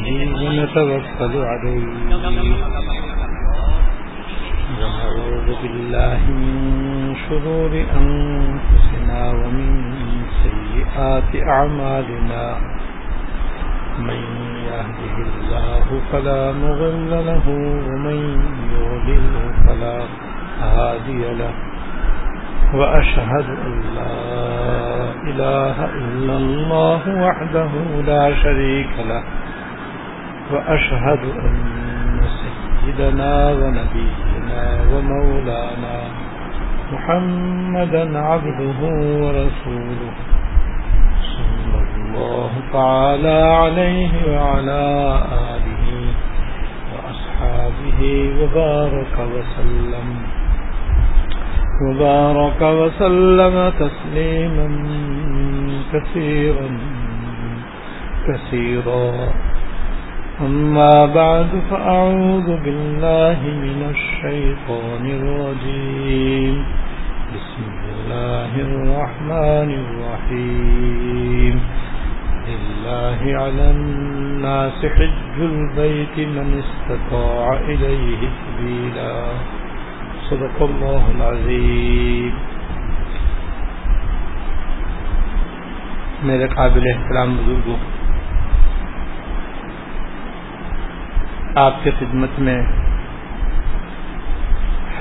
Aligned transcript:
ونتوكل 0.00 1.34
عليه 1.44 1.86
ونعوذ 4.80 5.48
بالله 5.62 6.20
من 6.30 6.56
شرور 7.28 7.72
أنفسنا 8.00 9.20
ومن 9.30 9.70
سيئات 10.42 11.30
أعمالنا 11.48 12.44
من 13.98 14.20
يهده 14.68 15.16
الله 15.28 15.86
فلا 16.12 16.52
مغل 16.52 17.10
له 17.26 17.46
ومن 17.88 18.18
يغلل 18.72 19.34
فلا 19.66 19.98
هادي 20.60 21.22
له. 21.40 21.54
وأشهد 22.74 23.48
أن 23.66 23.74
لا 23.96 24.16
إله 25.30 25.76
إلا 25.84 26.34
الله 26.36 27.02
وحده 27.26 27.70
لا 28.06 28.24
شريك 28.42 28.94
له. 29.08 29.22
وأشهد 30.52 31.18
أن 31.44 32.20
سيدنا 32.40 33.52
ونبينا 33.52 34.62
ومولانا 34.92 36.00
محمدا 36.92 38.18
عبده 38.18 38.80
ورسوله 39.22 40.12
صلى 41.36 41.78
الله 41.96 42.50
تعالى 42.72 43.38
عليه 43.62 44.10
وعلى 44.36 44.82
آله 45.52 45.86
وأصحابه 46.92 48.00
وبارك 48.42 49.14
وسلم 49.34 50.08
وبارك 51.86 52.62
وسلم 52.62 53.72
تسليما 53.78 54.68
كثيرا 55.92 56.68
كثيرا 58.28 59.12
أما 60.40 61.06
بعد، 61.06 61.48
فأعوذ 61.70 62.56
بالله 62.56 63.38
من 63.42 63.86
الشيطان 63.90 65.04
الرجيم. 65.06 66.64
بسم 67.34 67.62
الله 67.92 68.52
الرحمن 68.56 69.70
الرحيم. 69.84 71.60
لله 72.48 73.42
على 73.42 73.70
الناس 73.70 74.86
حج 74.86 75.36
البيت 75.38 76.28
من 76.28 76.62
استطاع 76.64 77.52
إليه 77.52 78.18
سبيلا. 78.18 79.14
صدق 80.30 80.62
الله 80.62 81.02
العظيم. 81.16 82.32
میرے 86.22 86.46
قابل 86.48 86.84
احترام 86.94 87.36
بزرگوں 87.36 87.99
آپ 91.54 91.72
کے 91.82 91.90
خدمت 91.98 92.38
میں 92.38 92.62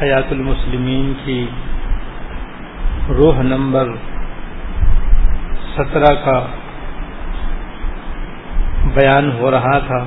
حیات 0.02 0.32
المسلمین 0.32 1.14
کی 1.26 1.50
روح 3.10 3.42
نمبر 3.42 3.90
سترہ 5.76 6.14
کا 6.26 6.40
بیان 8.86 9.32
ہو 9.32 9.52
رہا 9.52 9.80
تھا، 9.80 10.06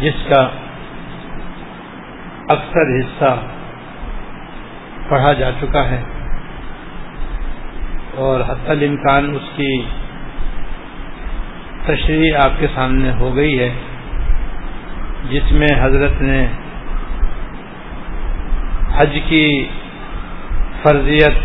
جس 0.00 0.26
کا 0.28 0.48
اکثر 2.48 3.00
حصہ 3.00 3.36
پڑھا 5.08 5.32
جا 5.32 5.50
چکا 5.60 5.84
ہے 5.90 6.02
اور 8.14 8.40
حتی 8.40 8.70
الامکان 8.70 9.34
اس 9.34 9.56
کی 9.56 9.82
تشریح 11.86 12.36
آپ 12.44 12.50
کے 12.60 12.66
سامنے 12.74 13.10
ہو 13.20 13.36
گئی 13.36 13.58
ہے، 13.60 13.70
جس 15.30 15.52
میں 15.52 15.68
حضرت 15.80 16.22
نے 16.22 16.46
حج 18.96 19.18
کی 19.28 19.68
فرضیت، 20.82 21.38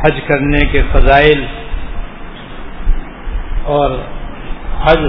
حج 0.00 0.20
کرنے 0.26 0.66
کے 0.72 0.82
فضائل 0.92 1.44
اور 3.64 3.90
حج 4.82 5.06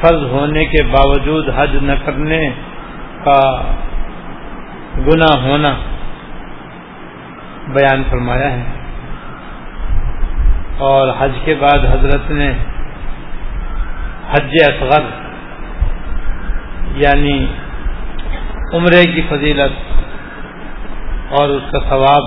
فرض 0.00 0.24
ہونے 0.24 0.64
کے 0.64 0.82
باوجود 0.82 1.48
حج 1.56 1.76
نہ 1.82 1.92
کرنے 2.04 2.40
کا 3.24 3.40
گناہ 5.06 5.42
ہونا 5.42 5.74
بیان 7.68 8.02
فرمایا 8.10 8.52
ہے۔ 8.52 8.79
اور 10.80 11.08
حج 11.18 11.32
کے 11.44 11.54
بعد 11.54 11.78
حضرت 11.78 12.30
نے 12.30 12.52
حج 14.30 14.56
اصغر 14.68 15.02
یعنی 16.94 17.46
عمرے 18.74 19.04
کی 19.04 19.22
فضیلت 19.28 19.72
اور 21.30 21.48
اس 21.48 21.62
کا 21.72 21.78
ثواب 21.88 22.24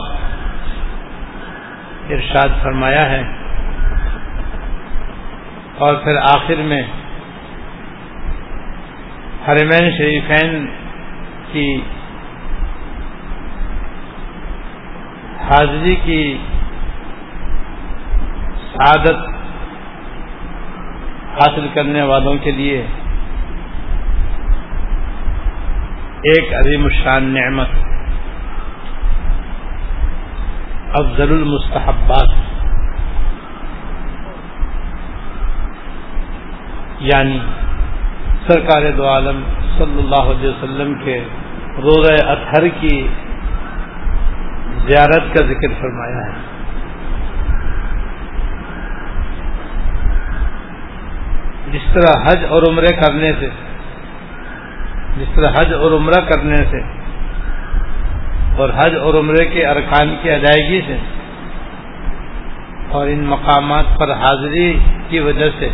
ارشاد 2.09 2.63
فرمایا 2.63 3.09
ہے۔ 3.09 3.24
اور 5.78 5.96
پھر 5.96 6.16
آخر 6.16 6.56
میں 6.58 6.84
حرمین 9.47 9.92
شریفین 9.97 10.66
کی 11.52 11.81
حاضری 15.50 15.96
کی 16.03 16.38
سعادت 18.73 19.17
حاصل 21.34 21.67
کرنے 21.73 22.01
والوں 22.01 22.38
کے 22.44 22.51
لیے 22.51 22.85
ایک 26.31 26.53
عظیم 26.53 26.85
الشان 26.85 27.23
نعمت 27.23 27.67
افضل 31.00 31.31
المستحبات 31.31 32.29
یعنی 37.00 37.39
سرکار 38.47 38.91
دو 38.97 39.07
عالم 39.07 39.44
صلی 39.78 40.00
اللہ 40.00 40.31
علیہ 40.31 40.50
وسلم 40.50 40.94
کے 41.03 41.23
روزہ 41.78 42.13
اطہر 42.25 42.67
کی 42.67 43.07
زیارت 44.88 45.33
کا 45.33 45.45
ذکر 45.45 45.73
فرمایا 45.81 46.33
ہے۔ 46.33 46.53
جس 51.73 51.85
طرح 51.94 52.23
حج 52.23 52.44
اور 52.50 52.63
عمرے 52.69 52.91
کرنے 52.95 53.31
سے، 53.39 53.47
جس 55.17 55.29
طرح 55.35 55.50
حج 55.51 55.73
اور 55.73 55.91
عمرہ 55.91 56.19
کرنے 56.25 56.59
سے، 56.72 56.81
اور 58.57 58.69
حج 58.75 58.95
اور 58.95 59.13
عمرے 59.13 59.45
کے 59.45 59.66
ارکان 59.66 60.16
کی 60.22 60.29
ادائیگی 60.31 60.81
سے، 60.88 60.97
اور 62.89 63.07
ان 63.07 63.23
مقامات 63.25 63.97
پر 64.00 64.12
حاضری 64.13 64.69
کی 65.09 65.19
وجہ 65.19 65.50
سے، 65.59 65.69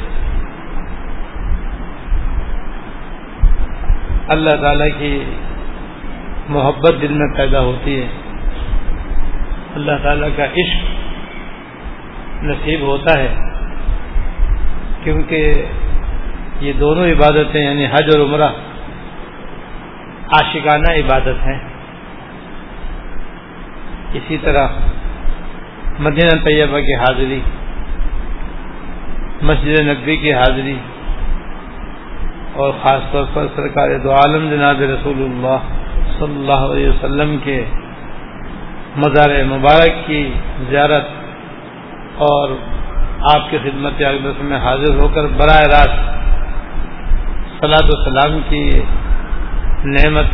اللہ 4.27 4.55
تعالی 4.61 4.89
کی 4.97 5.13
محبت 6.49 7.01
دل 7.01 7.13
میں 7.13 7.27
پیدا 7.37 7.59
ہوتی 7.59 7.99
ہے۔ 8.01 8.07
اللہ 9.75 9.95
تعالی 10.03 10.29
کا 10.35 10.45
عشق 10.61 12.43
نصیب 12.43 12.81
ہوتا 12.81 13.19
ہے، 13.19 13.33
کیونکہ 15.03 15.41
یہ 16.59 16.73
دونوں 16.73 17.05
عبادتیں 17.05 17.63
یعنی 17.63 17.85
حج 17.85 18.09
اور 18.15 18.25
عمرہ 18.25 18.49
عاشقانہ 20.31 20.91
عبادت 20.91 21.47
ہیں۔ 21.47 21.59
اسی 24.13 24.37
طرح 24.37 24.67
مدینہ 25.99 26.43
طیبہ 26.43 26.79
کی 26.79 26.93
حاضری، 26.93 27.39
مسجد 29.41 29.79
نبی 29.79 30.15
کی 30.15 30.33
حاضری 30.33 30.75
اور 32.53 32.73
خاص 32.81 33.11
طور 33.11 33.25
پر 33.33 33.45
سرکار 33.55 33.97
دو 33.97 34.11
عالم 34.11 34.49
جناب 34.49 34.81
رسول 34.81 35.21
اللہ 35.23 35.57
صلی 36.19 36.35
اللہ 36.35 36.65
علیہ 36.71 36.89
وسلم 36.89 37.37
کے 37.43 37.63
مزار 38.95 39.43
مبارک 39.43 40.07
کی 40.07 40.31
زیارت 40.69 41.07
اور 42.17 42.49
آپ 43.35 43.51
کی 43.51 43.57
خدمت 43.57 44.01
اقدس 44.01 44.41
میں 44.41 44.57
حاضر 44.57 44.93
ہو 44.93 45.07
کر 45.07 45.27
براہ 45.27 45.61
راست 45.61 46.19
صلاح 47.61 47.89
السلام 47.93 48.39
کی 48.49 48.81
نعمت 49.85 50.25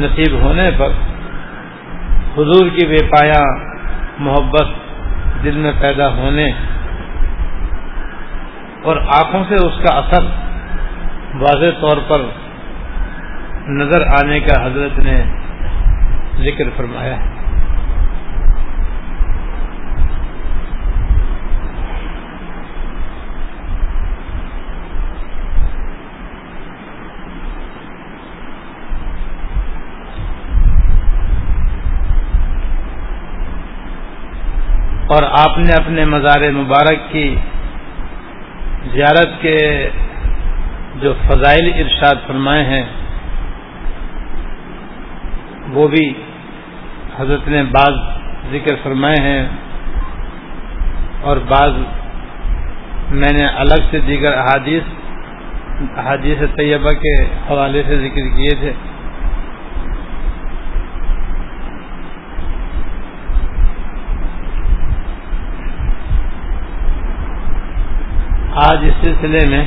نصیب 0.00 0.40
ہونے 0.40 0.70
پر 0.78 0.88
حضور 2.36 2.68
کی 2.68 2.86
بے 2.86 3.06
پایا 3.06 3.40
محبت 4.18 4.68
دل 5.44 5.56
میں 5.56 5.72
پیدا 5.80 6.08
ہونے 6.08 6.50
اور 8.82 8.96
آنکھوں 8.96 9.44
سے 9.48 9.54
اس 9.54 9.78
کا 9.78 9.98
اثر 9.98 10.22
واضح 11.34 11.80
طور 11.80 11.96
پر 12.08 12.22
نظر 13.68 14.06
آنے 14.06 14.40
کا 14.40 14.66
حضرت 14.66 14.98
نے 14.98 15.22
ذکر 16.38 16.64
فرمایا 16.76 17.16
ہے۔ 17.16 17.39
اور 35.14 35.22
آپ 35.38 35.58
نے 35.58 35.72
اپنے 35.72 36.04
مزار 36.04 36.42
مبارک 36.52 37.10
کی 37.12 37.28
زیارت 38.92 39.40
کے 39.42 39.56
جو 41.02 41.12
فضائل 41.26 41.70
ارشاد 41.74 42.26
فرمائے 42.26 42.64
ہیں، 42.64 42.84
وہ 45.72 45.86
بھی 45.88 46.06
حضرت 47.18 47.48
نے 47.48 47.62
بعض 47.70 47.98
ذکر 48.50 48.74
فرمائے 48.82 49.20
ہیں 49.22 49.42
اور 51.20 51.36
بعض 51.48 51.72
میں 53.12 53.32
نے 53.38 53.46
الگ 53.56 53.90
سے 53.90 53.98
دیگر 54.06 54.32
احادیث 54.32 54.94
احادیث 55.96 56.38
طیبہ 56.56 56.92
کے 57.02 57.14
حوالے 57.50 57.82
سے 57.86 57.98
ذکر 57.98 58.28
کیے 58.36 58.54
تھے۔ 58.60 58.72
آج 68.54 68.78
اس 68.82 68.94
سلسلے 69.04 69.46
میں 69.50 69.64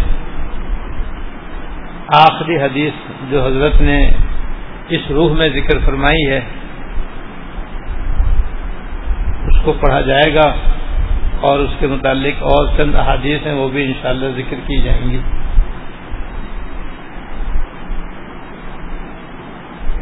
آخری 2.08 2.58
حدیث 2.58 2.94
جو 3.30 3.46
حضرت 3.46 3.82
نے 3.82 4.10
اس 4.90 5.02
روح 5.10 5.34
میں 5.34 5.50
ذکر 5.50 5.80
فرمائی 5.86 6.30
ہے، 6.30 6.42
اس 9.48 9.62
کو 9.64 9.74
پڑھا 9.74 10.02
جائے 10.02 10.36
گا 10.36 10.56
اور 11.42 11.60
اس 11.60 11.70
کے 11.80 11.88
متعلق 11.88 12.44
اور 12.44 12.68
چند 12.78 12.96
احادیث 12.96 13.48
ہیں، 13.48 13.54
وہ 13.54 13.68
بھی 13.68 13.84
انشاءاللہ 13.84 14.26
ذکر 14.38 14.56
کی 14.68 14.82
جائیں 14.82 15.12
گی۔ 15.12 15.20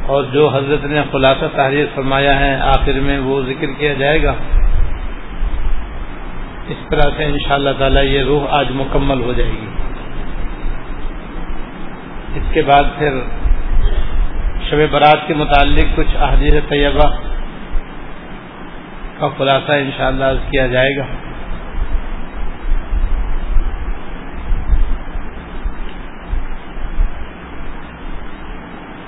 اور 0.05 0.23
جو 0.23 0.49
حضرت 0.49 0.85
نے 0.85 1.01
خلاصہ 1.11 1.45
تحریر 1.55 1.85
فرمایا 1.95 2.39
ہے، 2.39 2.55
آخر 2.55 2.93
میں 2.93 3.19
وہ 3.19 3.41
ذکر 3.41 3.67
کیا 3.77 3.93
جائے 3.93 4.23
گا۔ 4.23 4.33
اس 6.67 6.77
طرح 6.89 7.09
سے 7.17 7.23
ان 7.25 7.37
شاء 7.47 7.55
اللہ 7.55 7.69
تعالی 7.79 7.99
یہ 7.99 8.23
روح 8.23 8.45
آج 8.49 8.65
مکمل 8.71 9.21
ہو 9.21 9.33
جائے 9.33 9.51
گی۔ 9.51 9.67
اس 12.35 12.43
کے 12.53 12.61
بعد 12.61 12.83
پھر 12.97 13.09
شب 14.69 14.77
برات 14.91 15.27
کے 15.27 15.33
متعلق 15.33 15.95
کچھ 15.95 16.15
احادیث 16.15 16.53
طیبہ 16.69 17.09
کا 19.19 19.29
خلاصہ 19.37 19.71
انشاءاللہ 19.71 20.25
شاء 20.25 20.51
کیا 20.51 20.67
جائے 20.67 20.97
گا۔ 20.97 21.03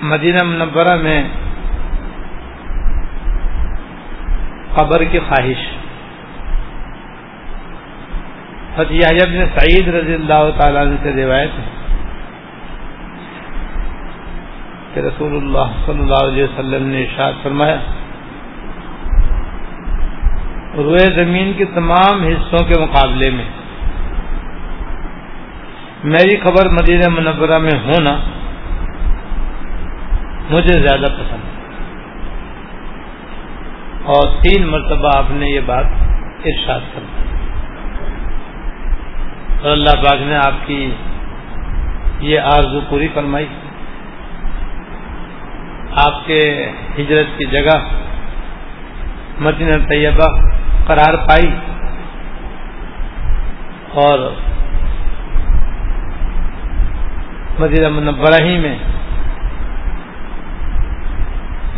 مدینہ 0.01 0.43
منورہ 0.43 0.95
میں 0.95 1.23
قبر 4.75 5.03
کی 5.03 5.19
خواہش۔ 5.19 5.82
فتح 8.75 9.07
ابن 9.23 9.45
سعید 9.55 9.87
رضی 9.87 10.13
اللہ 10.13 10.49
تعالیٰ 10.57 10.85
سے 11.03 11.25
روایت 11.25 11.59
ہے 11.59 11.65
کہ 14.93 14.99
رسول 14.99 15.35
اللہ 15.37 15.75
صلی 15.85 15.99
اللہ 15.99 16.23
علیہ 16.27 16.43
وسلم 16.43 16.87
نے 16.87 17.03
ارشاد 17.03 17.33
فرمایا، 17.43 17.77
روئے 20.75 21.05
زمین 21.15 21.53
کے 21.57 21.65
تمام 21.65 22.23
حصوں 22.23 22.65
کے 22.67 22.81
مقابلے 22.81 23.29
میں، 23.29 23.45
میری 26.03 26.37
خبر 26.37 26.69
مدینہ 26.69 27.09
منورہ 27.09 27.57
میں 27.57 27.79
ہونا 27.85 28.17
مجھے 30.49 30.79
زیادہ 30.81 31.13
پسند 31.13 31.43
ہے۔ 31.43 31.51
اور 34.03 34.27
تین 34.41 34.67
مرتبہ 34.67 35.17
آپ 35.17 35.31
نے 35.31 35.49
یہ 35.49 35.59
بات 35.65 35.85
ارشاد 36.45 36.79
کر 36.93 36.99
دی 36.99 37.32
اور 39.63 39.71
اللہ 39.71 40.01
پاک 40.03 40.21
نے 40.21 40.35
آپ 40.35 40.55
کی 40.65 40.77
یہ 42.19 42.39
آرزو 42.53 42.79
پوری 42.89 43.07
فرمائی۔ 43.13 43.45
آپ 46.03 46.25
کے 46.27 46.39
ہجرت 46.97 47.37
کی 47.37 47.45
جگہ 47.51 47.77
مدینہ 49.39 49.77
طیبہ 49.89 50.27
قرار 50.87 51.15
پائی 51.27 51.49
اور 54.03 54.29
مدینہ 57.59 57.89
منورہ 57.89 58.43
ہی 58.43 58.57
میں، 58.59 58.75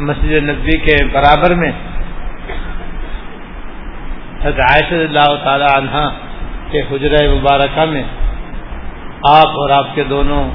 مسجد 0.02 0.50
نبی 0.50 0.78
کے 0.86 1.04
برابر 1.14 1.56
میں، 1.56 1.72
حضرت 4.44 4.60
عائشہ 4.70 4.94
اللہ 4.94 5.36
تعالی 5.44 5.68
عنہ 5.78 6.08
کے 6.76 6.96
حجرہ 6.96 7.34
مبارکہ 7.34 7.86
میں 7.86 8.04
آپ 9.30 9.48
اور 9.48 9.70
آپ 9.70 9.88
کے 9.96 10.04
دونوں 10.04 10.50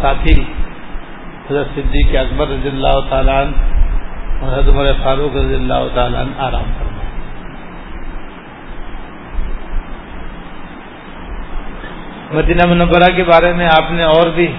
ساتھی، 0.00 0.42
حضرت 1.50 1.66
صدیق 1.74 2.16
اکبر 2.16 2.48
رضی 2.48 2.68
اللہ 2.68 3.00
تعالیٰ 3.08 3.44
اور 4.40 4.52
حضرت 4.52 4.74
عمر 4.74 4.86
فاروق 5.04 5.36
رضی 5.36 5.54
اللہ 5.54 5.88
تعالیٰ 5.94 6.24
آرام 6.38 6.72
فرمائے۔ 6.78 6.94
مدینہ 12.32 12.66
منورہ 12.66 13.16
کے 13.16 13.24
بارے 13.24 13.52
میں 13.52 13.66
آپ 13.66 13.90
نے 13.90 14.02
اور 14.02 14.30
بھی 14.34 14.52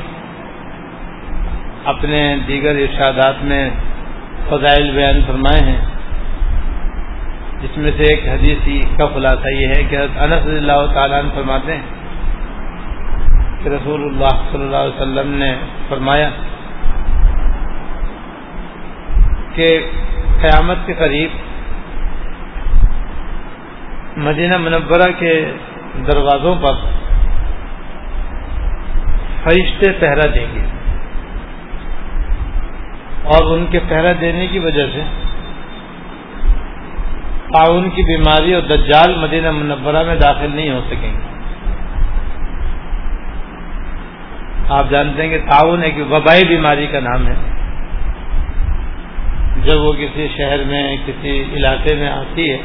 اپنے 1.85 2.37
دیگر 2.47 2.75
ارشادات 2.75 3.43
میں 3.43 3.69
فضائل 4.49 4.91
بیان 4.91 5.19
فرمائے 5.27 5.71
ہیں۔ 5.71 5.94
جس 7.65 7.77
میں 7.77 7.91
سے 7.97 8.03
ایک 8.05 8.27
حدیث 8.27 8.65
کا 8.97 9.05
خلاصہ 9.13 9.51
یہ 9.51 9.67
ہے 9.69 9.83
کہ 9.89 9.97
انس 9.97 10.41
رضی 10.41 10.57
اللہ 10.57 10.81
تعالیٰ 10.93 11.19
عنہ 11.19 11.31
فرماتے 11.35 11.75
ہیں 11.75 12.03
کہ 13.63 13.69
رسول 13.69 14.03
اللہ 14.03 14.43
صلی 14.43 14.63
اللہ 14.63 14.83
علیہ 14.83 14.95
وسلم 14.95 15.31
نے 15.35 15.49
فرمایا 15.89 16.29
کہ 19.55 19.67
قیامت 20.41 20.85
کے 20.85 20.93
قریب 20.95 21.41
مدینہ 24.19 24.57
منورہ 24.59 25.09
کے 25.19 25.33
دروازوں 26.07 26.55
پر 26.61 26.85
فرشتے 29.43 29.91
پہرا 29.99 30.31
دیں 30.35 30.47
گے 30.53 30.65
اور 33.31 33.53
ان 33.53 33.65
کے 33.67 33.79
پہرا 33.89 34.11
دینے 34.21 34.47
کی 34.47 34.59
وجہ 34.61 34.85
سے 34.93 35.03
تعاون 37.53 37.89
کی 37.89 38.17
بیماری 38.17 38.53
اور 38.53 38.61
دجال 38.61 39.15
مدینہ 39.15 39.51
منورہ 39.51 40.03
میں 40.03 40.15
داخل 40.15 40.55
نہیں 40.55 40.71
ہو 40.71 40.81
سکیں 40.87 41.13
گے۔ 41.13 41.35
آپ 44.69 44.89
جانتے 44.89 45.21
ہیں 45.21 45.29
کہ 45.29 45.37
تعاون 45.49 45.83
ایک 45.83 45.95
وبائی 46.11 46.43
بیماری 46.47 46.87
کا 46.87 46.99
نام 46.99 47.27
ہے۔ 47.27 47.35
جب 49.63 49.81
وہ 49.81 49.93
کسی 49.93 50.27
شہر 50.37 50.63
میں، 50.63 50.97
کسی 51.05 51.43
علاقے 51.53 51.95
میں 51.95 52.09
آتی 52.09 52.51
ہے 52.51 52.57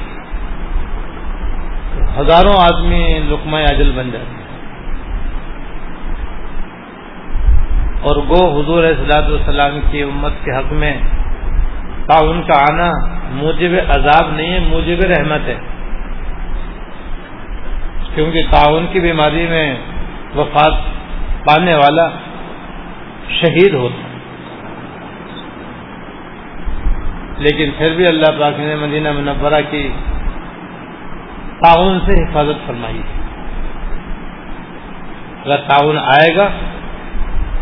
تو 1.95 2.21
ہزاروں 2.21 2.53
آدمی 2.53 3.21
لقمہ 3.29 3.57
اجل 3.57 3.93
بن 3.97 4.11
جاتے 4.11 4.35
ہیں۔ 4.35 4.41
اور 8.03 8.17
گو 8.17 8.61
حضور 8.61 8.85
اصلاۃ 8.85 9.23
والسلام 9.23 9.81
کی 9.91 10.03
امت 10.03 10.33
کے 10.45 10.57
حق 10.57 10.73
میں 10.73 10.97
تعاون 12.07 12.43
کا 12.43 12.59
آنا 12.73 13.20
موجب 13.31 13.71
عذاب 13.89 14.33
نہیں 14.33 14.53
ہے، 14.53 14.59
موجب 14.59 15.05
رحمت 15.05 15.49
ہے۔ 15.49 15.55
کیونکہ 18.15 18.43
تعاون 18.51 18.87
کی 18.93 19.01
بیماری 19.01 19.47
میں 19.51 19.75
وفات 20.37 20.73
پانے 21.45 21.75
والا 21.75 22.09
شہید 23.31 23.75
ہوتا 23.75 24.09
لیکن 27.39 27.71
پھر 27.79 27.95
بھی 27.97 28.07
اللہ 28.07 28.41
پاک 28.41 28.59
نے 28.59 28.77
مدینہ 28.77 29.13
منورہ 29.13 29.61
کی 29.71 29.89
تعاون 31.65 31.99
سے 32.07 32.23
حفاظت 32.23 32.67
فرمائی۔ 32.67 33.03
اگر 35.45 35.57
تعاون 35.57 35.99
آئے 35.99 36.37
گا 36.37 36.49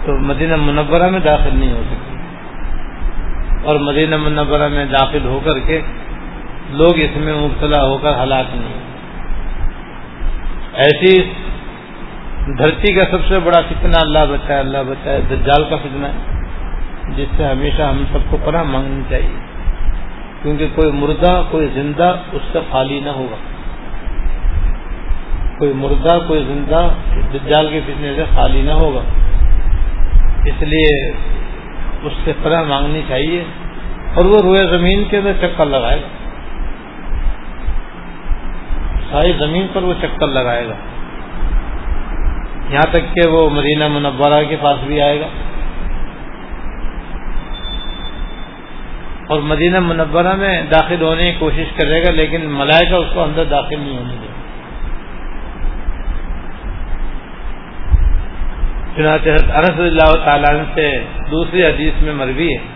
تو 0.04 0.18
مدینہ 0.18 0.56
منورہ 0.56 1.10
میں 1.10 1.20
داخل 1.20 1.50
نہیں 1.52 1.72
ہو 1.72 1.82
سکتی 1.86 2.07
اور 3.68 3.78
مدینہ 3.78 4.16
منورہ 4.16 4.68
میں 4.68 4.84
داخل 4.84 5.24
ہو 5.24 5.40
کر 5.44 5.58
کے 5.58 5.80
لوگ 6.70 6.98
اس 6.98 7.16
میں 7.16 7.34
مبتلا 7.34 7.84
ہو 7.84 7.98
کر 7.98 8.22
ہلاک 8.22 8.44
نہیں 8.54 8.80
ایسی 10.74 11.32
دھرتی 12.58 12.94
کا 12.94 13.04
سب 13.10 13.18
سے 13.28 13.38
بڑا 13.38 13.60
فتنہ 13.60 13.96
اللہ 14.00 14.18
بچائے 14.30 14.60
اللہ 14.60 14.78
بچائے۔ 14.88 15.20
دجال 15.30 15.64
کا 15.70 15.76
فتنہ 15.76 16.06
ہے، 16.06 16.42
جس 17.16 17.36
سے 17.36 17.44
ہمیشہ 17.44 17.82
ہم 17.82 18.04
سب 18.12 18.18
کو 18.30 18.36
پناہ 18.44 18.62
مانگنی 18.62 19.02
چاہیے۔ 19.10 19.38
کیونکہ 20.42 20.66
کوئی 20.74 20.92
مردہ، 20.92 21.42
کوئی 21.50 21.68
زندہ 21.74 22.14
اس 22.32 22.42
سے 22.52 22.58
خالی 22.70 23.00
نہ 23.00 23.10
ہوگا۔ 23.10 23.36
کوئی 25.58 25.72
مردہ، 25.72 26.18
کوئی 26.28 26.44
زندہ 26.44 26.88
دجال 27.34 27.68
کے 27.70 27.80
فتنے 27.86 28.12
سے 28.16 28.24
خالی 28.34 28.62
نہ 28.62 28.72
ہوگا۔ 28.72 29.00
اس 30.44 30.62
لیے 30.62 31.12
اس 32.02 32.12
سے 32.24 32.32
پناہ 32.42 32.62
مانگنی 32.62 33.02
چاہیے 33.08 33.44
اور 34.14 34.24
وہ 34.24 34.38
روئے 34.42 34.66
زمین 34.72 35.04
کے 35.04 35.18
اندر 35.18 35.32
چکر 35.40 35.66
لگائے 35.66 36.02
گا۔ 36.02 36.08
ساری 39.10 39.32
زمین 39.38 39.66
پر 39.72 39.82
وہ 39.82 39.94
چکر 40.02 40.26
لگائے 40.26 40.68
گا۔ 40.68 40.74
یہاں 42.70 42.92
تک 42.92 43.14
کہ 43.14 43.28
وہ 43.28 43.50
مدینہ 43.50 43.88
منورہ 43.88 44.44
کے 44.48 44.56
پاس 44.60 44.78
بھی 44.86 45.00
آئے 45.00 45.20
گا۔ 45.20 45.26
اور 49.26 49.40
مدینہ 49.40 49.80
منورہ 49.80 50.34
میں 50.34 50.62
داخل 50.62 51.02
ہونے 51.02 51.32
کی 51.32 51.38
کوشش 51.38 51.64
کرے 51.76 52.02
گا، 52.02 52.10
لیکن 52.10 52.40
ملائکہ 52.44 52.94
اس 52.94 53.08
کو 53.14 53.22
اندر 53.22 53.44
داخل 53.44 53.80
نہیں 53.80 53.98
ہونے 53.98 54.14
دے 54.22 54.27
چنانچہ 58.98 59.28
انس 59.28 59.78
اللہ 59.78 60.24
تعالیٰ 60.24 60.62
سے 60.74 61.04
دوسری 61.30 61.64
حدیث 61.64 62.02
میں 62.02 62.12
مروی 62.12 62.48
ہے 62.48 62.66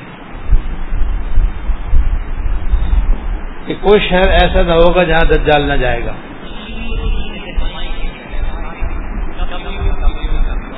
کہ 3.67 3.75
کوئی 3.81 4.01
شہر 4.09 4.29
ایسا 4.29 4.63
نہ 4.63 4.73
ہوگا 4.73 5.05
جہاں 5.05 5.25
دجال 5.25 5.63
نہ 5.63 5.73
جائے 5.73 6.05
گا۔ 6.05 6.13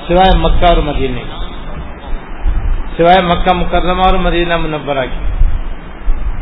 سوائے 0.09 0.39
مکہ 0.39 0.65
اور 0.65 0.77
مدینہ۔ 0.77 1.21
سوائے 2.97 3.27
مکہ 3.27 3.55
مکرمہ 3.55 4.03
اور 4.03 4.15
مدینہ 4.15 4.57
منورہ 4.57 5.07
کی۔ 5.11 5.45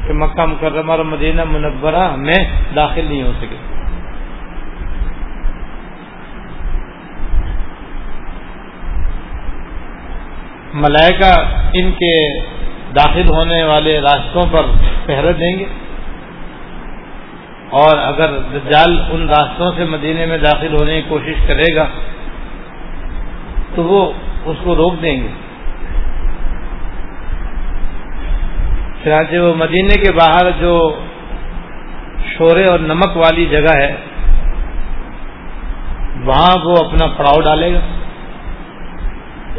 کہ 0.07 0.13
مکہ 0.13 0.47
مکرمہ 0.47 0.93
اور 0.93 1.05
مدینہ 1.05 1.43
منورہ 1.45 2.17
میں 2.17 2.51
داخل 2.77 3.05
نہیں 3.05 3.23
ہو 3.23 3.33
سکے۔ 3.41 3.72
ملائکہ 10.75 11.33
ان 11.73 11.93
کے 11.93 12.41
داخل 12.95 13.29
ہونے 13.29 13.63
والے 13.63 14.01
راستوں 14.01 14.43
پر 14.51 14.63
پہرے 15.07 15.33
دیں 15.33 15.59
گے؟ 15.59 15.65
اور 17.71 17.99
اگر 17.99 18.39
دجال 18.39 19.03
ان 19.11 19.29
راستوں 19.29 19.73
سے 19.77 19.85
مدینے 19.85 20.27
میں 20.27 20.39
داخل 20.39 20.73
ہونے 20.81 20.95
کی 20.95 21.09
کوشش 21.09 21.35
کرے 21.47 21.75
گا، 21.75 21.87
تو 23.75 23.85
وہ 23.85 24.13
اس 24.45 24.57
کو 24.65 24.77
روک 24.77 25.03
دیں 25.03 25.23
گے۔ 25.23 25.29
چنانچہ 29.05 29.37
وہ 29.37 29.55
مدینے 29.55 29.95
کے 29.95 30.13
باہر 30.13 30.51
جو 30.61 31.01
شورے 32.37 32.65
اور 32.65 32.79
نمک 32.79 33.17
والی 33.17 33.47
جگہ 33.47 33.77
ہے، 33.77 33.97
وہاں 36.25 36.65
وہ 36.65 36.75
اپنا 36.85 37.07
پڑاؤ 37.07 37.41
ڈالے 37.41 37.75
گا۔ 37.75 37.81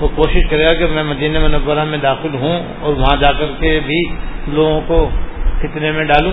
وہ 0.02 0.08
کوشش 0.16 0.50
کرے 0.50 0.66
گا 0.66 0.74
کہ 0.74 0.86
میں 0.88 1.04
مدینہ 1.04 1.40
منورہ 1.40 1.84
میں 1.84 1.98
داخل 1.98 2.36
ہوں 2.36 2.64
اور 2.80 2.94
وہاں 2.94 3.18
جا 3.18 3.32
کر 3.32 3.46
کے 3.60 3.80
بھی 3.86 4.04
لوگوں 4.48 4.82
کو 4.88 5.10
کتنے 5.62 5.92
میں 5.92 6.04
ڈالوں۔ 6.04 6.32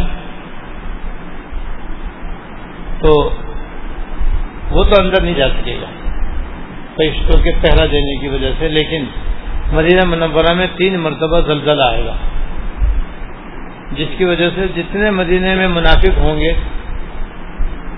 تو 3.00 3.30
وہ 4.70 4.84
تو 4.84 5.02
اندر 5.02 5.22
نہیں 5.22 5.34
جا 5.34 5.48
سکے 5.48 5.78
گا۔ 5.82 5.86
فرشتوں 6.96 7.42
کے 7.42 7.52
پہرا 7.60 7.86
دینے 7.86 8.20
کی 8.20 8.28
وجہ 8.28 8.52
سے، 8.58 8.68
لیکن 8.68 9.04
مدینہ 9.72 10.04
منورہ 10.04 10.54
میں 10.54 10.66
تین 10.76 11.00
مرتبہ 11.00 11.40
زلزلہ 11.40 11.82
آئے 11.82 12.04
گا۔ 12.04 12.16
جس 13.92 14.08
کی 14.18 14.24
وجہ 14.24 14.50
سے 14.54 14.66
جتنے 14.76 15.10
مدینے 15.10 15.54
میں 15.54 15.68
منافق 15.68 16.18
ہوں 16.18 16.40
گے 16.40 16.52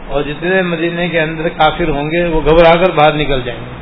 اور 0.07 0.23
جتنے 0.23 0.62
مدینے 0.62 1.09
کے 1.09 1.21
اندر 1.21 1.49
کافر 1.49 1.88
ہوں 1.88 2.11
گے، 2.11 2.25
وہ 2.25 2.40
گھبرا 2.40 2.85
کر 2.85 2.92
باہر 2.92 3.14
نکل 3.14 3.40
جائیں 3.45 3.61
گے۔ 3.61 3.81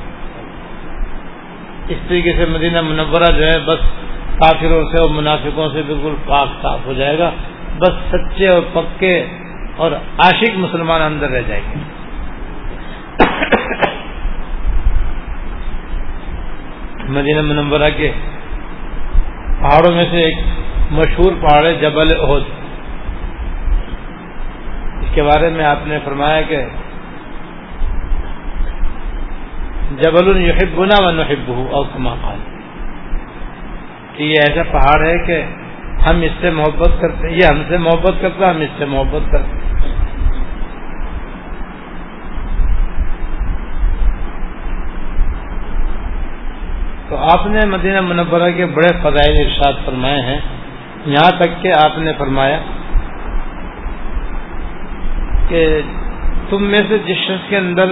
اس 1.91 1.99
طریقے 2.09 2.33
سے 2.33 2.47
مدینہ 2.47 2.81
منورہ 2.81 3.31
جو 3.33 3.45
ہے، 3.45 3.59
بس 3.59 3.81
کافروں 4.39 4.83
سے 4.91 5.03
اور 5.03 5.11
منافقوں 5.11 5.69
سے 5.69 5.83
بالکل 5.83 6.15
پاک 6.27 6.63
صاف 6.63 6.87
ہو 6.87 6.93
جائے 6.93 7.19
گا۔ 7.19 7.31
بس 7.79 7.95
سچے 8.11 8.49
اور 8.49 8.63
پکے 8.73 9.15
اور 9.77 9.93
عاشق 9.93 10.59
مسلمان 10.59 11.03
اندر 11.03 11.31
رہ 11.31 11.43
جائیں 11.49 11.63
گے 11.71 11.79
مدینہ 17.09 17.41
منورہ 17.41 17.91
کے 17.97 18.11
پہاڑوں 19.61 19.95
میں 19.95 20.05
سے 20.11 20.25
ایک 20.25 20.39
مشہور 20.91 21.33
پہاڑ 21.41 21.65
ہے 21.65 21.73
جبل 21.75 22.09
عہد 22.21 22.43
اس 25.03 25.15
کے 25.15 25.23
بارے 25.23 25.49
میں 25.51 25.65
آپ 25.65 25.87
نے 25.87 25.99
فرمایا 26.05 26.41
کہ 26.43 26.59
جبل 29.91 30.37
یحبنا 30.37 31.07
و 31.07 31.11
نحبہ 31.11 31.75
او 31.75 31.85
کما 31.85 32.15
قال. 32.23 32.39
کہ 34.17 34.23
یہ 34.23 34.37
ایسا 34.49 34.63
پہاڑ 34.71 35.07
ہے 35.07 35.19
کہ 35.27 35.43
ہم 36.11 36.21
اس 36.21 36.31
سے 36.41 36.51
محبت 36.51 37.01
کرتے 37.01 37.29
ہیں، 37.29 37.35
یہ 37.35 37.47
ہم 37.47 37.63
سے 37.69 37.79
محبت 37.79 38.13
کرتا 38.21 38.51
ہم 38.51 38.61
اس 38.61 38.69
سے 38.79 38.85
محبت 38.85 39.33
کرتے 39.33 39.61
تو 47.09 47.17
آپ 47.17 47.47
نے 47.47 47.67
مدینہ 47.67 48.01
منورہ 48.01 48.51
کے 48.57 48.67
بڑے 48.67 48.89
فضائل 49.03 49.47
ارشاد 49.47 49.87
فرمائے 49.87 50.21
ہیں۔ 50.21 50.39
یہاں 51.07 51.31
تک 51.39 51.63
کہ 51.63 51.73
آپ 51.85 51.99
نے 51.99 52.13
فرمایا 52.19 52.59
کہ 55.49 55.81
تم 56.51 56.65
میں 56.65 56.81
سے 56.89 56.99
جس 56.99 57.17
شخص 57.17 57.49
کے 57.49 57.57
اندر 57.57 57.85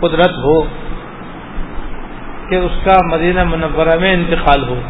قدرت 0.00 0.30
ہو 0.30 0.79
کہ 2.50 2.54
اس 2.54 2.72
کا 2.84 2.98
مدینہ 3.04 3.44
منورہ 3.44 3.98
میں 4.00 4.14
انتقال 4.14 4.68
ہو۔ 4.68 4.80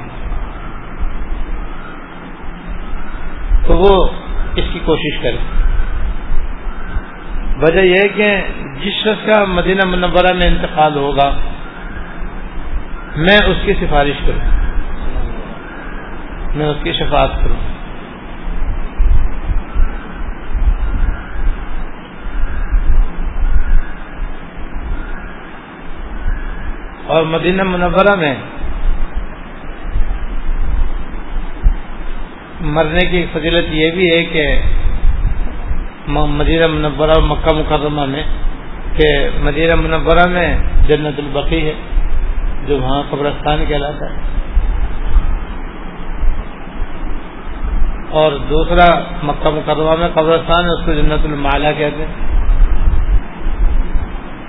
تو 3.66 3.78
وہ 3.78 4.08
اس 4.56 4.64
کی 4.72 4.78
کوشش 4.78 5.22
کرے۔ 5.22 5.36
وجہ 7.62 7.80
یہ 7.80 7.96
ہے 7.96 8.08
کہ 8.08 8.40
جس 8.80 8.92
شخص 8.92 9.26
کا 9.26 9.44
مدینہ 9.44 9.86
منورہ 9.86 10.32
میں 10.32 10.46
انتقال 10.46 10.96
ہوگا، 10.96 11.36
میں 13.16 13.46
اس 13.46 13.56
کی 13.64 13.74
سفارش 13.74 14.26
کروں۔ 14.26 14.60
میں 16.56 16.66
اس 16.66 16.76
کی 16.82 16.92
شفاعت 16.92 17.30
کروں۔ 17.40 17.89
اور 27.10 27.22
مدینہ 27.22 27.62
منورہ 27.62 28.14
میں 28.14 28.34
مرنے 32.60 33.06
کی 33.06 33.26
فضیلت 33.32 33.68
یہ 33.70 33.90
بھی 33.90 34.10
ہے 34.10 34.24
کہ 34.24 34.60
مدینہ 36.08 36.66
منورہ 36.66 37.10
اور 37.10 37.22
مکہ 37.22 37.54
مکرمہ 37.54 38.04
میں 38.04 38.22
کہ 38.96 39.28
مدینہ 39.42 39.74
منورہ 39.74 40.28
میں 40.28 40.56
جنت 40.88 41.18
البقی 41.18 41.66
ہے، 41.66 41.72
جو 42.66 42.78
وہاں 42.78 43.02
قبرستان 43.10 43.64
کہلاتا 43.68 44.10
ہے۔ 44.10 44.18
اور 48.10 48.32
دوسرا 48.32 49.00
مکہ 49.22 49.50
مقدمہ 49.50 49.96
میں 49.96 50.08
قبرستان 50.14 50.64
ہے، 50.64 50.80
اس 50.80 50.86
کو 50.86 50.92
جنت 50.92 51.24
المالا 51.24 51.72
کہتے 51.72 52.04
ہیں۔ 52.04 52.14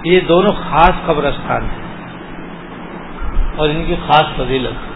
یہ 0.05 0.19
دونوں 0.19 0.55
خاص 0.69 1.05
قبرستان 1.05 1.63
ہیں۔ 1.63 1.90
اور 3.55 3.69
ان 3.69 3.85
کی 3.85 3.95
خاص 4.07 4.25
فضیلت۔ 4.35 4.91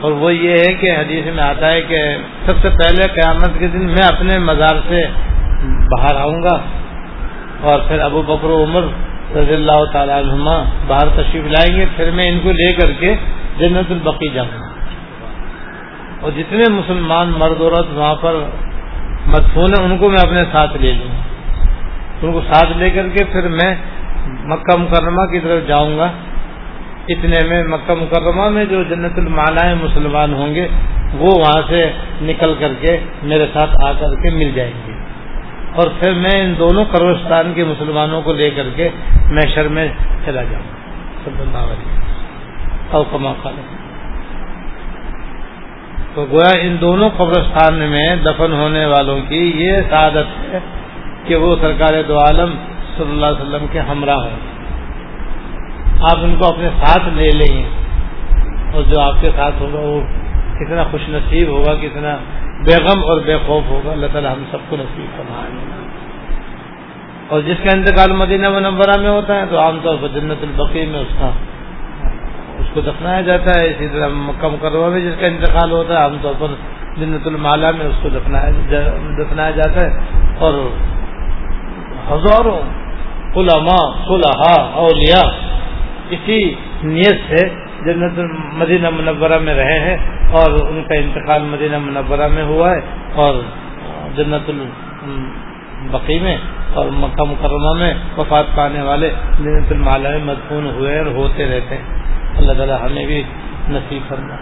اور 0.00 0.12
وہ 0.12 0.34
یہ 0.34 0.50
ہے 0.50 0.74
کہ 0.74 0.92
حدیث 0.92 1.34
میں 1.34 1.44
آتا 1.44 1.70
ہے 1.70 1.82
کہ 1.82 1.98
سب 2.46 2.52
سے 2.62 2.68
پہلے 2.70 3.02
قیامت 3.02 3.58
کے 3.58 3.66
دن 3.66 3.84
میں 3.84 4.06
اپنے 4.08 4.38
مزار 4.38 4.76
سے 4.88 5.06
باہر 5.66 6.16
آؤں 6.16 6.42
گا 6.42 6.58
اور 7.60 7.78
پھر 7.88 7.98
ابو 7.98 8.22
بکر 8.22 8.48
و 8.48 8.64
عمر 8.64 8.82
رضی 9.36 9.54
اللہ 9.54 9.84
تعالیٰ 9.92 10.18
عنہما 10.18 10.64
باہر 10.86 11.08
تشریف 11.16 11.44
لائیں 11.44 11.76
گے، 11.76 11.84
پھر 11.96 12.10
میں 12.10 12.30
ان 12.30 12.40
کو 12.42 12.52
لے 12.52 12.72
کر 12.72 12.92
کے 13.00 13.14
جنت 13.58 13.92
البقی 13.92 14.28
جاؤں 14.28 14.60
گا۔ 14.60 14.66
اور 16.20 16.30
جتنے 16.36 16.72
مسلمان 16.72 17.32
مرد، 17.38 17.60
عورت 17.60 17.86
وہاں 17.92 18.14
پر 18.14 18.34
مدفون 19.26 19.70
ہیں، 19.70 19.84
ان 19.84 19.98
کو 19.98 20.10
میں 20.10 20.22
اپنے 20.22 20.42
ساتھ 20.52 20.76
لے 20.76 20.92
لوں۔ 20.92 21.20
ان 22.22 22.32
کو 22.32 22.40
ساتھ 22.52 22.76
لے 22.76 22.90
کر 22.90 23.08
کے 23.08 23.24
پھر 23.24 23.48
میں 23.48 23.74
مکہ 24.26 24.76
مکرمہ 24.76 25.26
کی 25.30 25.40
طرف 25.40 25.68
جاؤں 25.68 25.98
گا۔ 25.98 26.10
اتنے 27.08 27.48
میں 27.48 27.64
مکہ 27.64 27.94
مکرمہ 27.94 28.48
میں 28.48 28.64
جو 28.64 28.82
جنت 28.82 29.18
المالا 29.18 29.74
مسلمان 29.74 30.34
ہوں 30.34 30.54
گے، 30.54 30.68
وہ 31.18 31.30
وہاں 31.38 31.62
سے 31.68 31.92
نکل 32.22 32.54
کر 32.58 32.72
کے 32.80 32.98
میرے 33.22 33.46
ساتھ 33.52 33.86
آ 33.86 33.92
کر 33.92 34.14
کے 34.22 34.30
مل 34.30 34.52
جائیں 34.54 34.72
گے۔ 34.86 34.92
اور 35.74 35.86
پھر 36.00 36.12
میں 36.12 36.44
ان 36.44 36.54
دونوں 36.58 36.84
قبرستان 36.84 37.52
کے 37.54 37.64
مسلمانوں 37.64 38.22
کو 38.22 38.32
لے 38.32 38.50
کر 38.50 38.68
کے 38.76 38.88
میں 39.30 39.54
شر 39.54 39.68
میں 39.68 39.88
چلا 40.24 40.42
جاؤں۔ 40.42 40.76
صلی 41.24 41.40
اللہ 41.40 41.58
علیہ 41.58 41.96
اور 42.90 43.04
کما 43.10 43.32
تو 46.14 46.26
گویا 46.30 46.60
ان 46.60 46.76
دونوں 46.80 47.10
قبرستان 47.16 47.74
میں 47.74 48.16
دفن 48.16 48.52
ہونے 48.52 48.86
والوں 48.86 49.20
کی 49.28 49.52
یہ 49.56 49.72
سعادت 49.90 50.54
ہے 50.54 50.58
کہ 51.24 51.36
وہ 51.36 51.56
سرکار 51.60 52.02
دو 52.08 52.18
عالم 52.18 52.50
صلی 52.98 53.10
اللہ 53.10 53.26
علیہ 53.26 53.42
وسلم 53.42 53.66
کے 53.72 53.80
ہمراہ 53.80 54.16
ہوں 54.16 54.56
آپ 56.00 56.16
ان 56.16 56.36
کو 56.38 56.48
اپنے 56.48 56.68
ساتھ 56.84 57.08
لے 57.14 57.30
لیں۔ 57.30 57.56
گے 57.56 57.68
اور 58.72 58.82
جو 58.82 59.00
آپ 59.00 59.20
کے 59.20 59.30
ساتھ 59.36 59.54
ہوگا، 59.62 59.78
وہ 59.78 60.00
کتنا 60.54 60.84
خوش 60.84 61.00
نصیب 61.08 61.48
ہوگا، 61.48 61.74
کتنا 61.74 62.16
بیگم 62.66 62.98
اور 62.98 63.20
بے 63.20 63.36
خوف 63.46 63.70
ہوگا۔ 63.70 63.92
اللہ 63.92 64.06
تعالی 64.12 64.28
ہم 64.28 64.42
سب 64.50 64.58
کو 64.68 64.76
نصیب 64.76 65.16
فرمائے۔ 65.16 65.50
اور 67.28 67.40
جس 67.40 67.56
کا 67.64 67.70
انتقال 67.76 68.12
مدینہ 68.12 68.48
منورہ 68.48 69.00
میں 69.00 69.10
ہوتا 69.10 69.36
ہے، 69.36 69.46
تو 69.50 69.60
عام 69.60 69.78
طور 69.82 69.96
پر 70.00 70.08
جنت 70.08 70.42
البقی 70.42 70.86
میں 70.86 71.00
اس 71.00 71.16
کا 71.18 71.30
اس 72.58 72.66
کو 72.74 72.80
دفنایا 72.80 73.20
جاتا 73.20 73.60
ہے۔ 73.60 73.66
اسی 73.66 73.88
طرح 73.88 74.08
مکہ 74.08 74.48
مکرمہ 74.48 74.88
میں 74.88 75.00
جس 75.00 75.14
کا 75.20 75.26
انتقال 75.26 75.70
ہوتا 75.70 75.94
ہے، 75.94 75.98
عام 75.98 76.16
طور 76.22 76.34
پر 76.38 76.46
جنت 76.96 77.26
المالا 77.26 77.70
میں 77.70 77.86
اس 77.86 77.96
کو 78.02 78.08
دفنایا 78.08 79.50
جاتا 79.50 79.80
ہے۔ 79.80 79.98
اور 80.38 80.54
ہزاروں 82.10 82.85
علماء، 83.36 83.84
صلحاء، 84.08 84.62
اولیاء، 84.74 85.28
اسی 86.10 86.40
نیت 86.82 87.18
سے 87.28 87.48
جنت 87.84 88.18
مدینہ 88.52 88.90
منورہ 88.90 89.38
میں 89.38 89.54
رہے 89.54 89.78
ہیں 89.78 89.96
اور 90.30 90.50
ان 90.50 90.82
کا 90.82 90.94
انتقال 90.94 91.42
مدینہ 91.42 91.78
منورہ 91.78 92.28
میں 92.28 92.44
ہوا 92.44 92.70
ہے 92.70 92.80
اور 93.14 93.34
جنت 94.14 94.50
البقی 94.50 96.18
میں 96.18 96.36
اور 96.74 96.86
مکہ 96.86 97.24
مکرمہ 97.24 97.72
میں 97.78 97.92
وفات 98.18 98.46
پانے 98.54 98.82
والے 98.82 99.10
جنت 99.38 99.72
المالا 99.72 100.10
میں 100.10 100.24
مدفون 100.24 100.66
ہوئے 100.66 100.98
اور 100.98 101.06
ہوتے 101.06 101.46
رہتے 101.46 101.76
ہیں۔ 101.76 101.84
اللہ 102.38 102.52
تعالیٰ 102.52 102.80
ہمیں 102.82 103.06
بھی 103.06 103.22
نصیب 103.68 104.02
کرنا 104.08 104.36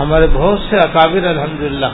ہمارے 0.00 0.26
بہت 0.32 0.58
سے 0.70 0.76
اکابر 0.76 1.26
الحمدللہ 1.26 1.90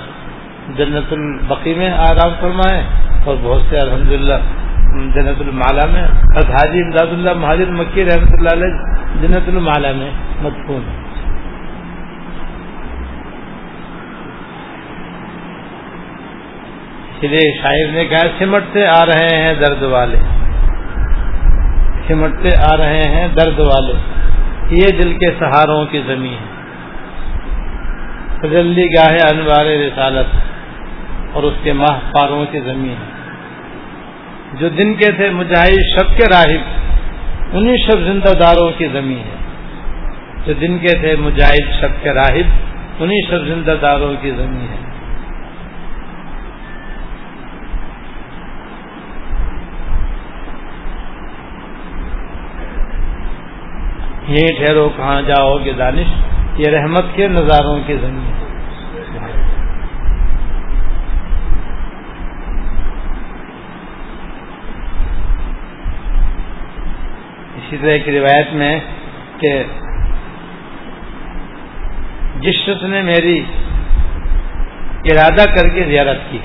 جنت 0.76 1.12
البقی 1.12 1.74
میں 1.74 1.90
آرام 1.90 2.32
فرمائے 2.40 2.82
اور 3.24 3.36
بہت 3.42 3.62
سے 3.70 3.78
الحمدللہ 3.78 4.38
جنت 4.92 5.40
المالا 5.40 5.86
میں 5.86 6.02
حاجی 6.36 6.82
امداد 6.82 7.06
اللہ 7.12 7.32
مہاجر 7.32 7.70
مکی 7.70 8.04
رحمۃ 8.04 8.32
اللہ 8.32 8.48
علیہ 8.52 8.74
جنت 9.22 9.48
المالا 9.48 9.92
میں 9.92 10.10
مدفون 10.42 10.82
اس 17.16 17.30
لیے 17.30 17.62
شاعر 17.62 17.92
نے 17.92 18.04
کہا، 18.04 18.18
سمٹتے 18.38 18.86
آ 18.86 19.04
رہے 19.06 19.36
ہیں 19.36 19.54
درد 19.54 19.82
والے۔ 19.82 20.16
سمٹتے 22.08 22.48
آ 22.72 22.76
رہے 22.76 23.02
ہیں 23.02 23.28
درد 23.28 23.58
والے۔ 23.58 23.92
یہ 24.70 25.02
دل 25.02 25.18
کے 25.18 25.30
سہاروں 25.38 25.86
کی 25.86 26.02
زمین 26.06 26.34
ہے۔ 26.34 26.52
جلدی 28.48 28.86
گاہ 28.86 29.16
انوار 29.32 29.66
رسالت 29.66 30.36
اور 31.32 31.42
اس 31.42 31.54
کے 31.62 31.72
ماہ 31.72 31.98
پاروں 32.12 32.44
کی 32.50 32.60
زمین 32.60 32.94
ہے۔ 33.00 33.11
جو 34.52 34.68
دن 34.68 34.94
کے 34.94 35.12
تھے 35.12 35.30
مجاہد 35.30 35.82
شب 35.94 36.16
کے 36.16 36.24
راہب 36.32 36.82
انہیں 37.52 37.76
شب 37.76 37.98
زندہ 37.98 38.32
داروں 38.38 38.70
کی 38.78 38.88
زمین 38.92 39.18
ہے۔ 39.18 39.42
جو 40.46 40.52
دن 40.52 40.78
کے 40.78 40.98
تھے 40.98 41.16
مجاہد 41.16 41.80
شب 41.80 42.02
کے 42.02 42.12
راہب 42.12 42.72
انہیں 43.02 43.20
شب 43.30 43.46
زندہ 43.46 43.74
داروں 43.82 44.14
کی 44.20 44.30
زمین 44.30 44.66
ہے۔ 44.70 44.82
یہ 54.28 54.46
ٹھہرو، 54.46 54.88
کہاں 54.96 55.22
جاؤ 55.22 55.58
گے 55.64 55.72
دانش؟ 55.72 56.06
یہ 56.56 56.70
رحمت 56.70 57.04
کے 57.14 57.28
نظاروں 57.28 57.80
کی 57.86 57.96
زمین 58.00 58.32
ہے۔ 58.36 58.41
اسی 67.72 67.80
طرح 67.82 67.90
ایک 67.90 68.08
روایت 68.08 68.52
میں 68.52 68.80
کہ 69.38 69.62
جس 72.40 72.54
شخص 72.54 72.82
نے 72.82 73.02
میری 73.02 73.44
ارادہ 75.04 75.54
کر 75.54 75.68
کے 75.68 75.84
زیارت 75.84 76.18
کی 76.30 76.38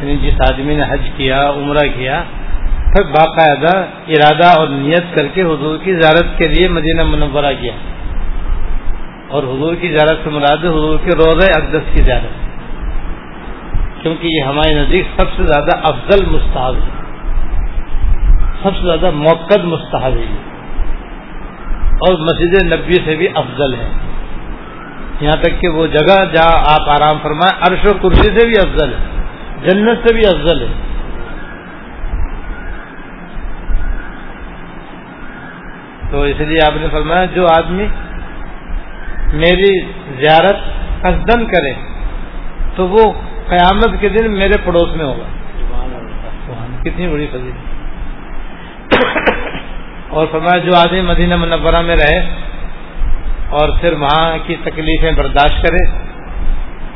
یعنی 0.00 0.16
جس 0.16 0.40
آدمی 0.40 0.74
نے 0.74 0.82
حج 0.88 1.10
کیا، 1.16 1.50
عمرہ 1.50 1.86
کیا، 1.94 2.22
پھر 2.60 3.02
باقاعدہ 3.02 3.76
ارادہ 4.08 4.46
اور 4.46 4.68
نیت 4.68 5.16
کر 5.16 5.26
کے 5.34 5.42
حضور 5.42 5.78
کی 5.84 5.94
زیارت 5.94 6.38
کے 6.38 6.48
لیے 6.48 6.68
مدینہ 6.68 7.02
منورہ 7.02 7.52
کیا۔ 7.60 7.72
اور 9.28 9.42
حضور 9.42 9.74
کی 9.74 9.88
زیارت 9.88 10.18
سے 10.24 10.30
مراد 10.30 10.64
حضور 10.64 10.98
کے 11.04 11.10
روزہ 11.16 11.50
اقدس 11.56 11.92
کی 11.92 12.02
زیارت۔ 12.02 12.56
کیونکہ 14.02 14.26
یہ 14.26 14.42
ہمارے 14.42 14.74
نزدیک 14.74 15.04
سب 15.16 15.26
سے 15.36 15.42
زیادہ 15.42 15.78
افضل 15.82 16.26
مستحب 16.26 16.74
ہے۔ 16.74 16.95
سب 18.66 18.76
سے 18.76 18.82
زیادہ 18.82 19.10
موقع 19.10 19.62
مستحب 19.64 20.16
ہے 20.16 20.36
اور 22.06 22.18
مسجد 22.18 22.72
نبی 22.72 22.92
سے 23.04 23.16
بھی 23.16 23.28
افضل 23.34 23.74
ہے۔ 23.74 23.88
یہاں 25.20 25.42
تک 25.42 25.60
کہ 25.60 25.68
وہ 25.68 25.86
جگہ 25.86 26.24
جہاں 26.34 26.80
آپ 26.80 26.90
آرام 26.90 27.18
فرمائیں 27.22 27.60
عرش 27.60 27.86
و 27.86 27.98
کرسی 27.98 28.40
سے 28.40 28.46
بھی 28.46 28.54
افضل 28.58 28.92
ہے 28.92 28.98
جنت 29.62 30.08
سے 30.08 30.14
بھی 30.14 30.26
افضل 30.26 30.60
ہے۔ 30.62 30.66
تو 36.10 36.22
اس 36.22 36.40
لیے 36.40 36.58
آپ 36.66 36.72
نے 36.80 36.86
فرمایا 36.92 37.24
جو 37.24 37.46
آدمی 37.46 37.86
میری 39.32 39.80
زیارت 40.20 40.56
قصدن 41.02 41.46
کرے 41.46 41.72
تو 42.76 42.88
وہ 42.88 43.12
قیامت 43.48 44.00
کے 44.00 44.08
دن 44.08 44.32
میرے 44.32 44.58
پڑوس 44.64 44.96
میں 44.96 45.04
ہوگا۔ 45.04 45.26
کتنی 46.84 47.08
بڑی 47.08 47.26
فضیلت۔ 47.30 47.75
اور 50.08 50.26
فرمایا، 50.30 50.58
جو 50.58 50.76
آدمی 50.76 51.00
مدینہ 51.00 51.36
منورہ 51.36 51.80
میں 51.82 51.96
رہے 51.96 52.18
اور 53.50 53.68
پھر 53.80 53.92
وہاں 53.92 54.38
کی 54.46 54.56
تکلیفیں 54.64 55.12
برداشت 55.12 55.62
کرے، 55.62 55.84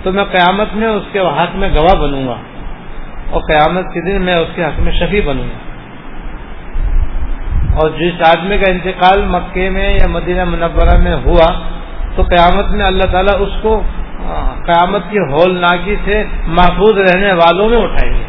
تو 0.02 0.12
میں 0.12 0.24
قیامت 0.24 0.74
میں 0.74 0.88
اس 0.88 1.02
کے 1.12 1.18
حق 1.18 1.56
میں 1.56 1.68
گواہ 1.68 2.00
بنوں 2.00 2.26
گا 2.26 2.36
اور 3.30 3.42
قیامت 3.42 3.92
کے 3.94 4.00
دن 4.00 4.22
میں 4.22 4.34
اس 4.34 4.48
کے 4.54 4.64
حق 4.64 4.80
میں 4.80 4.92
شفیع 4.92 5.20
بنوں 5.26 5.44
گا۔ 5.44 5.58
اور 7.74 7.90
جس 7.90 8.12
آدمی 8.28 8.58
کا 8.58 8.70
انتقال 8.70 9.24
مکے 9.24 9.70
میں 9.70 9.92
یا 9.94 10.06
مدینہ 10.08 10.44
منورہ 10.44 10.96
میں 11.02 11.16
ہوا، 11.24 11.48
تو 12.16 12.22
قیامت 12.22 12.70
میں 12.70 12.86
اللہ 12.86 13.12
تعالیٰ 13.12 13.34
اس 13.38 13.52
کو 13.62 13.82
قیامت 14.66 15.02
کی 15.10 15.18
ہول 15.18 15.60
ناکی 15.60 15.96
سے 16.04 16.24
محفوظ 16.46 16.98
رہنے 16.98 17.32
والوں 17.32 17.68
میں 17.68 17.78
اٹھائیں 17.78 18.14
گے 18.14 18.19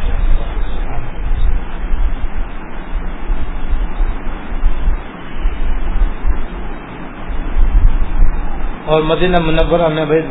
اور 8.92 9.02
مدینہ 9.02 9.38
منورہ 9.40 9.88
میں 9.88 10.06
بھائی 10.06 10.22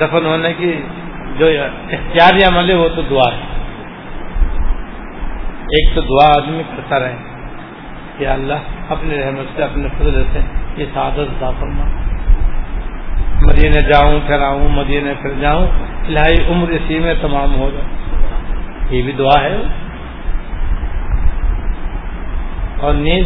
دفن 0.00 0.26
ہونے 0.26 0.52
کی 0.52 0.82
جو 1.38 1.46
اختیاری 1.92 2.44
عمل 2.44 2.70
ہے 2.70 2.74
وہ 2.74 2.88
تو 2.96 3.02
دعا 3.02 3.32
ہے۔ 3.32 3.40
ایک 5.54 5.94
تو 5.94 6.00
دعا 6.00 6.28
آدمی 6.36 6.62
کرتا 6.76 6.98
رہے۔ 6.98 7.16
کہ 8.18 8.26
اللہ 8.26 8.54
اپنے 8.88 9.16
رحمت 9.16 9.56
سے، 9.56 9.62
اپنے 9.62 9.88
فضل 9.98 10.24
سے 10.32 10.38
یہ 10.76 10.86
سعادت 10.94 11.44
فرما۔ 11.60 11.84
مدینے 13.42 13.80
جاؤں 13.80 14.20
پھر 14.26 14.40
آؤں 14.40 14.68
مدینے 14.68 15.14
پھر 15.22 15.30
جاؤں۔ 15.40 15.66
الہی 16.08 16.52
عمر 16.52 16.68
اسی 16.68 16.98
میں 16.98 17.14
تمام 17.22 17.54
ہو 17.54 17.70
جائے۔ 17.72 17.86
یہ 18.90 19.02
بھی 19.02 19.12
دعا 19.12 19.40
ہے۔ 19.40 19.56
اور 22.80 22.94
نیز 22.94 23.24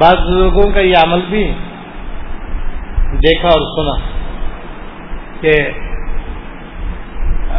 بعض 0.00 0.14
بزرگوں 0.14 0.70
کا 0.70 0.80
یہ 0.80 0.94
عمل 1.04 1.20
بھی 1.28 1.52
دیکھا 3.22 3.48
اور 3.48 3.62
سنا 3.74 3.96
کہ 5.40 5.52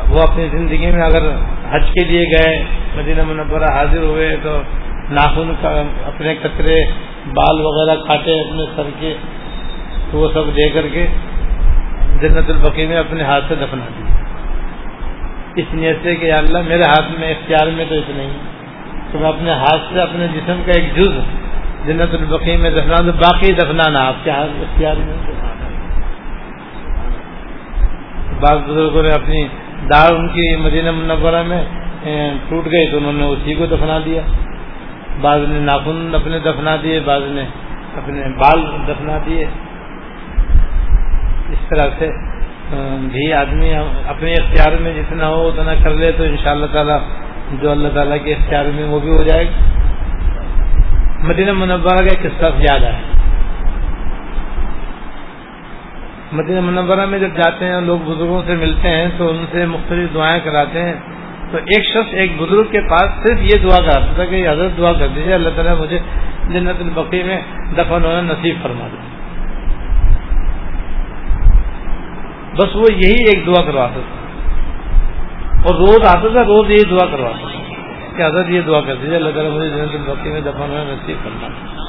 وہ 0.09 0.19
اپنی 0.21 0.47
زندگی 0.51 0.91
میں 0.91 1.03
اگر 1.03 1.23
حج 1.71 1.89
کے 1.93 2.03
لیے 2.03 2.23
گئے، 2.31 2.51
مدینہ 2.95 3.23
منورہ 3.23 3.71
حاضر 3.73 4.03
ہوئے 4.03 4.35
تو 4.43 4.61
ناخن 5.11 5.51
کا 5.61 5.69
اپنے 6.05 6.35
کچرے 6.43 6.75
بال 7.33 7.65
وغیرہ 7.65 7.95
کاٹے 8.03 8.39
اپنے 8.39 8.65
سر 8.75 8.89
کے، 8.99 9.13
تو 10.11 10.17
وہ 10.17 10.27
سب 10.33 10.55
دے 10.57 10.69
کر 10.69 10.87
کے 10.93 11.05
جنت 12.21 12.49
البقی 12.49 12.85
میں 12.87 12.97
اپنے 12.97 13.23
ہاتھ 13.23 13.45
سے 13.47 13.55
دفنا 13.55 13.87
دیے 13.97 14.15
اس 15.61 15.73
نیت 15.73 15.97
سے 16.03 16.15
کہ 16.15 16.31
اللہ 16.33 16.61
میرے 16.67 16.83
ہاتھ 16.83 17.11
میں 17.19 17.31
اختیار 17.31 17.71
میں 17.77 17.85
تو 17.89 17.95
اتنا 17.95 18.23
ہی، 18.23 18.37
تو 19.11 19.19
میں 19.19 19.29
اپنے 19.29 19.51
ہاتھ 19.63 19.93
سے 19.93 19.99
اپنے 20.01 20.27
جسم 20.33 20.61
کا 20.65 20.71
ایک 20.71 20.95
جز 20.95 21.19
جنت 21.87 22.13
البقی 22.13 22.55
میں 22.57 22.69
دفنا 22.71 22.95
دوں 23.05 23.13
باقی 23.13 23.51
دفنانا 23.53 24.07
آپ 24.07 24.23
کے 24.23 24.31
اختیار 24.31 24.95
میں 24.97 25.15
بعض 28.39 28.57
بزرگوں 28.67 29.03
نے 29.03 29.09
اپنی 29.09 29.47
دار 29.89 30.11
ان 30.13 30.27
کی 30.27 30.55
مدینہ 30.55 30.91
منورہ 30.91 31.43
میں 31.43 31.61
ٹوٹ 32.49 32.65
گئی 32.71 32.85
تو 32.91 32.97
انہوں 32.97 33.13
نے 33.13 33.25
اسی 33.25 33.53
کو 33.53 33.65
دفنا 33.65 33.97
دیا۔ 34.05 34.21
بعض 35.21 35.39
نے 35.49 35.59
ناخن 35.59 36.15
اپنے 36.15 36.39
دفنا 36.39 36.75
دیے، 36.83 36.99
بعض 37.05 37.21
نے 37.27 37.43
اپنے 37.95 38.27
بال 38.37 38.59
دفنا 38.87 39.17
دیے۔ 39.25 39.45
اس 41.49 41.61
طرح 41.69 41.89
سے 41.99 42.09
بھی 43.01 43.33
آدمی 43.33 43.73
اپنے 44.07 44.33
اختیار 44.33 44.77
میں 44.81 44.93
جتنا 44.93 45.27
ہو 45.27 45.47
اتنا 45.47 45.73
کر 45.83 45.93
لے 45.93 46.11
تو 46.17 46.23
ان 46.23 46.37
شاء 46.37 46.51
اللہ 46.51 46.65
تعالیٰ 46.73 46.99
جو 47.61 47.71
اللہ 47.71 47.87
تعالیٰ 47.93 48.17
کے 48.23 48.33
اختیار 48.33 48.65
میں 48.75 48.85
وہ 48.85 48.99
بھی 48.99 49.09
ہو 49.09 49.23
جائے 49.23 49.45
گا۔ 49.45 49.65
مدینہ 51.23 51.51
منورہ 51.53 51.97
کا 51.97 52.13
قصہ 52.21 52.45
زیادہ 52.57 52.85
ہے 52.85 53.01
مدینہ 56.31 56.59
منورہ 56.59 57.05
میں 57.05 57.19
جب 57.19 57.27
جاتے 57.27 57.65
ہیں، 57.65 57.81
لوگ 57.81 57.99
بزرگوں 57.99 58.41
سے 58.45 58.55
ملتے 58.55 58.89
ہیں 58.89 59.07
تو 59.17 59.29
ان 59.29 59.45
سے 59.51 59.65
مختلف 59.65 60.13
دعائیں 60.13 60.39
کراتے 60.43 60.81
ہیں۔ 60.81 60.93
تو 61.51 61.57
ایک 61.57 61.85
شخص، 61.85 62.13
ایک 62.13 62.31
بزرگ 62.37 62.63
کے 62.71 62.81
پاس 62.81 63.03
صرف 63.03 63.39
یہ 63.41 63.55
دعا 63.63 63.77
کراتا 63.77 64.13
تھا 64.15 64.25
کہ 64.25 64.49
حضرت 64.49 64.77
دعا 64.77 64.93
کر 64.93 65.07
دیجیے 65.07 65.33
اللہ 65.33 65.49
تعالیٰ 65.55 65.79
مجھے 65.79 65.99
جنت 66.49 66.81
البقی 66.81 67.23
میں 67.23 67.41
دفن 67.77 68.05
ہونا 68.05 68.21
نصیب 68.21 68.55
فرما 68.63 68.87
دے۔ 68.87 68.97
بس 72.55 72.75
وہ 72.75 72.83
یہی 72.91 73.23
ایک 73.33 73.45
دعا 73.45 73.63
کرواتا 73.63 73.93
تھا۔ 73.93 74.17
اور 75.63 75.75
روز 75.75 76.07
آتا 76.07 76.27
تھا، 76.33 76.43
روز 76.43 76.69
یہی 76.69 76.89
دعا 76.89 77.05
کرواتا 77.11 77.47
تھا۔ 77.51 77.56
کہ 78.17 78.23
حضرت 78.23 78.49
یہ 78.49 78.61
دعا 78.61 78.81
کر 78.81 78.95
دیجیے 78.95 79.15
اللہ 79.15 79.29
تعالیٰ 79.29 79.51
مجھے 79.51 79.69
جنت 79.69 79.95
البقی 79.95 80.29
میں 80.29 80.41
دفن 80.41 80.59
ہونا 80.59 80.83
نصیب 80.83 81.15
فرما۔ 81.23 81.47
دے 81.47 81.87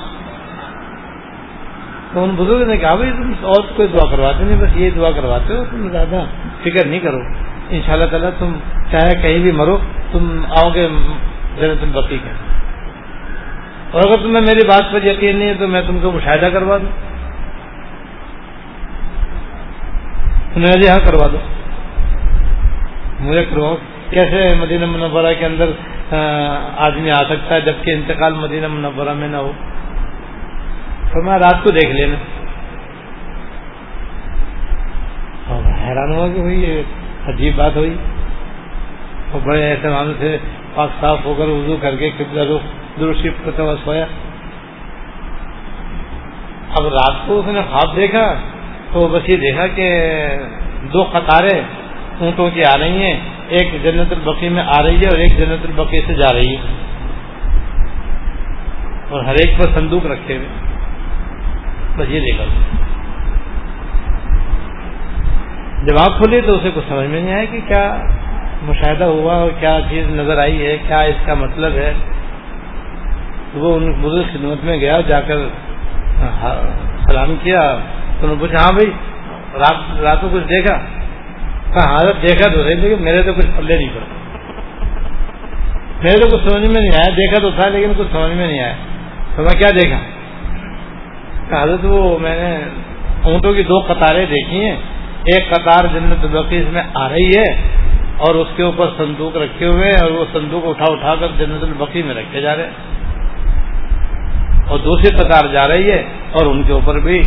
تو 2.13 2.25
ان 2.25 2.31
بزرگ 2.31 2.69
نے 2.69 2.77
کہا، 2.77 2.95
بھائی، 2.95 3.13
تم 3.13 3.33
اور 3.43 3.63
کوئی 3.77 3.89
دعا 3.89 4.11
کرواتے 4.11 4.45
نہیں، 4.45 4.61
بس 4.61 4.77
یہ 4.77 4.91
دعا 4.91 5.11
کرواتے 5.11 5.57
ہو، 5.57 5.65
تم 5.71 5.89
زیادہ 5.91 6.25
فکر 6.63 6.87
نہیں 6.87 7.01
کرو۔ 7.01 7.19
ان 7.71 7.81
شاء 7.87 7.93
اللہ 7.93 8.05
تعالیٰ 8.05 8.31
تم 8.39 8.53
چاہے 8.91 9.15
کہیں 9.23 9.39
بھی 9.39 9.53
مرو، 9.53 9.79
تم 10.13 10.41
آؤ 10.49 10.71
گے 10.75 10.89
جنت 11.61 11.83
البقی 11.83 12.19
کے۔ 12.19 12.31
اور 13.91 14.03
اگر 14.05 14.17
تمہیں 14.17 14.45
میری 14.47 14.67
بات 14.69 14.93
پر 14.93 15.05
یقین 15.05 15.37
نہیں 15.37 15.49
ہے، 15.49 15.55
تو 15.55 15.69
میں 15.69 15.83
تم 15.87 15.99
کو 16.03 16.13
مشاہدہ 16.13 16.47
کروا 16.47 16.79
دوں۔ 16.79 17.09
تمہیں 20.55 20.83
جی 20.83 20.89
ہاں 20.89 21.07
کروا 21.07 21.27
دو۔ 21.33 21.39
مجھے 23.21 23.45
کرواؤ۔ 23.45 23.77
کیسے 24.11 24.55
مدینہ 24.55 24.87
منورہ 24.87 25.33
کے 25.39 25.47
اندر 25.47 25.67
آدمی 26.77 27.11
آ 27.11 27.15
سکتا 27.15 27.55
ہے 27.55 27.61
جبکہ 27.61 27.91
انتقال 27.91 28.35
مدینہ 28.35 28.67
منورہ 28.69 29.13
میں 29.13 29.29
نہ 29.29 29.37
ہو۔ 29.37 29.53
تو 31.13 31.23
میں 31.23 31.39
رات 31.39 31.65
کو 31.65 31.71
دیکھ 31.71 31.93
لینا۔ 31.93 32.15
حیران 35.89 36.13
ہوا 36.13 36.29
کہ 36.29 36.41
بھائی، 36.41 36.63
یہ 36.63 36.83
عجیب 37.29 37.57
بات 37.57 37.77
ہوئی۔ 37.77 37.97
اور 39.33 39.41
بڑے 39.41 39.63
ایسے 39.63 39.89
سے 40.19 40.39
پاک 40.75 40.89
صاف 41.01 41.19
ہو 41.25 41.35
کر 41.39 41.49
وضو 41.49 41.77
کر 41.81 41.97
کے 41.97 42.11
درشف 43.01 43.45
کرتے 43.45 43.63
ہوئے 43.63 43.77
سویا 43.85 44.05
اب 46.79 46.87
رات 46.87 47.15
کو 47.27 47.39
اس 47.39 47.45
نے 47.47 47.61
خواب 47.71 47.97
دیکھا، 47.97 48.35
تو 48.93 49.09
بس 49.09 49.29
یہ 49.29 49.37
دیکھا 49.37 49.67
کہ 49.67 50.09
دو 50.93 51.03
قطاریں 51.03 51.61
اونٹوں 52.21 52.51
کی 52.55 52.63
آ 52.65 52.79
رہی 52.79 53.03
ہیں۔ 53.03 53.21
ایک 53.49 53.85
جنت 53.85 54.13
البقی 54.13 54.49
میں 54.49 54.63
آ 54.63 54.83
رہی 54.83 54.97
ہے 54.97 55.09
اور 55.09 55.19
ایک 55.19 55.39
جنت 55.39 55.65
البقی 55.65 56.01
سے 56.07 56.15
جا 56.15 56.33
رہی 56.33 56.57
ہے 56.57 56.63
اور 59.09 59.25
ہر 59.25 59.35
ایک 59.35 59.59
پر 59.59 59.81
صندوق 59.81 60.07
رکھے 60.07 60.37
ہوئے 60.37 60.49
بس 61.97 62.07
یہ 62.09 62.21
دیکھا۔ 62.21 62.45
جب 65.83 65.99
آپ 65.99 66.19
کھولے 66.19 66.41
تو 66.41 66.55
اسے 66.55 66.71
کچھ 66.75 66.85
سمجھ 66.89 67.07
میں 67.07 67.21
نہیں 67.21 67.35
آیا 67.35 67.45
کہ 67.45 67.61
کیا 67.69 68.03
مشاہدہ 68.63 69.05
ہوا 69.05 69.35
اور 69.35 69.51
کیا 69.61 69.79
چیز 69.91 70.11
نظر 70.11 70.39
آئی 70.39 70.67
ہے، 70.67 70.79
کیا 70.89 70.97
اس 70.97 71.27
کا 71.27 71.35
مطلب 71.35 71.73
ہے۔ 71.73 71.93
وہ 73.55 73.77
ان 73.77 73.93
بزرگ 73.93 74.23
خدمت 74.33 74.65
میں 74.65 74.77
گیا 74.81 75.01
جا 75.01 75.21
کر 75.21 75.37
ہاں، 76.21 76.55
سلام 77.07 77.35
کیا۔ 77.43 77.79
تو 78.21 78.27
انہوں 78.27 78.37
نے 78.37 78.41
پوچھا 78.41 78.63
ہاں 78.65 78.73
بھائی، 78.73 78.91
رات 79.55 80.01
رات 80.01 80.21
کو 80.21 80.29
کچھ 80.33 80.45
دیکھا؟ 80.45 80.98
حالت 81.77 82.23
دیکھا 82.23 82.51
تو 82.55 82.63
صحیح 82.63 82.75
لیکن 82.75 83.03
میرے 83.03 83.23
تو 83.23 83.33
کچھ 83.33 83.47
پلے 83.57 83.77
نہیں 83.77 83.89
پڑا 83.95 84.05
میرے 86.03 86.19
تو 86.19 86.27
کچھ 86.27 86.43
سمجھ 86.43 86.71
میں 86.71 86.81
نہیں 86.81 86.93
آیا، 86.93 87.11
دیکھا 87.17 87.39
تو 87.43 87.51
تھا 87.51 87.69
لیکن 87.69 87.93
کچھ 87.97 88.07
سمجھ 88.13 88.33
میں 88.33 88.47
نہیں 88.47 88.61
آیا۔ 88.61 88.73
تو 89.37 89.43
میں 89.43 89.59
کیا 89.59 89.69
دیکھا؟ 89.83 89.99
حضرت 91.63 91.81
وہ 91.83 92.19
میں 92.19 92.37
نے 92.37 92.59
اونٹوں 93.23 93.53
کی 93.53 93.63
دو 93.63 93.79
قطاریں 93.79 94.27
دیکھی 94.27 94.65
ہیں۔ 94.65 94.77
ایک 95.25 95.51
قطار 95.51 95.85
جنت 95.95 96.25
البقیز 96.25 96.65
میں 96.73 96.83
آ 96.95 97.09
رہی 97.09 97.31
ہے 97.39 97.55
اور 98.17 98.35
اس 98.35 98.49
کے 98.57 98.63
اوپر 98.63 98.87
صندوق 98.97 99.37
رکھے 99.37 99.67
ہوئے 99.67 99.91
اور 100.03 100.11
وہ 100.11 100.25
صندوق 100.33 100.69
اٹھا 100.69 100.93
اٹھا 100.93 101.15
کر 101.21 101.27
جنت 101.39 101.63
البقی 101.63 102.03
میں 102.03 102.15
رکھے 102.15 102.41
جا 102.41 102.57
رہے 102.57 102.63
ہیں۔ 102.63 102.71
اور 104.69 104.79
دوسری 104.79 105.15
قطار 105.17 105.47
جا 105.53 105.63
رہی 105.69 105.91
ہے 105.91 106.03
اور 106.33 106.47
ان 106.47 106.63
کے 106.63 106.73
اوپر 106.73 106.99
بھی 106.99 107.21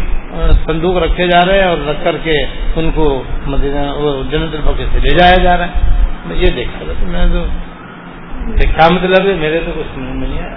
صندوق 0.65 0.97
رکھے 1.03 1.27
جا 1.27 1.39
رہے 1.47 1.59
ہیں 1.59 1.67
اور 1.67 1.77
رکھ 1.87 2.03
کر 2.03 2.17
کے 2.23 2.35
ان 2.75 2.89
کو 2.95 3.05
جنت 4.31 4.55
البقی 4.55 4.85
سے 4.93 4.99
لے 4.99 5.15
جایا 5.17 5.37
جا 5.43 5.57
رہا 5.57 5.65
ہے۔ 5.65 5.71
میں 6.25 6.35
یہ 6.35 6.55
دیکھا 6.55 6.83
تھا، 6.85 7.05
میں 7.07 7.25
تو 7.33 7.43
کیا 8.57 8.87
مطلب 8.91 9.27
ہے؟ 9.27 9.33
میرے 9.39 9.59
تو 9.65 9.71
کچھ 9.75 9.97
نہیں 9.97 10.39
آیا۔ 10.39 10.55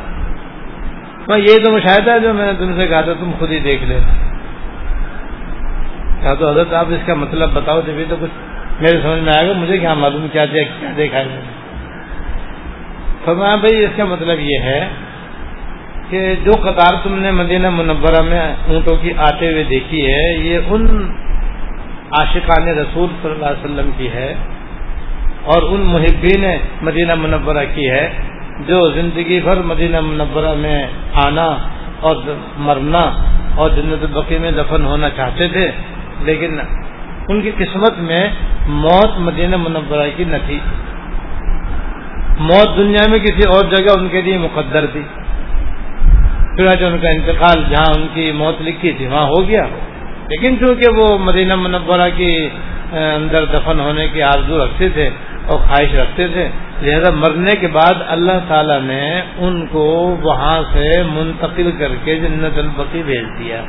میں 1.28 1.38
یہ 1.38 1.64
تو 1.64 1.70
مشاہدہ 1.72 2.10
ہے 2.10 2.20
جو 2.20 2.32
میں 2.34 2.46
نے 2.46 2.52
تم 2.58 2.76
سے 2.76 2.86
کہا 2.86 3.00
تھا، 3.00 3.12
تم 3.20 3.30
خود 3.38 3.50
ہی 3.50 3.58
دیکھ 3.60 3.84
لے 3.84 3.98
کہا 6.22 6.34
تو 6.34 6.50
حضرت، 6.50 6.72
آپ 6.72 6.86
اس 6.88 7.06
کا 7.06 7.14
مطلب 7.14 7.52
بتاؤ 7.52 7.80
جبھی 7.86 8.04
تو 8.08 8.16
کچھ 8.20 8.82
میرے 8.82 9.00
سمجھ 9.02 9.22
میں 9.22 9.32
آئے 9.32 9.48
گا، 9.48 9.52
مجھے 9.56 9.78
کیا 9.78 9.94
معلوم، 9.94 10.26
کیا 10.32 10.44
کیا 10.46 10.62
دیکھا 10.96 11.18
ہے۔ 11.18 11.40
فرمایا، 13.24 13.56
بھائی، 13.56 13.84
اس 13.84 13.96
کا 13.96 14.04
مطلب 14.04 14.40
یہ 14.40 14.58
ہے 14.62 14.80
کہ 16.10 16.20
جو 16.44 16.52
قطار 16.62 16.94
تم 17.02 17.14
نے 17.18 17.30
مدینہ 17.30 17.68
منورہ 17.70 18.22
میں 18.22 18.40
اونٹوں 18.68 18.96
کی 19.02 19.12
آتے 19.28 19.52
ہوئے 19.52 19.64
دیکھی 19.70 20.00
ہے، 20.06 20.26
یہ 20.38 20.58
ان 20.68 20.82
عاشقان 22.18 22.68
رسول 22.78 23.08
صلی 23.22 23.30
اللہ 23.30 23.46
علیہ 23.46 23.64
وسلم 23.64 23.90
کی 23.96 24.08
ہے 24.14 24.34
اور 25.44 25.62
ان 25.72 25.80
محبین 25.92 26.44
مدینہ 26.82 27.14
منورہ 27.14 27.64
کی 27.74 27.88
ہے 27.90 28.06
جو 28.68 28.78
زندگی 28.90 29.40
بھر 29.40 29.62
مدینہ 29.62 30.00
منورہ 30.00 30.54
میں 30.54 30.78
آنا 31.24 31.48
اور 32.00 32.16
مرنا 32.58 33.04
اور 33.56 33.70
جنت 33.70 34.04
البقی 34.04 34.38
میں 34.38 34.50
دفن 34.50 34.84
ہونا 34.84 35.08
چاہتے 35.16 35.48
تھے، 35.48 35.66
لیکن 36.24 36.60
ان 37.28 37.40
کی 37.40 37.50
قسمت 37.58 37.98
میں 37.98 38.24
موت 38.84 39.18
مدینہ 39.18 39.56
منورہ 39.56 40.08
کی 40.16 40.24
نہ 40.24 40.36
تھی۔ 40.46 40.58
موت 42.40 42.76
دنیا 42.76 43.04
میں 43.10 43.18
کسی 43.18 43.48
اور 43.48 43.64
جگہ 43.64 43.98
ان 43.98 44.08
کے 44.08 44.20
لیے 44.22 44.38
مقدر 44.38 44.86
تھی۔ 44.92 45.02
پھر 46.56 46.66
ان 46.66 46.98
کا 46.98 47.08
انتقال 47.08 47.64
جہاں 47.70 47.94
ان 47.96 48.06
کی 48.14 48.32
موت 48.32 48.62
لکھی 48.62 48.92
تھی، 48.92 49.06
وہاں 49.06 49.26
ہو 49.26 49.48
گیا۔ 49.48 49.66
لیکن 50.28 50.58
چونکہ 50.58 50.90
وہ 50.96 51.18
مدینہ 51.18 51.54
منورہ 51.54 52.08
کی 52.16 52.48
اندر 52.92 53.44
دفن 53.44 53.80
ہونے 53.80 54.08
کی 54.08 54.22
آرزو 54.22 54.64
رکھتے 54.64 54.88
تھے 54.88 55.10
اور 55.46 55.58
خواہش 55.58 55.94
رکھتے 55.94 56.28
تھے، 56.28 56.48
لہذا 56.82 57.10
مرنے 57.10 57.52
کے 57.60 57.66
بعد 57.66 57.94
اللہ 58.06 58.38
تعالی 58.48 58.78
نے 58.82 59.22
ان 59.38 59.66
کو 59.66 60.16
وہاں 60.22 60.62
سے 60.72 61.02
منتقل 61.02 61.70
کر 61.78 61.88
کے 62.04 62.16
جنت 62.16 62.58
البقی 62.58 63.02
بھیج 63.02 63.24
دیا۔ 63.38 63.62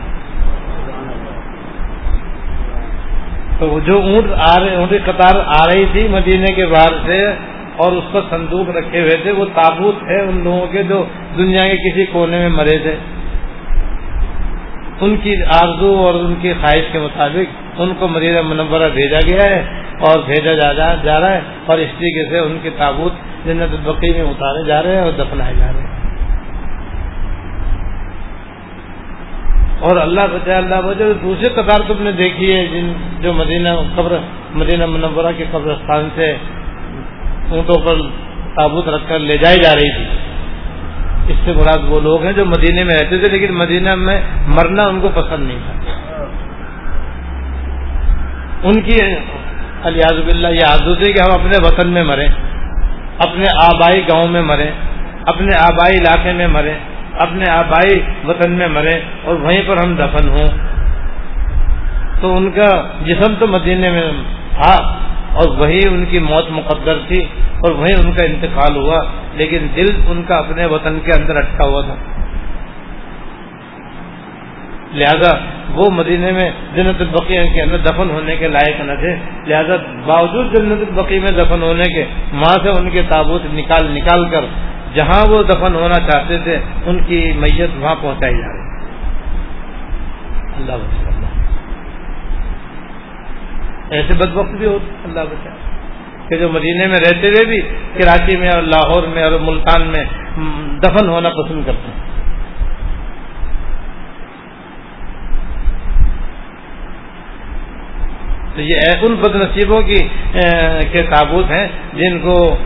تو 3.59 3.79
جو 3.85 4.01
اونٹ 4.01 4.31
آ 4.31 4.59
رہے 4.59 4.75
اونٹی 4.75 4.97
قطار 5.05 5.35
آ 5.45 5.65
رہی 5.65 5.85
تھی 5.91 6.07
مدینے 6.07 6.53
کے 6.53 6.65
باہر 6.65 6.93
سے 7.05 7.19
اور 7.77 7.91
اس 7.91 8.03
پر 8.11 8.21
صندوق 8.29 8.69
رکھے 8.69 8.99
ہوئے 8.99 9.17
تھے، 9.23 9.31
وہ 9.31 9.45
تابوت 9.45 9.95
ہے 10.03 10.21
ان 10.21 10.43
لوگوں 10.43 10.67
کے 10.67 10.83
جو 10.83 11.05
دنیا 11.37 11.67
کے 11.67 11.91
کسی 11.91 12.05
کونے 12.05 12.39
میں 12.39 12.49
مرے 12.49 12.77
تھے۔ 12.77 12.95
ان 15.01 15.17
کی 15.17 15.33
آرزو 15.53 15.95
اور 15.95 16.13
ان 16.13 16.35
کی 16.41 16.53
خواہش 16.53 16.83
کے 16.91 16.99
مطابق 16.99 17.65
ان 17.77 17.93
کو 17.99 18.07
مدینہ 18.07 18.41
منورہ 18.41 18.89
بھیجا 18.89 19.19
گیا 19.29 19.43
ہے 19.43 19.63
اور 19.99 20.19
بھیجا 20.25 20.53
جا 21.03 21.19
رہا 21.19 21.31
ہے 21.31 21.41
اور 21.65 21.77
اس 21.77 21.89
طریقے 21.99 22.29
سے 22.29 22.39
ان 22.39 22.57
کے 22.63 22.69
تابوت 22.77 23.13
جنت 23.45 23.73
البقی 23.73 24.09
میں 24.09 24.21
اتارے 24.21 24.63
جا 24.63 24.83
رہے 24.83 24.95
ہیں 24.95 25.01
اور 25.01 25.11
دفنائے 25.11 25.53
جا 25.59 25.65
رہے 25.73 25.79
ہیں۔ 25.79 25.95
اور 29.79 29.97
اللہ 29.97 30.21
بچا 30.33 30.57
اللہ 30.57 30.75
بچا 30.75 31.03
دوسری 31.23 31.49
قطار 31.53 31.79
تم 31.87 31.95
نے 31.99 32.11
دیکھی 32.11 32.55
ہے، 32.55 32.65
جن 32.65 32.93
جو 33.21 33.33
مدینہ 33.33 33.69
قبر، 33.95 34.17
مدینہ 34.55 34.85
منورہ 34.85 35.31
کے 35.37 35.45
قبرستان 35.51 36.09
سے 36.15 36.35
اونٹوں 37.49 37.79
پر 37.85 37.95
تابوت 38.55 38.87
رکھ 38.87 39.03
کر 39.07 39.19
لے 39.19 39.37
جائی 39.37 39.59
جا 39.59 39.75
رہی 39.75 39.91
تھی۔ 39.91 40.05
اس 41.27 41.39
سے 41.45 41.53
مراد 41.53 41.77
وہ 41.87 41.99
لوگ 41.99 42.23
ہیں 42.23 42.33
جو 42.33 42.45
مدینے 42.45 42.83
میں 42.83 42.95
رہتے 42.95 43.17
تھے، 43.17 43.37
لیکن 43.37 43.53
مدینہ 43.53 43.95
میں 43.95 44.21
مرنا 44.47 44.83
ان 44.87 45.01
کو 45.01 45.09
پسند 45.09 45.47
نہیں 45.47 45.59
تھا۔ 45.65 45.95
ان 48.63 48.81
کی 48.81 48.97
الیاز 49.83 50.19
باللہ 50.25 50.47
یہ 50.47 50.65
آزو 50.67 50.95
تھی 50.95 51.13
کہ 51.13 51.21
ہم 51.21 51.31
اپنے 51.31 51.67
وطن 51.67 51.87
میں 51.87 52.03
مریں، 52.03 52.27
اپنے 53.17 53.45
آبائی 53.61 54.01
گاؤں 54.01 54.29
میں 54.29 54.41
مریں، 54.41 54.71
اپنے 55.25 55.57
آبائی 55.57 55.97
علاقے 55.97 56.33
میں 56.33 56.47
مریں، 56.47 56.73
اپنے 57.19 57.51
آبائی 57.51 57.99
وطن 58.27 58.51
میں 58.51 58.67
مریں 58.67 58.99
اور 59.23 59.35
وہیں 59.35 59.61
پر 59.67 59.77
ہم 59.77 59.95
دفن 59.95 60.29
ہوں۔ 60.29 60.47
تو 62.21 62.37
ان 62.37 62.51
کا 62.51 62.87
جسم 63.05 63.33
تو 63.39 63.47
مدینے 63.47 63.89
میں 63.89 64.01
تھا۔ 64.53 64.97
اور 65.35 65.57
وہی 65.57 65.79
ان 65.87 66.05
کی 66.05 66.19
موت 66.19 66.45
مقدر 66.49 66.97
تھی 67.07 67.23
اور 67.63 67.71
وہی 67.71 67.93
ان 67.93 68.13
کا 68.13 68.23
انتقال 68.23 68.75
ہوا، 68.75 68.99
لیکن 69.33 69.67
دل 69.75 69.85
ان 70.07 70.23
کا 70.23 70.35
اپنے 70.35 70.65
وطن 70.65 70.99
کے 70.99 71.11
اندر 71.11 71.35
اٹکا 71.35 71.65
ہوا 71.65 71.81
تھا۔ 71.81 71.95
لہذا 74.93 75.31
وہ 75.69 75.89
مدینے 75.91 76.31
میں 76.31 76.51
جنت 76.75 77.01
البقی 77.01 77.37
کے 77.53 77.61
اندر 77.61 77.77
دفن 77.77 78.09
ہونے 78.09 78.35
کے 78.35 78.47
لائق 78.47 78.81
نہ 78.81 78.91
تھے۔ 78.99 79.15
لہذا 79.47 79.75
باوجود 80.05 80.55
جنت 80.55 80.83
البقی 80.89 81.19
میں 81.19 81.31
دفن 81.31 81.61
ہونے 81.61 81.83
کے 81.83 82.05
وہاں 82.33 82.57
سے 82.63 82.69
ان 82.69 82.89
کے 82.89 83.01
تابوت 83.09 83.41
نکال 83.53 83.91
نکال 83.91 84.29
کر 84.29 84.45
جہاں 84.93 85.29
وہ 85.29 85.43
دفن 85.43 85.75
ہونا 85.75 85.99
چاہتے 86.11 86.37
تھے، 86.37 86.59
ان 86.85 86.99
کی 87.07 87.33
میت 87.35 87.69
وہاں 87.79 87.95
پہنچائی 88.01 88.37
جا 88.37 88.47
رہی۔ 88.47 88.65
اللہ 90.57 91.34
ایسے 93.95 94.17
بد 94.17 94.35
وقت 94.35 94.51
بھی 94.51 94.65
ہوتے 94.65 94.95
اللہ 95.03 95.19
بچائے۔ 95.19 95.75
کہ 96.29 96.37
جو 96.37 96.49
مدینے 96.49 96.87
میں 96.87 96.95
رہتے 96.95 97.27
ہوئے 97.27 97.45
بھی 97.45 97.61
کراچی 97.93 98.37
میں 98.37 98.49
اور 98.49 98.63
لاہور 98.63 99.07
میں 99.07 99.23
اور 99.23 99.31
ملتان 99.41 99.81
میں 99.81 100.03
دفن 100.79 101.09
ہونا 101.09 101.29
پسند 101.29 101.61
کرتے 101.65 101.87
ہیں۔ 101.87 102.05
تو 108.55 108.61
یہ 108.61 108.75
ان 109.01 109.15
بد 109.15 109.35
نصیبوں 109.35 109.81
کی 109.81 110.07
کے 110.91 111.03
تابوت 111.03 111.51
ہیں 111.51 111.67
جن 111.93 112.19
کو 112.19 112.57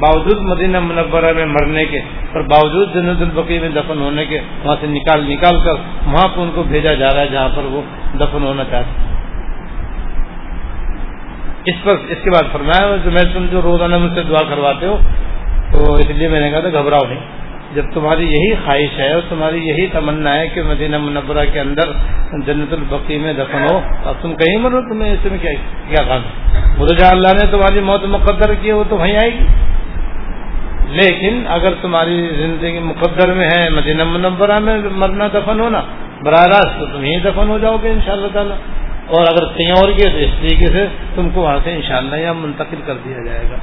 باوجود 0.00 0.42
مدینہ 0.42 0.80
منورہ 0.80 1.32
میں 1.32 1.46
مرنے 1.46 1.84
کے 1.84 1.98
اور 2.32 2.40
باوجود 2.40 2.94
جنت 2.94 3.22
البقی 3.22 3.58
میں 3.58 3.68
دفن 3.68 4.00
ہونے 4.00 4.26
کے، 4.26 4.40
وہاں 4.64 4.76
سے 4.80 4.86
نکال 4.86 5.24
نکال 5.30 5.60
کر 5.64 5.74
وہاں 6.06 6.28
پہ 6.28 6.40
ان 6.40 6.50
کو 6.54 6.62
بھیجا 6.62 6.94
جا 6.94 7.08
رہا 7.14 7.20
ہے 7.20 7.28
جہاں 7.28 7.48
پر 7.56 7.62
وہ 7.62 7.82
دفن 8.20 8.42
ہونا 8.42 8.64
چاہتے 8.64 9.00
ہیں۔ 9.00 9.07
اس 11.64 11.74
پر 11.84 11.94
اس 12.08 12.18
کے 12.24 12.30
بعد 12.30 12.52
فرمایا 12.52 12.96
جو 13.04 13.10
میں 13.10 13.34
تم 13.34 13.46
جو 13.50 13.62
روزانہ 13.62 13.98
مجھ 13.98 14.14
سے 14.14 14.22
دعا 14.22 14.42
کرواتے 14.48 14.86
ہو، 14.86 14.98
تو 15.72 15.94
اس 15.94 16.06
لیے 16.08 16.28
میں 16.28 16.40
نے 16.40 16.50
کہا 16.50 16.60
تھا 16.60 16.68
گھبراؤ 16.68 17.08
نہیں۔ 17.08 17.18
جب 17.74 17.84
تمہاری 17.94 18.24
یہی 18.24 18.54
خواہش 18.64 18.98
ہے 18.98 19.12
اور 19.12 19.22
تمہاری 19.28 19.68
یہی 19.68 19.86
تمنا 19.92 20.34
ہے 20.34 20.48
کہ 20.48 20.62
مدینہ 20.62 20.98
منورہ 20.98 21.44
کے 21.52 21.60
اندر 21.60 21.92
جنت 22.46 22.72
البقی 22.72 23.18
میں 23.18 23.32
دفن 23.32 23.66
ہو 23.70 23.80
اب 24.04 24.14
تم 24.22 24.34
کہیں 24.34 24.56
مرو، 24.56 24.80
تمہیں 24.80 25.12
اس 25.12 25.26
میں 25.32 25.38
کیا 25.38 26.02
کام 26.08 26.20
ہے؟ 26.22 26.86
جہاں 26.96 27.10
اللہ 27.10 27.28
نے 27.28 27.50
تمہاری 27.50 27.80
موت 27.80 28.04
مقدر 28.04 28.54
کی 28.54 28.72
وہ 28.72 28.84
تو 28.88 28.96
وہیں 28.96 29.16
آئے 29.16 29.30
گی۔ 29.32 29.44
لیکن 30.88 31.44
اگر 31.48 31.72
تمہاری 31.82 32.28
زندگی 32.38 32.78
مقدر 32.78 33.32
میں 33.32 33.48
ہے، 33.56 33.70
مدینہ 33.70 34.04
منورہ 34.04 34.58
میں 34.60 34.78
مرنا 34.90 35.28
دفن 35.28 35.60
ہونا، 35.60 35.82
براہ 36.22 36.46
راست 36.46 36.78
تو 36.78 36.86
تم 36.86 37.04
یہیں 37.04 37.20
دفن 37.20 37.48
ہو 37.48 37.58
جاؤ 37.58 37.76
گے 37.82 37.90
ان 37.90 37.98
شاء 38.06 38.12
اللہ 38.12 38.28
تعالیٰ۔ 38.32 38.56
اور 39.08 39.20
اگر 39.20 39.52
کہیں 39.56 39.70
اور 39.70 39.88
گئے 39.88 40.10
تو 40.10 40.18
اس 40.18 40.30
طریقے 40.38 40.66
سے 40.66 40.86
تم 41.14 41.28
کو 41.34 41.40
وہاں 41.40 41.58
سے 41.64 41.74
ان 41.74 41.82
شاء 41.82 41.96
اللہ 41.96 42.32
منتقل 42.32 42.80
کر 42.86 42.94
دیا 43.04 43.24
جائے 43.24 43.44
گا۔ 43.50 43.56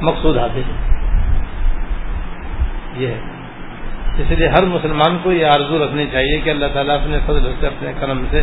مقصود 0.00 0.38
حاصل 0.38 0.62
یہ 2.96 3.08
ہے۔ 3.08 3.20
اس 4.18 4.30
لیے 4.30 4.48
ہر 4.48 4.64
مسلمان 4.64 5.18
کو 5.22 5.32
یہ 5.32 5.46
آرزو 5.46 5.84
رکھنی 5.84 6.06
چاہیے 6.12 6.40
کہ 6.40 6.50
اللہ 6.50 6.66
تعالیٰ 6.72 6.94
اپنے 6.94 7.18
فضل 7.26 7.52
سے، 7.60 7.66
اپنے 7.66 7.92
کرم 8.00 8.24
سے 8.30 8.42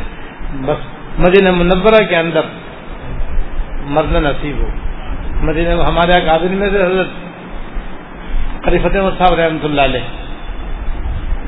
بس 0.54 0.78
مدینہ 1.20 1.52
منورہ 1.52 2.08
کے 2.10 2.16
اندر 2.16 2.42
مرنا 3.84 4.20
نصیب 4.20 4.58
ہو۔ 4.58 4.68
مدینہ 5.46 5.70
ہمارے 5.70 6.22
قابل 6.26 6.48
میں 6.48 6.70
سے 6.70 6.84
حضرت 6.84 7.08
خلیفت 8.66 8.94
صاحب 9.18 9.40
رحمۃ 9.40 9.64
اللہ 9.64 9.82
علیہ، 9.82 10.08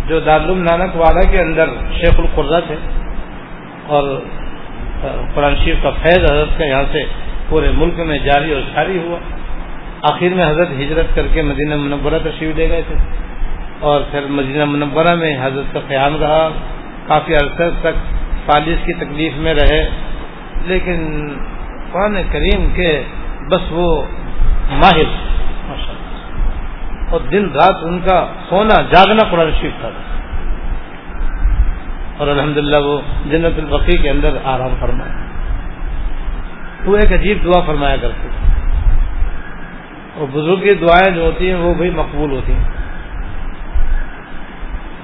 جو 0.08 0.20
دارالعلوم 0.20 0.60
نانک 0.60 0.96
والا 0.96 1.32
کے 1.32 1.40
اندر 1.40 1.70
شیخ 1.98 2.20
القرہ 2.20 2.60
تھے 2.68 2.76
اور 3.86 4.22
قرآن 5.34 5.56
شریف 5.56 5.76
کا 5.84 5.90
فیض 5.90 6.18
حضرت 6.18 6.58
کا 6.58 6.66
یہاں 6.66 6.84
سے 6.92 7.04
پورے 7.50 7.72
ملک 7.72 8.00
میں 8.00 8.18
جاری 8.18 8.54
اور 8.54 8.62
ساری 8.76 8.98
ہوا۔ 8.98 9.18
آخر 10.02 10.36
میں 10.36 10.46
حضرت 10.46 10.72
ہجرت 10.72 11.16
کر 11.16 11.28
کے 11.34 11.42
مدینہ 11.42 11.76
منورہ 11.76 12.20
تشریف 12.24 12.56
لے 12.56 12.70
گئے 12.70 12.82
تھے۔ 12.88 12.96
اور 13.80 14.02
پھر 14.12 14.22
مدینہ 14.30 14.66
منورہ 14.66 15.16
میں 15.16 15.38
حضرت 15.42 15.74
کا 15.74 15.80
قیام 15.88 16.18
رہا۔ 16.22 16.50
کافی 17.08 17.34
عرصے 17.34 17.70
تک 17.82 17.98
فالص 18.46 18.86
کی 18.86 18.94
تکلیف 18.94 19.34
میں 19.36 19.54
رہے۔ 19.54 19.90
لیکن 20.66 21.30
قرآن 21.92 22.18
کریم 22.32 22.70
کے 22.76 23.02
بس 23.52 23.62
وہ 23.70 24.04
ماہر۔ 24.72 25.30
اور 27.10 27.20
دن 27.20 27.52
رات 27.52 27.76
ان 27.82 28.00
کا 28.00 28.28
سونا، 28.50 28.82
جاگنا 28.82 29.24
قرآن 29.32 29.52
شریف 29.62 29.82
تھا۔ 29.82 29.90
اور 32.20 32.28
الحمدللہ 32.28 32.80
وہ 32.86 32.96
جنت 33.26 33.60
البقی 33.60 33.98
کے 33.98 34.10
اندر 34.10 34.38
آرام 34.54 34.74
فرمایا 34.80 35.28
وہ 36.86 36.96
ایک 36.98 37.12
عجیب 37.14 37.38
دعا 37.46 37.60
فرمایا 37.66 37.98
کرتے 38.02 38.28
اور 40.16 40.28
بزرگ 40.32 40.60
کی 40.62 40.74
دعائیں 40.76 41.12
جو 41.16 41.22
ہوتی 41.26 41.50
ہیں 41.50 41.60
وہ 41.60 41.74
بھی 41.74 41.90
مقبول 41.96 42.32
ہوتی 42.32 42.54
ہیں۔ 42.54 42.68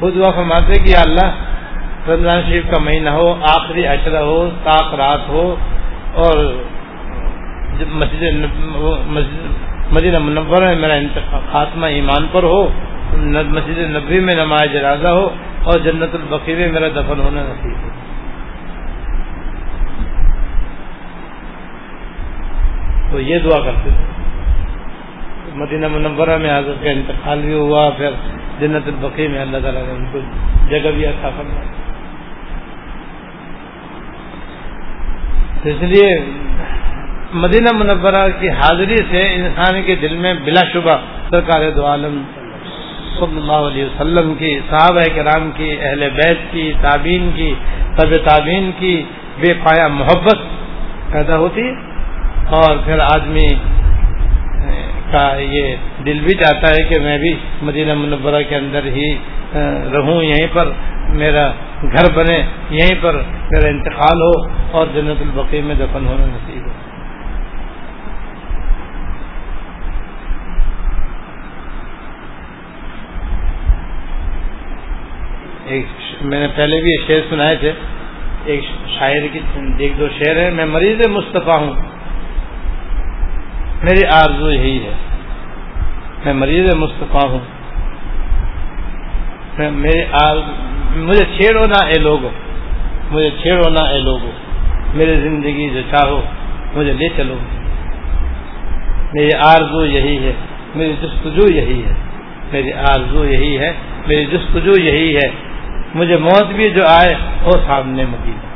وہ 0.01 0.09
دعا 0.11 0.31
فرماتے 0.31 0.79
کہ 0.85 0.95
اللہ، 0.97 1.29
رمضان 2.07 2.41
شریف 2.41 2.65
کا 2.71 2.79
مہینہ 2.83 3.09
ہو، 3.09 3.27
آخری 3.49 3.87
اشرہ 3.87 4.23
ہو 4.23 4.39
تاک 4.63 4.93
رات 4.95 5.29
ہو، 5.29 5.45
اور 6.15 6.35
مسجد 7.93 8.23
مدینہ 9.91 10.19
منور 10.19 10.61
میں 10.61 10.75
میرا 10.75 10.97
خاتمہ 11.51 11.85
ایمان 11.95 12.27
پر 12.31 12.43
ہو 12.43 12.61
مسجد 13.17 13.77
نبی 13.77 14.19
میں 14.19 14.35
نماز 14.35 14.73
جنازہ 14.73 15.07
ہو 15.07 15.29
اور 15.63 15.79
جنت 15.79 16.15
البقی 16.15 16.55
میں 16.55 16.71
میرا 16.71 16.87
دفن 16.87 17.19
ہونا 17.19 17.41
نصیب 17.41 17.83
ہو۔ 17.83 17.89
تو 23.11 23.19
یہ 23.19 23.39
دعا 23.39 23.59
کرتے 23.65 23.89
تھے۔ 23.89 24.05
مدینہ 25.55 25.87
منورہ 25.87 26.37
میں 26.37 26.59
حضرت 26.59 26.83
کا 26.83 26.89
انتقال 26.89 27.39
بھی 27.39 27.53
ہوا، 27.53 27.89
پھر 27.97 28.09
جنت 28.59 28.87
البقی 28.87 29.27
میں 29.27 29.41
اللہ 29.41 29.57
تعالیٰ 29.63 29.81
نے 29.85 29.93
ان 29.93 30.05
کو 30.11 30.19
جگہ 30.69 30.89
بھی 30.95 31.05
اچھا 31.05 31.29
کرنا 31.37 31.59
اس 35.65 35.81
لیے 35.81 36.25
مدینہ 37.33 37.77
منورہ 37.77 38.27
کی 38.39 38.49
حاضری 38.49 38.95
سے 39.09 39.33
انسان 39.33 39.81
کے 39.85 39.95
دل 39.95 40.15
میں 40.17 40.33
بلا 40.33 40.61
شبہ 40.73 40.97
سرکار 41.29 41.71
دو 41.71 41.85
عالم 41.85 42.21
صلی 43.19 43.37
اللہ 43.37 43.67
علیہ 43.69 43.85
وسلم 43.85 44.33
کی، 44.39 44.51
صحابہ 44.69 45.05
کرام 45.15 45.49
کی، 45.57 45.69
اہل 45.81 46.09
بیت 46.15 46.39
کی 46.51 46.71
تعبین 46.81 47.29
کی، 47.35 47.53
طب 47.97 48.15
تعبین 48.25 48.71
کی 48.79 48.95
بے 49.39 49.53
پایا 49.63 49.87
محبت 49.93 50.39
پیدا 51.11 51.37
ہوتی 51.37 51.69
اور 52.57 52.77
پھر 52.85 52.99
آدمی 53.05 53.47
کا 55.11 55.25
یہ 55.39 55.75
دل 56.05 56.19
بھی 56.25 56.33
چاہتا 56.35 56.69
ہے 56.75 56.83
کہ 56.89 56.99
میں 56.99 57.17
بھی 57.17 57.33
مدینہ 57.61 57.93
منورہ 57.93 58.41
کے 58.49 58.55
اندر 58.55 58.85
ہی 58.95 59.09
رہوں، 59.93 60.21
یہیں 60.23 60.47
پر 60.53 60.71
میرا 61.19 61.45
گھر 61.83 62.11
بنے، 62.15 62.41
یہیں 62.71 62.95
پر 63.01 63.21
میرا 63.51 63.67
انتقال 63.67 64.21
ہو 64.21 64.33
اور 64.77 64.87
جنت 64.95 65.21
البقی 65.21 65.61
میں 65.61 65.75
دفن 65.75 66.07
ہونا 66.07 66.25
نصیب 66.25 66.65
ہو 66.65 66.73
ایک 75.65 75.85
میں 76.21 76.39
نے 76.39 76.47
پہلے 76.55 76.81
بھی 76.81 76.97
شعر 77.07 77.19
سنائے 77.29 77.55
تھے۔ 77.55 77.71
ایک 78.45 78.61
شاعر 78.99 79.27
کی 79.33 79.39
ایک 79.77 79.99
دو 79.99 80.07
شعر 80.17 80.35
ہے 80.35 80.49
میں 80.49 80.65
مریض 80.65 81.07
مصطفیٰ 81.07 81.57
ہوں۔ 81.57 81.73
میری 83.83 84.05
آرزو 84.13 84.51
یہی 84.51 84.79
ہے۔ 84.85 84.91
میں 86.25 86.33
مریض 86.33 86.75
مصطفیٰ 86.75 87.29
ہوں۔ 87.29 87.39
میرے 89.71 90.05
مجھے 90.95 91.23
چھیڑو 91.37 91.65
نہ 91.65 91.85
اے 91.87 91.99
لوگو۔ 91.99 92.29
مجھے 93.11 93.29
چھیڑو 93.41 93.69
نہ 93.69 93.87
اے 93.87 93.99
لوگو۔ 93.99 94.31
میری 94.93 95.15
زندگی 95.15 95.69
جو 95.69 95.81
چاہو، 95.91 96.21
مجھے 96.73 96.93
لے 96.93 97.07
چلو۔ 97.17 97.35
میری 99.13 99.29
آرزو 99.43 99.85
یہی 99.85 100.17
ہے۔ 100.25 100.33
میری 100.75 100.93
جستجو 101.01 101.47
یہی 101.47 101.83
ہے۔ 101.85 101.93
میری 102.51 102.73
آرزو 102.73 103.25
یہی 103.25 103.57
ہے۔ 103.57 103.73
میری 104.07 104.25
جستجو 104.25 104.79
یہی 104.79 105.15
ہے۔ 105.15 105.54
مجھے 105.95 106.17
موت 106.17 106.51
بھی 106.55 106.69
جو 106.69 106.85
آئے 106.87 107.13
وہ 107.43 107.51
سامنے 107.67 108.05
مدینہ 108.05 108.53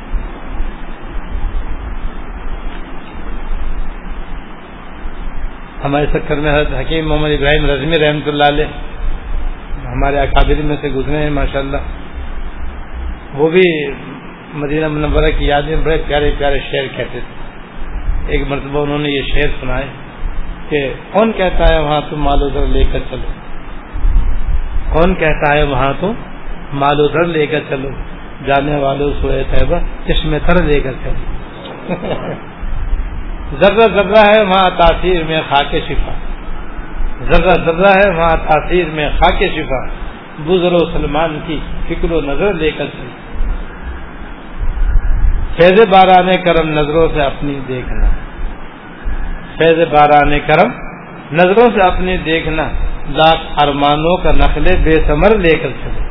ہمارے 5.84 6.06
سکر 6.14 6.36
میں 6.36 6.52
حضرت 6.52 6.74
حکیم 6.80 7.08
محمد 7.10 7.32
ابراہیم 7.32 7.66
رضمی 7.66 8.00
رحمۃ 8.00 8.28
اللہ 8.28 8.44
علیہ 8.44 8.66
ہمارے 9.86 10.20
اکابری 10.20 10.62
میں 10.62 10.76
سے 10.82 10.90
گزرے 10.90 11.18
ہیں 11.18 11.30
ماشاء 11.30 11.60
اللہ 11.60 11.78
وہ 13.34 13.50
بھی 13.50 13.64
مدینہ 14.54 14.88
منورہ 14.88 15.32
کی 15.38 15.46
یاد 15.46 15.62
میں 15.62 15.78
بڑے 15.84 15.98
پیارے 16.08 16.32
پیارے 16.38 16.60
شعر 16.72 16.88
کہتے 16.98 17.20
تھے۔ 17.20 17.38
ایک 18.28 18.42
مرتبہ 18.48 18.84
انہوں 18.84 18.98
نے 18.98 19.10
یہ 19.10 19.22
شعر 19.22 19.50
سنائے 19.60 19.88
کہ 20.70 20.82
کون 21.12 21.32
کہتا 21.32 21.74
ہے 21.74 21.80
وہاں 21.80 22.02
تم 22.10 22.22
مال 22.22 22.44
ادھر 22.44 22.66
لے 22.66 22.84
کر 22.92 23.00
چلو؟ 23.10 23.32
کون 24.90 25.16
کہتا 25.16 25.54
ہے 25.58 25.64
وہاں 25.64 25.94
تم 26.00 26.14
مال 26.74 27.00
ادھر 27.00 27.24
لے 27.24 27.48
کر 27.48 27.60
چلو۔ 27.70 27.90
جانے 28.46 28.76
والوں 28.76 29.12
سوئے 29.22 29.44
طیبہ 29.52 29.80
چشم 30.08 30.38
تھر 30.46 30.64
لے 30.64 30.80
کر 30.80 30.92
چلو۔ 31.04 31.14
ذرہ 33.62 33.88
ذرہ 33.94 34.24
ہے 34.28 34.44
وہاں 34.44 34.70
تاثیر 34.70 35.24
میں 35.28 35.42
خاک 35.50 35.76
شفا۔ 35.88 36.12
ذرہ 37.32 37.50
ذرہ 37.50 37.90
ہے 37.90 38.10
وہاں 38.10 38.38
تاثیر 38.48 38.86
میں 38.94 39.10
خاک 39.10 39.44
شفا۔ 39.44 39.86
بزر 40.46 40.72
و 40.72 40.78
سلمان 40.78 41.40
کی 41.48 41.60
فکر 41.88 42.12
و 42.12 42.22
نظر 42.22 42.54
لے 42.54 42.72
کر 42.72 42.86
چلو۔ 42.86 43.10
فیض 45.56 45.88
باران 45.90 46.32
کرم 46.46 46.70
نظروں 46.70 47.08
سے 47.14 47.22
اپنی 47.22 47.60
دیکھنا۔ 47.68 48.10
فیض 49.58 49.80
باران 49.90 50.40
کرم 50.40 50.72
نظروں 51.32 51.70
سے 51.76 51.82
اپنی 51.82 52.18
دیکھنا۔ 52.18 52.64
لاکھ 53.10 53.64
ارمانوں 53.64 54.18
کا 54.18 54.32
نقلے 54.32 54.78
بے 54.84 54.92
سمر 54.92 55.38
لے 55.38 55.58
کر 55.58 55.70
چلو۔ 55.70 56.09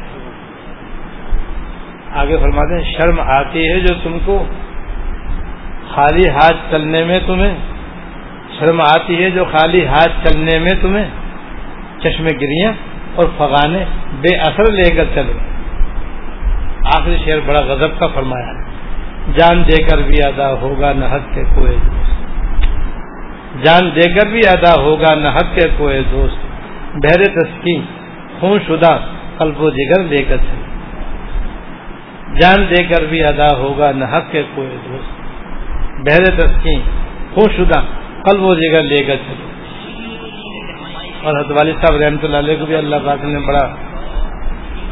آگے 2.18 2.37
فرماتے 2.37 2.74
ہیں، 2.74 2.92
شرم 2.92 3.20
آتی 3.20 3.68
ہے 3.68 3.81
جو 3.81 3.94
تم 4.02 4.18
کو 4.24 4.44
خالی 5.94 6.28
ہاتھ 6.28 6.57
چلنے 6.70 7.04
میں 7.04 7.18
تمہیں، 7.26 7.54
شرم 8.59 8.81
آتی 8.81 9.24
ہے 9.24 9.31
جو 9.31 9.44
خالی 9.44 9.87
ہاتھ 9.87 10.26
چلنے 10.26 10.59
میں 10.59 10.74
تمہیں 10.83 11.04
چشمے 12.00 12.31
گریاں 12.40 12.72
اور 13.14 13.26
فغانے 13.38 13.85
بے 14.20 14.37
اثر 14.37 14.72
لے 14.72 14.90
کر 14.96 15.04
چلے۔ 15.14 15.33
آخری 16.96 17.16
شعر 17.24 17.38
بڑا 17.46 17.61
غضب 17.61 17.98
کا 17.98 18.07
فرمایا 18.07 18.52
جان 19.37 19.62
دے 19.68 19.83
کر 19.83 19.98
بھی 19.98 20.16
ادا 20.26 20.52
ہوگا 20.52 20.92
نہ 20.92 21.04
حق 21.04 21.35
کے 21.35 21.42
کوئی 21.54 21.76
دوست۔ 21.76 22.18
جان 23.64 23.90
دے 23.96 24.11
کر 24.14 24.26
بھی 24.26 24.40
ادا 24.48 24.74
ہوگا 24.81 25.14
نہ 25.14 25.28
حق 25.28 25.54
کے 25.54 25.68
کوئی 25.76 26.02
دوست۔ 26.11 26.46
بہرے 26.94 27.24
تسکین، 27.24 27.81
خون 28.40 28.59
شدہ 28.68 28.98
قلب 29.38 29.61
و 29.61 29.70
جگر 29.70 30.02
لے 30.02 30.24
کر 30.24 30.37
چلے۔ 30.37 30.67
جان 32.35 32.64
دے 32.71 32.85
کر 32.85 33.05
بھی 33.05 33.23
ادا 33.23 33.57
ہوگا، 33.57 33.93
نہ 33.93 34.05
حق 34.05 34.31
کے 34.31 34.43
کوئی 34.55 34.69
دوست۔ 34.88 35.19
بہرے 35.99 36.37
تسکین 36.37 36.81
خون 37.35 37.49
شدہ 37.57 37.81
قلب 38.23 38.43
و 38.43 38.55
جگر 38.55 38.83
لے 38.83 39.05
کر 39.05 39.17
چلے۔ 39.17 39.49
اور 41.23 41.41
حضرت 41.41 41.51
والد 41.51 41.87
صاحب 41.87 42.01
رحمۃ 42.01 42.25
اللہ 42.25 42.37
علیہ 42.37 42.57
کو 42.59 42.67
بھی 42.67 42.75
اللہ 42.75 42.97
پاک 43.07 43.25
نے 43.25 43.38
بڑا 43.38 43.75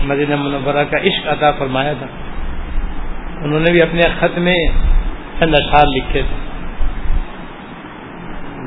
مدینہ 0.05 0.37
منورہ 0.37 0.85
کا 0.85 0.99
عشق 0.99 1.27
عطا 1.27 1.51
فرمایا 1.51 1.92
تھا۔ 1.92 2.07
انہوں 3.44 3.61
نے 3.61 3.72
بھی 3.72 3.83
اپنے 3.83 4.01
خط 4.20 4.38
میں 4.38 4.66
چند 5.38 5.55
اشعار 5.55 5.85
لکھے 5.87 6.22
تھے۔ 6.22 6.46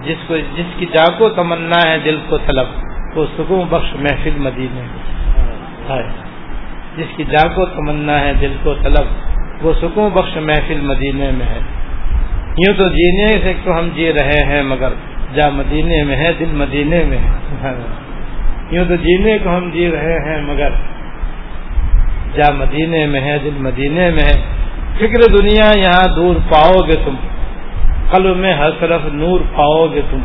جس 0.06 0.18
کو، 0.28 0.38
جس 0.38 0.66
کی 0.78 0.86
جا 0.86 1.06
کو 1.18 1.30
تمنا 1.30 1.90
ہے، 1.90 2.00
دل 2.00 2.20
کو 2.30 2.38
طلب 2.38 2.66
وہ 3.16 3.26
سکون 3.38 3.68
بخش 3.70 3.96
محفل 3.96 4.38
مدینے 4.38 4.82
میں 4.82 6.29
جس 7.00 7.18
کی 7.18 7.24
جا 7.24 7.48
کو 7.48 7.66
تمنا 7.66 8.20
ہے، 8.20 8.34
دل 8.42 8.54
کو 8.64 8.74
طلب، 8.74 9.06
وہ 9.62 9.74
سکون 9.82 10.10
بخش 10.14 10.38
محفل 10.38 10.80
مدینے 10.82 11.32
میں 11.32 11.46
ہے۔ 11.46 11.60
یوں 12.58 12.74
تو 12.78 12.88
جینے 12.88 13.28
سے 13.28 13.54
تو 13.64 13.80
ہم 13.80 13.90
جی 13.96 14.14
رہے 14.14 14.46
ہیں، 14.46 14.64
مگر 14.64 14.90
جا 15.36 15.50
مدینے 15.50 16.04
میں 16.04 16.16
ہے، 16.16 16.34
دل 16.40 16.50
مدینے 16.52 17.04
میں 17.04 17.18
ہے۔ 17.18 17.34
یوں 18.72 18.86
تو 18.86 18.96
جینے 18.96 19.38
کو 19.44 19.58
ہم 19.58 19.70
جی 19.74 19.92
رہے 19.92 20.14
ہیں، 20.14 20.42
مگر 20.42 20.70
جا 22.36 22.54
مدینے 22.54 23.06
میں 23.06 23.22
ہے، 23.22 23.38
دل 23.44 23.58
مدینے 23.58 24.10
میں 24.10 24.34
ہے۔ 24.34 24.42
فکر 24.98 25.38
دنیا 25.38 25.72
یہاں 25.76 26.16
دور 26.16 26.36
پاؤ 26.36 26.88
گے 26.88 26.96
تم، 27.06 27.16
قلب 28.12 28.38
میں 28.38 28.54
ہر 28.54 28.70
طرف 28.80 29.02
نور 29.14 29.40
پاؤ 29.56 29.88
گے 29.88 30.02
تم۔ 30.10 30.20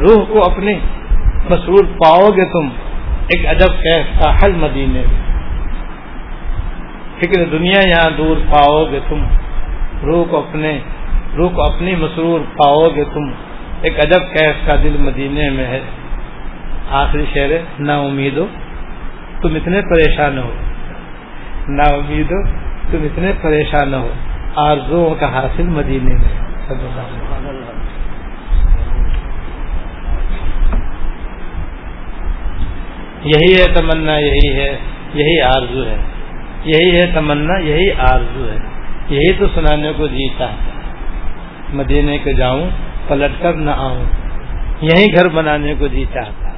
روح 0.00 0.24
کو 0.28 0.50
اپنی 0.50 0.72
مسرور 1.50 1.84
پاؤ 1.84 2.30
گے 2.30 2.44
تم۔ 2.44 2.89
ایک 3.30 3.46
ادب 3.46 3.84
کا 4.22 4.34
حل 4.36 4.52
مدینے 4.52 5.02
میں۔ 5.12 5.32
فکر 7.18 7.44
دنیا 7.44 7.88
یہاں 7.88 8.10
دور 8.16 8.36
پاؤ 8.36 8.84
گے 8.84 9.00
تم۔ 9.08 9.24
روح 10.02 10.24
کو 10.30 10.38
اپنے، 10.38 10.78
روح 11.36 11.50
کو 11.50 11.62
اپنی 11.62 11.94
مسرور 11.94 12.40
پاؤ 12.40 12.88
گے 12.88 13.04
تم۔ 13.04 13.30
ایک 13.82 14.00
ادب 14.00 14.36
کیف 14.36 14.66
کا 14.66 14.74
دل 14.82 14.96
مدینے 15.00 15.50
میں 15.50 15.66
ہے۔ 15.66 15.80
آخری 16.90 17.24
شعر 17.34 17.50
نا 17.78 17.98
امید 17.98 18.38
ہو 18.38 18.46
تم 19.42 19.54
اتنے 19.54 19.80
پریشان 19.80 20.38
ہو۔ 20.38 20.50
نا 21.68 21.82
امید 21.82 22.30
ہو 22.30 22.42
تم 22.90 23.02
اتنے 23.02 23.32
پریشان 23.42 23.94
ہو۔ 23.94 24.08
آرزو 24.56 25.14
کا 25.20 25.32
حاصل 25.32 25.62
مدینے 25.62 26.14
میں۔ 26.14 26.50
یہی 33.24 33.60
ہے 33.60 33.74
تمنا، 33.74 34.18
یہی 34.18 34.52
ہے، 34.52 34.78
یہی 35.14 35.40
آرزو 35.40 35.84
ہے۔ 35.84 35.96
یہی 36.64 37.00
ہے 37.00 37.06
تمنا، 37.14 37.58
یہی 37.58 37.90
آرزو 37.98 38.48
ہے۔ 38.50 38.56
یہی 39.08 39.32
تو 39.32 39.46
سنانے 39.54 39.92
کو 39.96 40.06
جیتا 40.06 40.52
ہے۔ 40.52 40.70
مدینے 41.72 42.18
کے 42.18 42.32
جاؤں، 42.32 42.70
پلٹ 43.08 43.42
کر 43.42 43.52
نہ 43.52 43.70
آؤں۔ 43.70 44.04
یہی 44.80 45.06
گھر 45.16 45.28
بنانے 45.28 45.74
کو 45.78 45.86
جی 45.86 46.04
چاہتا 46.12 46.50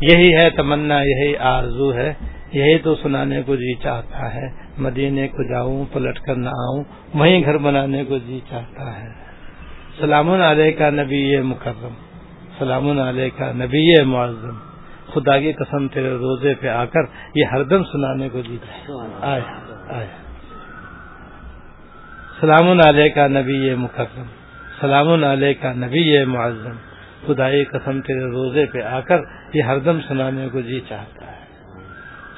یہی 0.00 0.34
ہے 0.34 0.50
تمنا، 0.50 1.02
یہی 1.02 1.36
آرزو 1.36 1.94
ہے۔ 1.94 2.14
یہی 2.52 2.78
تو 2.78 2.94
سنانے 2.94 3.42
کو 3.42 3.56
جی 3.56 3.74
چاہتا 3.74 4.34
ہے۔ 4.34 4.48
مدینے 4.78 5.28
کو 5.28 5.42
جاؤں، 5.42 5.84
پلٹ 5.92 6.20
کر 6.20 6.34
نہ 6.34 6.48
آؤں۔ 6.48 6.84
وہیں 7.14 7.42
گھر 7.44 7.58
بنانے 7.58 8.04
کو 8.04 8.18
جی 8.18 8.40
چاہتا 8.50 9.02
ہے۔ 9.02 9.08
سلام 10.00 10.30
علیہ 10.30 10.70
کا 10.70 10.90
نبی 10.90 11.40
مکرم۔ 11.40 12.09
سلام 12.60 13.00
علیہ 13.00 13.28
کا 13.38 13.52
نبی 13.52 14.02
معظم، 14.02 14.56
خدا 15.14 15.38
کی 15.38 15.52
قسم 15.52 15.88
تیرے 15.88 16.10
روزے 16.10 16.54
پہ 16.54 16.68
آ 16.68 16.84
کر 16.84 17.00
یہ 17.34 17.44
ہر 17.44 17.62
دم 17.62 17.84
سنانے 17.84 18.28
کو 18.28 18.40
جی۔ 18.40 18.58
آئے 19.20 19.42
آئے۔ 19.88 20.06
سلام 22.40 22.80
علیہ 22.86 23.08
کا 23.08 23.26
نبی 23.26 23.74
مکرم۔ 23.74 24.22
سلام 24.80 25.24
علیہ 25.24 25.54
کا 25.62 25.72
نبی 25.72 26.24
معظم۔ 26.24 26.76
خدائی 27.26 27.64
قسم 27.64 28.00
تیرے 28.00 28.24
روزے 28.24 28.66
پہ 28.66 28.82
آ 28.82 29.00
کر 29.00 29.18
یہ 29.54 29.62
ہر 29.62 29.78
دم 29.78 30.00
سنانے 30.08 30.48
کو 30.52 30.60
جی 30.60 30.80
چاہتا 30.88 31.26
ہے۔ 31.26 31.38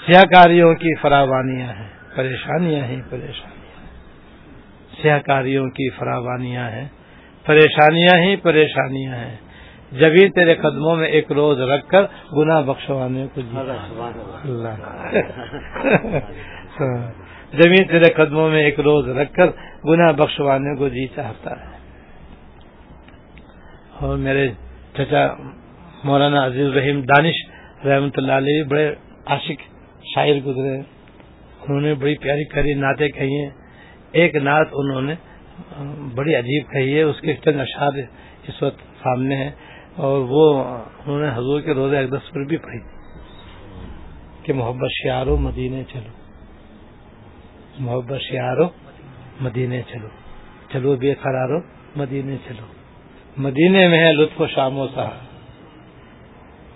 سیاہ 0.06 0.22
کاریوں 0.22 0.74
کی 0.74 0.94
فراوانیاں 0.94 1.68
ہیں، 1.68 1.88
پریشانیاں 2.14 2.84
ہیں، 2.84 3.02
پریشانیاں 3.10 3.86
سیاہ 5.02 5.18
کاریوں 5.18 5.70
کی 5.70 5.90
فراوانیاں 5.90 6.70
ہیں، 6.70 6.88
پریشانیاں 7.46 8.22
ہی 8.22 8.36
پریشانیاں 8.36 9.14
ہیں۔ 9.14 9.36
جبھی 9.92 10.28
تیرے 10.28 10.54
قدموں 10.54 10.96
میں 10.96 11.08
ایک 11.08 11.32
روز 11.32 11.60
رکھ 11.60 11.88
کر 11.88 12.02
گناہ 12.36 12.62
بخشوانے 12.62 13.26
کو 13.34 13.40
جی۔ 13.40 13.58
جبھی 17.52 17.84
تیرے 17.84 18.12
قدموں 18.12 18.48
میں 18.50 18.62
ایک 18.62 18.80
روز 18.80 19.08
رکھ 19.08 19.34
کر 19.34 19.50
گناہ 19.84 20.12
بخشوانے 20.12 20.76
کو 20.76 20.88
جی 20.88 21.06
چاہتا 21.06 21.50
ہے۔ 21.50 21.70
اور 24.00 24.16
میرے 24.16 24.48
چچا 24.94 25.26
مولانا 26.04 26.46
عزیز 26.46 26.76
رحیم 26.76 27.00
دانش 27.00 27.34
رحمۃ 27.84 28.16
اللہ 28.16 28.32
علیہ 28.32 28.62
بڑے 28.64 28.94
عاشق 29.26 29.60
شاعر 30.14 30.40
گزرے 30.46 30.78
انہوں 30.78 31.80
نے 31.80 31.94
بڑی 31.94 32.14
پیاری 32.14 32.44
پیاری 32.44 32.74
نعتیں 32.74 33.08
کہی 33.08 33.34
ہیں۔ 33.34 33.50
ایک 34.12 34.34
نعت 34.36 34.68
انہوں 34.72 35.02
نے 35.02 35.14
بڑی 36.14 36.34
عجیب 36.34 36.70
کہی 36.72 36.96
ہے۔ 36.96 37.02
اس 37.02 37.20
کے 37.20 37.34
چند 37.34 37.60
اشعار 37.60 37.92
اس 38.48 38.62
وقت 38.62 38.80
سامنے 39.02 39.36
ہیں۔ 39.36 39.50
اور 39.96 40.20
وہ 40.28 40.64
انہوں 40.64 41.20
نے 41.20 41.28
حضور 41.28 41.60
کے 41.60 41.74
روزے 41.74 41.98
اقدس 41.98 42.32
پر 42.32 42.44
بھی 42.44 42.56
پڑھی 42.56 42.78
کہ 44.42 44.52
محبت 44.52 44.90
شیارو 45.02 45.36
مدینے 45.36 45.84
چلو۔ 45.92 46.12
محبت 47.78 48.20
شیارو 48.20 48.64
مدینے 49.40 49.82
چلو۔ 49.82 50.08
چلو 50.72 50.96
بے 50.96 51.14
قرارو 51.14 51.60
مدینے 51.96 52.36
چلو۔ 52.48 52.66
مدینے 53.36 53.88
میں 53.88 53.98
ہے 53.98 54.12
لطف 54.12 54.40
و 54.40 54.46
شام 54.46 54.78
و 54.78 54.86
سہر 54.94 55.20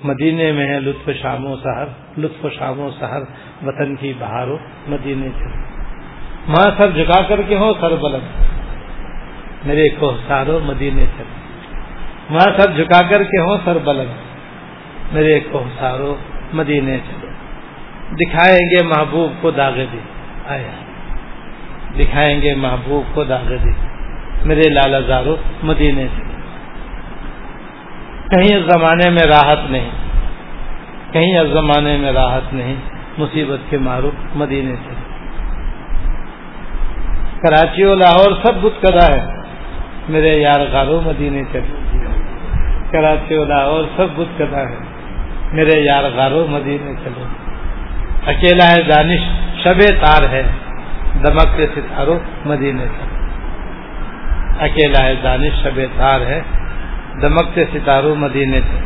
مدینے 0.04 0.52
میں 0.52 0.66
ہے 0.68 0.80
لطف 0.80 1.10
شام 1.22 1.46
و 1.46 1.56
سہر 1.56 1.86
لطف 2.18 2.44
و 2.44 2.50
شام 2.50 2.80
و 2.80 2.90
سہر 2.98 3.20
وطن 3.62 3.96
کی 3.96 4.12
بہارو 4.18 4.58
مدینے 4.88 5.28
چلو۔ 5.38 5.56
ماں 6.48 6.70
سر 6.78 6.90
جھکا 6.90 7.22
کر 7.28 7.42
کے 7.42 7.56
ہو 7.56 7.72
سر 7.80 7.96
بلند۔ 7.96 8.44
میرے 9.66 9.88
کو 9.88 10.16
سارو 10.28 10.58
مدینے 10.58 11.02
چلو۔ 11.02 11.45
ماں 12.30 12.58
سر 12.58 12.70
جھکا 12.70 13.02
کر 13.02 13.22
کے 13.22 13.40
ہو 13.40 13.56
سر 13.64 13.78
بلند۔ 13.78 14.26
میرے 15.12 15.40
کو 15.40 15.64
سارو، 15.78 16.16
مدینے 16.52 16.98
چلو۔ 16.98 17.26
دکھائیں 18.16 18.58
گے 18.58 18.84
محبوب 18.84 19.42
کو 19.42 19.50
داغے 19.50 19.86
دی 19.92 19.98
آیا۔ 20.46 20.70
دکھائیں 21.98 22.42
گے 22.42 22.54
محبوب 22.54 23.14
کو 23.14 23.24
داغے 23.24 23.56
دی 23.64 23.70
میرے 24.44 24.68
لالا 24.68 25.00
زارو، 25.00 25.36
مدینے 25.62 26.06
چلو۔ 26.16 26.32
کہیں 28.30 28.56
اس 28.56 28.72
زمانے 28.72 29.10
میں 29.10 29.26
راحت 29.26 29.70
نہیں۔ 29.70 29.90
کہیں 31.12 31.38
اس 31.38 31.48
زمانے 31.48 31.96
میں 31.96 32.12
راحت 32.12 32.54
نہیں۔ 32.54 32.74
مصیبت 33.18 33.70
کے 33.70 33.78
مارو، 33.78 34.10
مدینے 34.34 34.74
سے 34.76 34.94
کراچی 37.42 37.84
و 37.84 37.94
لاہور 37.94 38.30
سب 38.44 38.54
بت 38.54 38.82
کدا 38.82 39.06
ہے۔ 39.06 39.42
میرے 40.08 40.32
یار 40.40 40.60
غارو، 40.72 41.00
مدینے 41.04 41.42
چلے 41.52 42.05
کراچی 42.96 43.36
و 43.36 43.44
لاہور 43.44 43.84
سب 43.96 44.06
بت 44.16 44.38
کدا 44.38 44.60
ہے۔ 44.60 44.76
میرے 45.52 45.80
یار 45.80 46.04
غارو 46.14 46.46
مدینے 46.50 46.92
چلو۔ 47.04 47.24
اکیلا 48.26 48.66
ہے 48.66 48.82
دانش، 48.82 49.20
شب 49.64 49.80
تار 50.04 50.28
ہے۔ 50.28 50.42
دمک 51.24 51.56
کے 51.56 51.66
ستاروں 51.66 52.18
مدینے 52.44 52.84
چلو۔ 52.84 53.16
اکیلا 54.60 55.04
ہے 55.04 55.14
دانش، 55.22 55.62
شب 55.62 55.80
تار 55.96 56.20
ہے۔ 56.20 56.42
دمکتے 57.22 57.64
ستاروں 57.64 58.14
مدینے 58.14 58.60
سے 58.60 58.80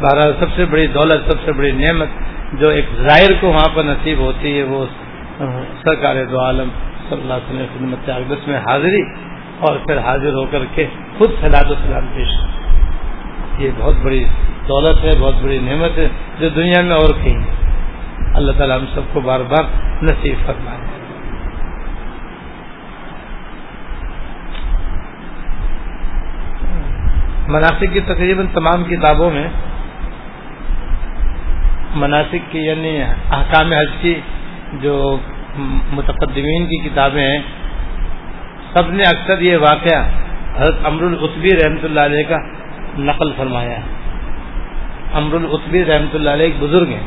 بہرحال 0.00 0.32
سب 0.40 0.46
سے 0.56 0.64
بڑی 0.64 0.86
دولت، 0.86 1.32
سب 1.32 1.38
سے 1.44 1.52
بڑی 1.52 1.72
نعمت 1.72 2.08
جو 2.52 2.70
ایک 2.70 2.86
ظاہر 2.96 3.32
کو 3.40 3.48
وہاں 3.48 3.74
پر 3.74 3.82
نصیب 3.82 4.18
ہوتی 4.18 4.58
ہے، 4.58 4.62
وہ 4.62 4.86
سرکار 5.84 6.24
دو 6.24 6.44
عالم 6.44 6.68
صلی 7.10 7.20
اللہ 7.20 7.34
علیہ 7.34 7.62
وسلم 7.62 7.66
خدمت 7.74 8.10
اقدس 8.10 8.48
میں 8.48 8.58
حاضری 8.58 9.02
اور 9.58 9.76
پھر 9.76 9.98
حاضر 9.98 10.32
ہو 10.32 10.46
کر 10.50 10.64
کے 10.74 10.86
خود 11.18 11.30
سلاد 11.40 11.70
و 11.70 11.74
سلام 11.74 12.06
پیش 12.14 12.28
یہ 13.58 13.70
بہت 13.78 13.94
بڑی 14.02 14.24
دولت 14.68 15.04
ہے، 15.04 15.10
بہت 15.20 15.34
بڑی 15.42 15.58
نعمت 15.58 15.98
ہے 15.98 16.08
جو 16.40 16.48
دنیا 16.48 16.82
میں 16.82 16.96
اور 16.96 17.14
کہیں۔ 17.24 17.44
اللہ 18.34 18.52
تعالیٰ 18.52 18.78
ہم 18.78 18.84
سب 18.94 19.00
کو 19.12 19.20
بار 19.20 19.40
بار 19.40 19.64
نصیب 20.02 20.34
فرمائے۔ 20.46 20.78
مناسب 27.48 27.84
کی 27.92 28.00
تقریباً 28.00 28.46
تمام 28.54 28.84
کتابوں 28.84 29.30
میں 29.30 29.48
مناسب 31.94 32.36
کی 32.50 32.58
یعنی 32.58 33.02
احکام 33.30 33.72
حج 33.72 33.88
کی 34.00 34.20
جو 34.72 35.18
متقدمین 35.92 36.66
کی 36.66 36.88
کتابیں 36.88 37.22
ہیں، 37.22 37.40
سب 38.74 38.90
نے 38.90 39.02
اکثر 39.02 39.40
یہ 39.40 39.56
واقعہ 39.56 40.02
حضرت 40.56 40.74
امر 40.84 41.02
العطبی 41.02 41.50
رحمۃ 41.56 41.84
اللہ 41.84 42.00
علیہ 42.00 42.22
کا 42.28 42.36
نقل 42.98 43.32
فرمایا 43.36 43.70
ہے۔ 43.70 43.82
امر 45.14 45.34
العطبی 45.34 45.84
رحمۃ 45.84 46.14
اللہ 46.14 46.30
علیہ 46.30 46.46
ایک 46.46 46.54
بزرگ 46.58 46.88
ہیں۔ 46.88 47.04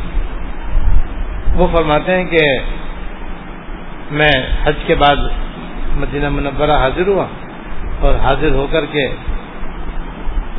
وہ 1.56 1.68
فرماتے 1.72 2.16
ہیں 2.18 2.26
کہ 2.26 2.60
میں 4.12 4.32
حج 4.64 4.76
کے 4.88 4.95
بعد 4.95 5.16
مدینہ 5.95 6.30
منورہ 6.30 6.72
حاضر 6.72 7.08
ہوا 7.08 7.26
اور 7.99 8.16
حاضر 8.16 8.52
ہو 8.52 8.68
کر 8.72 8.86
کے 8.86 9.08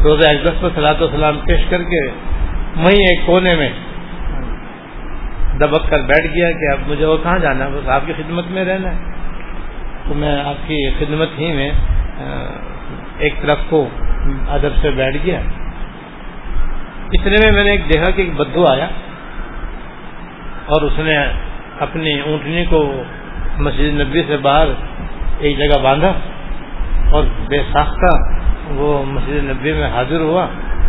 روزہ 0.05 0.29
اقدس 0.29 0.61
پر 0.61 0.69
صلاح 0.75 0.93
و 1.01 1.07
سلام 1.07 1.39
پیش 1.39 1.61
کر 1.71 1.83
کے 1.83 2.11
وہیں 2.77 3.05
ایک 3.09 3.27
کونے 3.27 3.55
میں 3.55 3.69
دبک 5.61 5.91
کر 5.91 6.01
بیٹھ 6.01 6.27
گیا 6.35 6.51
کہ 6.51 6.73
اب 6.73 6.79
مجھے 6.89 7.07
وہ 7.07 7.17
کہاں 7.23 7.39
جانا 7.39 7.65
ہے؟ 7.65 7.71
بس 7.71 7.89
آپ 7.89 8.01
کی 8.07 8.13
خدمت 8.13 8.45
میں 8.51 8.65
رہنا 8.65 8.91
ہے۔ 8.91 8.97
تو 10.09 10.15
میں 10.15 10.45
آپ 10.45 10.69
کی 10.69 10.91
خدمت 10.99 11.29
ہی 11.39 11.53
میں 11.53 11.71
ایک 13.19 13.35
طرف 13.43 13.59
کو 13.69 13.89
ادب 14.49 14.77
سے 14.83 14.91
بیٹھ 14.91 15.17
گیا۔ 15.25 15.41
اتنے 17.13 17.37
میں 17.37 17.53
میں 17.53 17.65
نے 17.65 17.71
ایک 17.71 17.89
دیکھا 17.89 18.11
کہ 18.11 18.23
ایک 18.23 18.37
بدو 18.37 18.67
آیا 18.67 18.85
اور 20.67 20.83
اس 20.83 20.93
نے 20.99 21.17
اپنی 21.81 22.21
اونٹنی 22.21 22.65
کو 22.65 23.03
مسجد 23.59 24.01
نبی 24.01 24.23
سے 24.27 24.37
باہر 24.37 24.67
ایک 25.39 25.59
جگہ 25.59 25.83
باندھا 25.83 26.13
اور 27.11 27.25
بے 27.49 27.63
ساختہ 27.73 28.17
وہ 28.69 29.05
مسجد 29.05 29.45
نبی 29.45 29.73
میں 29.73 29.87
حاضر 29.87 30.21
ہوا 30.21 30.47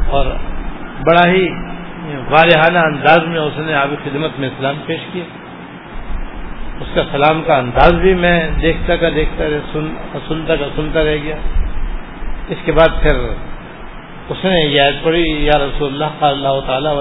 اور 0.07 0.25
بڑا 0.99 1.27
ہی 1.27 1.47
والحانہ 2.03 2.79
انداز 2.79 3.19
میں 3.27 3.39
اس 3.39 3.53
نے 3.57 3.73
آپ 3.73 3.87
خدمت 4.03 4.39
میں 4.39 4.47
اسلام 4.47 4.75
پیش 4.85 4.99
کیا۔ 5.13 5.23
اس 6.79 6.87
کا 6.95 7.01
سلام 7.11 7.41
کا 7.47 7.57
انداز 7.57 7.93
بھی 7.93 8.13
میں 8.13 8.49
دیکھتا 8.61 8.95
کا 8.95 9.09
دیکھتا 9.15 9.43
سنتا 10.27 10.55
کا 10.55 10.65
سنتا 10.75 11.03
رہ 11.03 11.15
گیا۔ 11.23 11.35
اس 12.49 12.57
کے 12.65 12.71
بعد 12.71 13.01
پھر 13.01 13.15
اس 14.29 14.37
نے 14.43 14.65
یاد 14.65 15.03
پڑی 15.03 15.23
یا 15.27 15.59
رسول 15.59 15.93
اللہ 15.93 16.05
کا 16.19 16.27
اللہ 16.29 16.59
تعالیٰ 16.67 16.95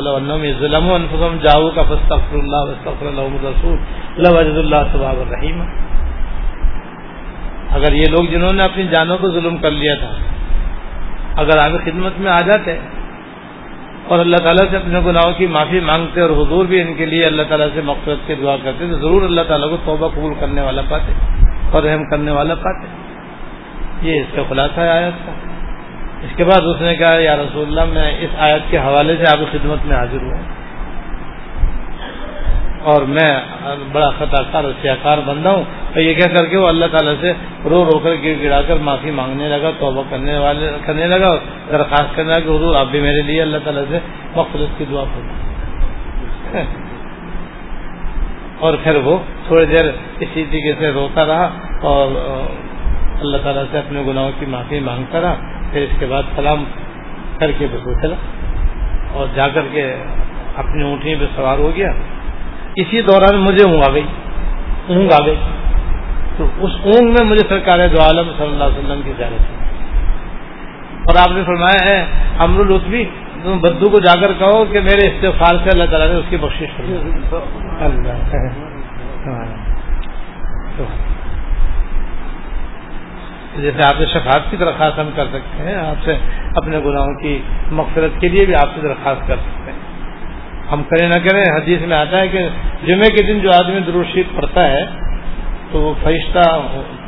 ظلم 9.30 9.56
اور 14.12 14.20
اللہ 14.20 14.36
تعالیٰ 14.36 14.70
سے 14.70 14.76
اپنے 14.76 15.00
گناہوں 15.06 15.32
کی 15.32 15.46
معافی 15.46 15.80
مانگتے 15.80 16.20
اور 16.20 16.30
حضور 16.30 16.66
بھی 16.66 16.80
ان 16.80 16.94
کے 16.94 17.06
لیے 17.06 17.26
اللہ 17.26 17.42
تعالیٰ 17.48 17.66
سے 17.74 17.80
مقصد 17.80 18.26
کی 18.26 18.34
دعا 18.34 18.56
کرتے 18.62 18.86
تو 18.86 18.98
ضرور 18.98 19.22
اللہ 19.22 19.40
تعالیٰ 19.48 19.70
کو 19.70 19.76
توبہ 19.84 20.08
قبول 20.08 20.34
کرنے 20.40 20.60
والا 20.60 20.82
پاتے 20.90 21.12
اور 21.72 21.82
رحم 21.82 22.04
کرنے 22.10 22.30
والا 22.30 22.54
پاتے۔ 22.54 22.86
یہ 24.02 24.20
اس 24.20 24.26
کا 24.36 24.42
خلاصہ 24.48 24.80
ہے 24.80 24.90
آیت 24.90 25.26
کا۔ 25.26 25.32
اس 26.22 26.36
کے 26.36 26.44
بعد 26.44 26.60
اس 26.60 26.80
نے 26.80 26.96
کہا، 26.96 27.14
یا 27.14 27.36
رسول 27.36 27.78
اللہ، 27.78 27.94
میں 27.94 28.18
اس 28.20 28.30
آیت 28.38 28.70
کے 28.70 28.78
حوالے 28.78 29.16
سے 29.16 29.24
آپ 29.32 29.38
کی 29.38 29.58
خدمت 29.58 29.86
میں 29.86 29.96
حاضر 29.96 30.22
ہوں۔ 30.22 30.42
اور 32.82 33.02
میں 33.02 33.40
بڑا 33.92 34.10
خطا 34.10 34.42
کار 34.52 34.64
اور 34.64 34.72
سیاکار 34.82 35.18
بندہ 35.26 35.48
ہوں۔ 35.48 35.64
اور 35.92 36.00
یہ 36.00 36.14
کہہ 36.14 36.34
کر 36.36 36.46
کے 36.46 36.56
وہ 36.56 36.68
اللہ 36.68 36.86
تعالیٰ 36.92 37.14
سے 37.20 37.32
رو 37.64 37.84
رو 37.84 37.98
کر 37.98 38.10
گر 38.24 38.34
گڑا 38.42 38.62
کر 38.62 38.76
معافی 38.76 39.10
مانگنے 39.10 39.48
لگا، 39.48 39.70
توبہ 39.78 40.02
کرنے 40.10 40.38
والے 40.38 40.70
کرنے 40.86 41.06
لگا 41.06 41.26
اور 41.26 41.38
درخواست 41.68 42.16
کرنے 42.16 42.30
لگا 42.30 42.40
کہ 42.40 42.48
حضور 42.48 42.74
آپ 42.74 42.86
بھی 42.90 43.00
میرے 43.00 43.22
لیے 43.22 43.42
اللہ 43.42 43.58
تعالیٰ 43.64 43.84
سے 43.90 43.98
مخلص 44.36 44.78
کی 44.78 44.84
دعا 44.90 45.04
کریں 45.04 45.30
اور 48.58 48.74
پھر 48.82 48.96
وہ 48.96 49.18
تھوڑی 49.46 49.66
دیر 49.66 49.84
اسی 50.20 50.44
طریقے 50.44 50.72
سے 50.78 50.90
روتا 50.92 51.26
رہا 51.26 51.48
اور 51.82 52.08
اللہ 53.20 53.36
تعالیٰ 53.42 53.64
سے 53.72 53.78
اپنے 53.78 54.02
گناہوں 54.06 54.30
کی 54.38 54.46
معافی 54.46 54.80
مانگتا 54.80 55.20
رہا۔ 55.20 55.34
پھر 55.72 55.82
اس 55.82 55.96
کے 55.98 56.06
بعد 56.06 56.22
سلام 56.36 56.64
کر 57.38 57.50
کے 57.58 57.66
بس 57.72 58.02
چلا 58.02 58.16
اور 59.12 59.26
جا 59.34 59.48
کر 59.48 59.62
کے 59.72 59.96
اپنی 60.56 60.82
اونٹی 60.82 61.14
پہ 61.20 61.24
سوار 61.36 61.58
ہو 61.58 61.70
گیا۔ 61.76 61.92
اسی 62.76 63.02
دوران 63.02 63.36
مجھے 63.40 63.64
اونگ 63.64 63.82
آ 63.82 63.92
گئی، 63.92 64.04
اونگ 64.88 65.08
آ 65.12 65.26
گئی۔ 65.26 65.36
تو 66.36 66.44
اس 66.60 66.70
اونگ 66.84 67.08
میں 67.08 67.24
مجھے 67.24 67.48
سرکار 67.48 67.78
دو 67.78 68.02
عالم 68.02 68.30
صلی 68.38 68.46
اللہ 68.46 68.64
علیہ 68.64 68.78
وسلم 68.78 69.00
کی 69.04 69.12
زیادت 69.16 69.40
ہوئی 69.40 69.60
اور 71.06 71.16
آپ 71.16 71.36
نے 71.36 71.42
فرمایا 71.46 71.84
ہے 71.84 72.04
امر 72.38 72.60
الطفی 72.60 73.04
تم 73.42 73.58
بدو 73.58 73.90
کو 73.90 74.00
جا 74.00 74.14
کر 74.20 74.32
کہو 74.38 74.64
کہ 74.64 74.80
میرے 74.80 75.08
استفار 75.08 75.56
سے 75.64 75.70
اللہ 75.72 75.84
تعالیٰ 75.90 76.08
نے 76.08 76.14
اس 76.14 76.24
کی 76.28 76.36
بخش 76.36 76.62
جیسے 83.56 83.78
آپ 83.86 83.94
سے 83.98 84.06
شفاعت 84.06 84.50
کی 84.50 84.56
درخواست 84.56 84.98
ہم 84.98 85.10
کر 85.16 85.26
سکتے 85.26 85.62
ہیں 85.62 85.74
آپ 85.74 86.04
سے 86.04 86.16
اپنے 86.56 86.78
گناہوں 86.78 87.14
کی 87.14 87.42
مغفرت 87.70 88.20
کے 88.20 88.28
لیے 88.28 88.46
بھی 88.46 88.54
آپ 88.54 88.68
سے 88.74 88.80
درخواست 88.80 89.28
کر 89.28 89.36
سکتے 89.36 89.72
ہیں۔ 89.72 89.78
ہم 90.72 90.82
کریں 90.82 91.08
نہ 91.08 91.28
کریں 91.28 91.44
حدیث 91.56 91.80
میں 91.80 91.96
آتا 91.96 92.20
ہے 92.20 92.28
کہ 92.28 92.48
جمعے 92.84 93.16
کے 93.16 93.22
دن 93.22 93.38
جو 93.40 93.50
آدمی 93.50 93.80
دروشیف 93.80 94.26
پڑھتا 94.36 94.70
ہے 94.70 94.84
تو 95.72 95.80
وہ 95.80 95.94
فرشتہ 96.02 96.60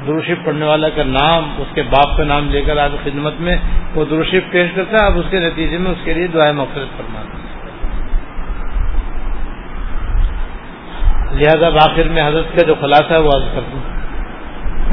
دروشیف 0.07 0.39
پڑھنے 0.45 0.67
والا 0.67 0.89
کا 0.89 1.03
نام، 1.03 1.55
اس 1.59 1.75
کے 1.75 1.83
باپ 1.83 2.17
کا 2.17 2.25
نام 2.25 2.49
لے 2.51 2.63
کر 2.63 2.77
آپ 2.77 3.05
خدمت 3.05 3.33
میں 3.41 3.57
وہ 3.95 4.05
دروشیف 4.05 4.43
پیش 4.51 4.71
کرتا 4.75 4.97
ہے، 5.01 5.07
اب 5.07 5.19
اس 5.19 5.25
کے 5.31 5.39
نتیجے 5.39 5.79
میں 5.79 5.91
اس 5.91 5.99
کے 6.05 6.15
لیے 6.15 6.27
دعائیں 6.27 6.53
مفرت 6.53 6.97
فرمانا 6.97 7.45
لہذا 11.33 11.67
آخر 11.67 12.09
میں 12.09 12.29
حضرت 12.29 12.61
کا 12.61 12.67
جو 12.67 12.75
خلاصہ 12.81 13.13
ہے 13.13 13.19
وہ 13.19 13.31
عرض 13.37 13.55
کر 13.55 13.61
دوں۔ 13.73 13.81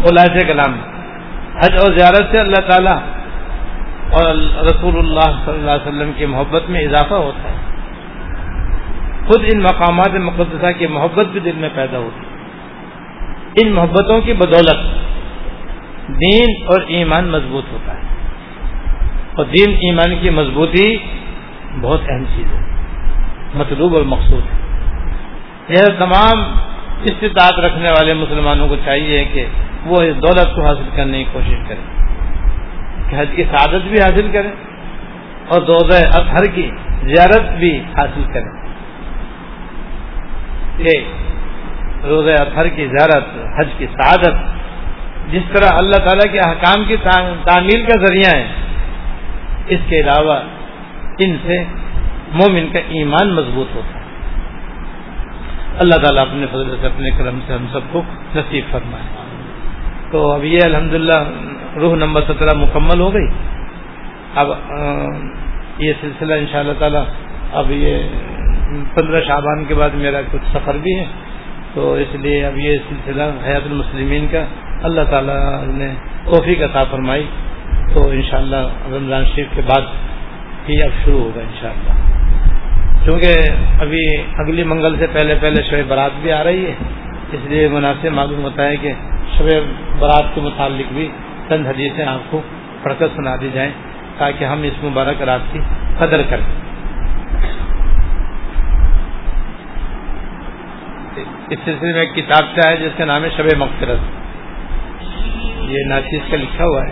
خلاصے 0.03 0.47
کلام۔ 0.47 0.73
حج 1.57 1.71
اور 1.71 1.97
زیارت 1.97 2.35
سے 2.35 2.39
اللہ 2.39 2.69
تعالیٰ 2.69 2.97
اور 4.13 4.35
رسول 4.65 4.97
اللہ 4.97 5.45
صلی 5.45 5.53
اللہ 5.53 5.71
علیہ 5.71 5.89
وسلم 5.89 6.11
کی 6.17 6.25
محبت 6.25 6.69
میں 6.69 6.81
اضافہ 6.81 7.13
ہوتا 7.13 7.49
ہے۔ 7.49 7.55
خود 9.27 9.45
ان 9.53 9.61
مقامات 9.61 10.09
مقدسہ 10.09 10.71
کی 10.77 10.87
محبت 10.87 11.25
بھی 11.25 11.39
دل 11.39 11.51
میں 11.51 11.69
پیدا 11.75 11.97
ہوتی 11.97 12.25
ہے۔ 12.25 12.30
ان 13.55 13.71
محبتوں 13.71 14.21
کی 14.21 14.33
بدولت 14.33 14.77
دین 16.07 16.63
اور 16.65 16.81
ایمان 16.87 17.27
مضبوط 17.27 17.65
ہوتا 17.71 17.93
ہے۔ 17.93 18.01
اور 19.35 19.45
دین 19.45 19.73
ایمان 19.73 20.15
کی 20.21 20.29
مضبوطی 20.29 20.97
بہت 21.81 22.01
اہم 22.09 22.23
چیز 22.35 22.53
ہے، 22.53 22.59
مطلوب 23.55 23.95
اور 23.95 24.03
مقصود 24.03 24.43
ہے۔ 24.43 24.59
یہ 25.69 25.99
تمام 25.99 26.41
استطاعت 27.03 27.59
رکھنے 27.59 27.87
والے 27.91 28.13
مسلمانوں 28.13 28.67
کو 28.67 28.75
چاہیے 28.85 29.25
کہ 29.33 29.45
وہ 29.85 29.95
اس 30.01 30.15
دولت 30.15 30.55
کو 30.55 30.65
حاصل 30.65 30.89
کرنے 30.95 31.23
کی 31.23 31.29
کوشش 31.31 31.55
کریں، 31.67 32.05
کہ 33.09 33.15
حج 33.15 33.27
کی 33.35 33.43
سعادت 33.43 33.87
بھی 33.87 33.99
حاصل 33.99 34.27
کریں 34.33 34.51
اور 35.47 35.61
دوزہ 35.61 36.07
اطہر 36.07 36.45
کی 36.45 36.69
زیارت 37.03 37.51
بھی 37.57 37.77
حاصل 37.77 38.23
کریں۔ 38.33 38.61
روز 42.07 42.29
اطہر 42.29 42.67
کی 42.67 42.87
زیارت، 42.87 43.25
حج 43.59 43.67
کی 43.77 43.87
سعادت، 43.87 44.35
جس 45.31 45.41
طرح 45.53 45.67
اللہ 45.79 46.05
تعالیٰ 46.05 46.31
کے 46.31 46.39
احکام 46.39 46.83
کی 46.87 46.95
تعمیل 47.43 47.85
کا 47.85 48.05
ذریعہ 48.05 48.31
ہے 48.35 48.47
اس 49.67 49.79
کے 49.89 49.99
علاوہ 49.99 50.35
ان 51.19 51.37
سے 51.45 51.63
مومن 52.33 52.65
کا 52.73 52.79
ایمان 52.87 53.33
مضبوط 53.33 53.75
ہوتا 53.75 53.99
ہے۔ 53.99 54.05
اللہ 55.79 55.95
تعالیٰ 55.95 56.21
اپنے 56.21 56.45
فضل 56.51 56.75
سے، 56.81 56.87
اپنے 56.87 57.11
کرم 57.11 57.39
سے 57.47 57.53
ہم 57.53 57.65
سب 57.73 57.79
کو 57.91 58.01
نصیب 58.35 58.63
فرمائے۔ 58.71 59.03
تو 60.11 60.31
اب 60.31 60.43
یہ 60.43 60.59
الحمدللہ 60.63 61.23
روح 61.75 61.95
نمبر 61.95 62.21
سترہ 62.21 62.57
مکمل 62.57 62.99
ہو 62.99 63.13
گئی۔ 63.13 63.27
اب 64.35 64.47
یہ 65.77 65.93
سلسلہ 66.01 66.33
ان 66.33 66.45
شاء 66.51 66.59
اللہ 66.59 66.73
تعالیٰ، 66.79 67.03
اب 67.53 67.71
یہ 67.71 68.03
پندرہ 68.95 69.21
شعبان 69.21 69.65
کے 69.65 69.73
بعد 69.73 69.89
میرا 69.89 70.21
کچھ 70.31 70.57
سفر 70.57 70.77
بھی 70.77 70.99
ہے۔ 70.99 71.05
تو 71.73 71.93
اس 71.93 72.15
لیے 72.15 72.45
اب 72.45 72.57
یہ 72.57 72.77
سلسلہ 72.89 73.23
حیات 73.23 73.61
المسلمین 73.65 74.27
کا 74.31 74.45
اللہ 74.83 75.01
تعالیٰ 75.09 75.63
نے 75.67 75.93
توفیق 76.25 76.59
کا 76.59 76.67
تھا 76.67 76.83
فرمائی۔ 76.91 77.27
تو 77.93 78.09
انشاءاللہ 78.09 78.63
رمضان 78.91 79.25
شریف 79.25 79.47
کے 79.55 79.61
بعد 79.61 79.81
ہی 80.69 80.83
اب 80.83 81.05
شروع 81.05 81.19
ہوگا 81.19 81.41
انشاءاللہ۔ 81.41 81.93
کیونکہ 83.03 83.35
ابھی 83.81 84.23
اگلی 84.37 84.63
منگل 84.63 84.95
سے 84.99 85.07
پہلے 85.07 85.35
پہلے 85.41 85.63
شب 85.63 85.77
برات 85.87 86.11
بھی 86.21 86.31
آ 86.31 86.43
رہی 86.43 86.65
ہے، 86.65 86.73
اس 87.31 87.49
لیے 87.49 87.67
مناسب 87.67 88.13
معلوم 88.13 88.43
ہوتا 88.43 88.65
ہے 88.65 88.77
کہ 88.77 88.93
شب 89.37 89.45
برات 89.99 90.35
کے 90.35 90.41
متعلق 90.41 90.93
بھی 90.93 91.07
چند 91.49 91.67
حدیثیں 91.67 92.05
آپ 92.05 92.31
کو 92.31 92.41
پڑھ 92.83 92.93
کر 92.99 93.07
سنا 93.15 93.35
دی 93.41 93.49
جائیں 93.53 93.71
تاکہ 94.17 94.45
ہم 94.45 94.61
اس 94.61 94.83
مبارک 94.83 95.21
رات 95.21 95.39
کی 95.51 95.59
قدر 95.97 96.21
کریں۔ 96.29 96.70
اس 101.51 101.59
سلسلے 101.65 101.93
میں 101.93 101.99
ایک 101.99 102.15
کتاب 102.15 102.43
ہے 102.65 102.77
جس 102.77 102.97
کا 102.97 103.05
نام 103.05 103.23
ہے 103.23 103.29
شب 103.37 103.57
مغفرت۔ 103.57 103.97
یہ 105.61 105.77
ناچیز 105.87 106.19
کا 106.31 106.37
لکھا 106.37 106.63
ہوا 106.63 106.81
ہے۔ 106.81 106.91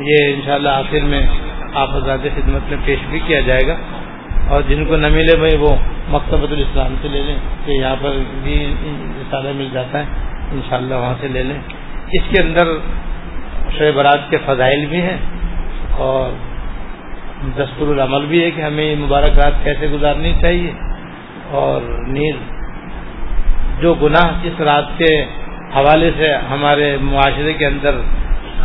یہ 0.00 0.34
انشاءاللہ 0.34 0.68
آخر 0.68 1.04
میں 1.04 1.26
آپ 1.74 1.90
آزاد 1.90 2.18
خدمت 2.18 2.60
میں 2.68 2.76
پیش 2.84 2.98
بھی 3.10 3.20
کیا 3.26 3.40
جائے 3.40 3.66
گا۔ 3.66 3.76
اور 4.48 4.62
جن 4.68 4.84
کو 4.84 4.96
نہ 4.96 5.06
ملے 5.06 5.36
بھائی 5.36 5.56
وہ 5.56 5.76
مکتبۃ 6.08 6.52
الاسلام 6.52 6.94
سے 7.02 7.08
لے 7.08 7.22
لیں۔ 7.22 7.36
کہ 7.64 7.70
یہاں 7.70 7.96
پر 8.00 8.10
بھی 8.42 8.74
رسالہ 9.20 9.48
مل 9.54 9.68
جاتا 9.72 9.98
ہے۔ 9.98 10.04
انشاءاللہ 10.52 10.94
وہاں 10.94 11.14
سے 11.20 11.28
لے 11.28 11.42
لیں۔ 11.42 11.58
اس 12.12 12.22
کے 12.30 12.42
اندر 12.42 12.68
شعیب 13.78 13.94
برات 13.94 14.30
کے 14.30 14.36
فضائل 14.46 14.86
بھی 14.86 15.02
ہیں۔ 15.02 15.16
اور 15.96 16.30
دستور 17.56 17.88
العمل 17.88 18.26
بھی 18.26 18.44
ہے 18.44 18.50
کہ 18.50 18.60
ہمیں 18.60 18.96
مبارک 18.96 19.38
رات 19.38 19.64
کیسے 19.64 19.86
گزارنی 19.88 20.32
چاہیے۔ 20.42 20.72
اور 21.50 21.82
نیز 22.08 22.55
جو 23.80 23.94
گناہ 23.94 24.32
اس 24.42 24.60
رات 24.60 24.84
کے 24.98 25.24
حوالے 25.76 26.10
سے 26.18 26.36
ہمارے 26.50 26.96
معاشرے 27.00 27.52
کے 27.52 27.66
اندر 27.66 27.94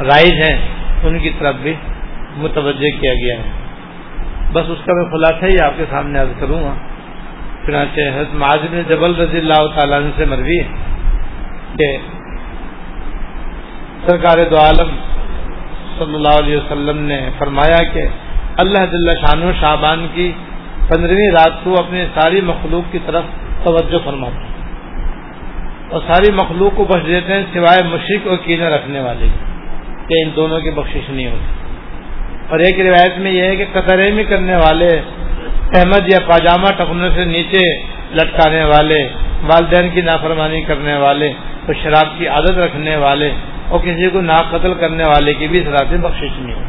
رائج 0.01 0.33
ہیں، 0.33 0.57
ان 1.03 1.19
کی 1.19 1.29
طرف 1.39 1.55
بھی 1.55 1.73
متوجہ 2.37 2.89
کیا 3.01 3.13
گیا 3.13 3.35
ہے۔ 3.35 3.49
بس 4.53 4.63
اس 4.67 4.77
کا 4.85 4.93
میں 4.93 5.05
خلاصہ 5.05 5.45
ہی 5.45 5.59
آپ 5.65 5.73
کے 5.77 5.85
سامنے 5.89 6.19
عرض 6.19 6.39
کروں 6.39 6.63
گا۔ 6.63 6.73
چنانچہ 7.65 8.01
حضرت 8.01 8.35
معاذ 8.35 8.89
جبل 8.89 9.15
رضی 9.15 9.37
اللہ 9.37 9.67
تعالیٰ 9.67 9.99
سے 10.17 10.25
مروی 10.25 10.59
ہے 10.59 10.67
کہ 11.77 11.97
سرکار 14.07 14.37
دو 14.51 14.55
عالم 14.55 14.95
صلی 15.97 16.15
اللہ 16.15 16.39
علیہ 16.39 16.57
وسلم 16.57 16.97
نے 16.97 17.29
فرمایا 17.37 17.83
کہ 17.93 18.07
اللہ 18.57 18.85
دلہ 18.91 19.11
شان 19.11 19.43
و 19.43 19.51
شعبان 19.61 20.07
کی 20.13 20.31
پندرہویں 20.87 21.31
رات 21.31 21.63
کو 21.63 21.79
اپنی 21.79 22.05
ساری 22.13 22.41
مخلوق 22.41 22.91
کی 22.91 22.99
طرف 23.05 23.23
توجہ 23.63 23.97
فرماتے 24.05 24.35
ہیں 24.35 24.60
اور 25.91 26.01
ساری 26.07 26.31
مخلوق 26.31 26.75
کو 26.75 26.83
بخش 26.85 27.07
دیتے 27.07 27.33
ہیں 27.33 27.43
سوائے 27.53 27.83
مشرق 27.83 28.27
اور 28.27 28.37
کینہ 28.43 28.67
رکھنے 28.73 28.99
والے 28.99 29.27
کہ 30.07 30.21
ان 30.23 30.29
دونوں 30.35 30.59
کی 30.59 30.71
بخشش 30.71 31.09
نہیں 31.09 31.27
ہوتی۔ 31.27 31.49
اور 32.49 32.59
ایک 32.59 32.79
روایت 32.79 33.17
میں 33.17 33.31
یہ 33.31 33.43
ہے 33.43 33.55
کہ 33.55 33.65
قطرے 33.73 34.11
میں 34.11 34.23
کرنے 34.23 34.55
والے، 34.55 34.89
احمد 35.79 36.03
یا 36.13 36.19
پاجامہ 36.27 36.69
ٹکنے 36.77 37.09
سے 37.15 37.23
نیچے 37.25 37.63
لٹکانے 38.15 38.63
والے، 38.63 38.99
والدین 39.43 39.89
کی 39.89 40.01
نافرمانی 40.01 40.61
کرنے 40.61 40.95
والے، 40.97 41.29
اور 41.65 41.73
شراب 41.83 42.07
کی 42.17 42.27
عادت 42.27 42.57
رکھنے 42.57 42.95
والے، 42.95 43.29
اور 43.69 43.79
کسی 43.79 44.09
کو 44.09 44.21
نا 44.21 44.37
قتل 44.51 44.73
کرنے 44.73 45.03
والے 45.03 45.33
کی 45.33 45.47
بھی 45.47 45.59
اس 45.59 45.67
رات 45.67 45.91
میں 45.91 46.01
بخش 46.07 46.21
نہیں 46.23 46.53
ہو 46.53 46.63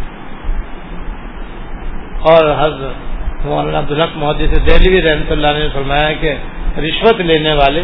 اور 2.31 2.43
حضرت 2.59 3.45
مولانا 3.47 3.79
عبدالحق 3.79 4.17
محدود 4.17 4.55
سے 4.55 4.59
دہلی 4.69 5.03
رحمۃ 5.03 5.31
اللہ 5.31 5.53
نے 5.59 5.69
فرمایا 5.73 6.13
کہ 6.21 6.35
رشوت 6.79 7.21
لینے 7.21 7.53
والے 7.53 7.83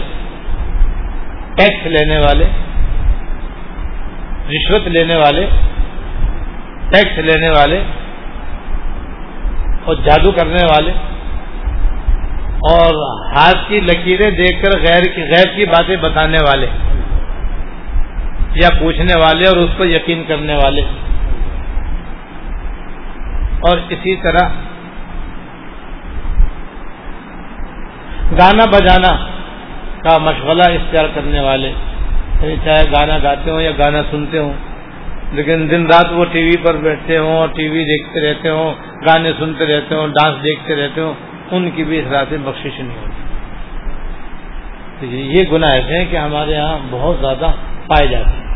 ٹیکس 1.59 1.87
لینے 1.87 2.19
والے، 2.19 2.45
رشوت 4.49 4.89
لینے 4.89 5.17
والے، 5.17 5.47
ٹیکس 6.91 7.19
لینے 7.19 7.49
والے 7.51 7.83
اور 9.85 9.95
جادو 9.95 10.31
کرنے 10.31 10.65
والے 10.65 10.93
اور 12.71 12.95
ہاتھ 13.37 13.69
کی 13.69 13.81
لکیریں 13.81 14.31
دیکھ 14.31 14.63
کر 14.63 14.79
غیر 14.79 15.03
کی 15.03 15.23
غیر 15.23 15.57
کی 15.57 15.65
باتیں 15.65 15.97
بتانے 15.97 16.39
والے 16.47 16.67
یا 18.55 18.69
پوچھنے 18.79 19.19
والے 19.19 19.49
اور 19.49 19.57
اس 19.57 19.71
پر 19.77 19.87
یقین 19.87 20.23
کرنے 20.29 20.55
والے۔ 20.55 20.83
اور 23.61 23.79
اسی 23.89 24.17
طرح 24.17 24.49
گانا 28.33 28.65
بجانا۔ 28.65 29.38
کا 30.03 30.19
مشغلہ 30.19 30.63
اختیار 30.63 31.05
کرنے 31.15 31.41
والے۔ 31.41 31.73
یعنی 32.43 32.57
چاہے 32.65 32.85
گانا 32.85 33.19
گاتے 33.23 33.51
ہوں 33.51 33.61
یا 33.61 33.71
گانا 33.71 34.03
سنتے 34.11 34.39
ہوں، 34.39 34.53
لیکن 35.33 35.69
دن 35.71 35.87
رات 35.87 36.13
وہ 36.13 36.25
ٹی 36.33 36.43
وی 36.43 36.57
پر 36.67 36.75
بیٹھتے 36.77 37.19
ہوں 37.19 37.37
اور 37.37 37.49
ٹی 37.49 37.69
وی 37.69 37.85
دیکھتے 37.85 38.21
رہتے 38.21 38.49
ہوں، 38.49 38.75
گانے 39.07 39.33
سنتے 39.39 39.67
رہتے 39.67 39.95
ہوں، 39.95 40.09
ڈانس 40.09 40.45
دیکھتے 40.45 40.77
رہتے 40.77 41.01
ہوں، 41.01 41.13
ان 41.51 41.71
کی 41.71 41.85
بھی 41.85 41.99
اس 41.99 42.05
رات 42.11 42.33
میں 42.33 42.39
بخشش 42.45 42.81
نہیں 42.81 42.99
ہوتی۔ 42.99 43.19
یہ 45.03 45.45
گناہ 45.53 45.71
ایسے 45.71 45.99
ہیں 45.99 46.05
کہ 46.11 46.17
ہمارے 46.17 46.51
یہاں 46.51 46.79
بہت 46.91 47.17
زیادہ 47.21 47.47
پائے 47.87 48.07
جاتے 48.07 48.31
ہیں۔ 48.31 48.49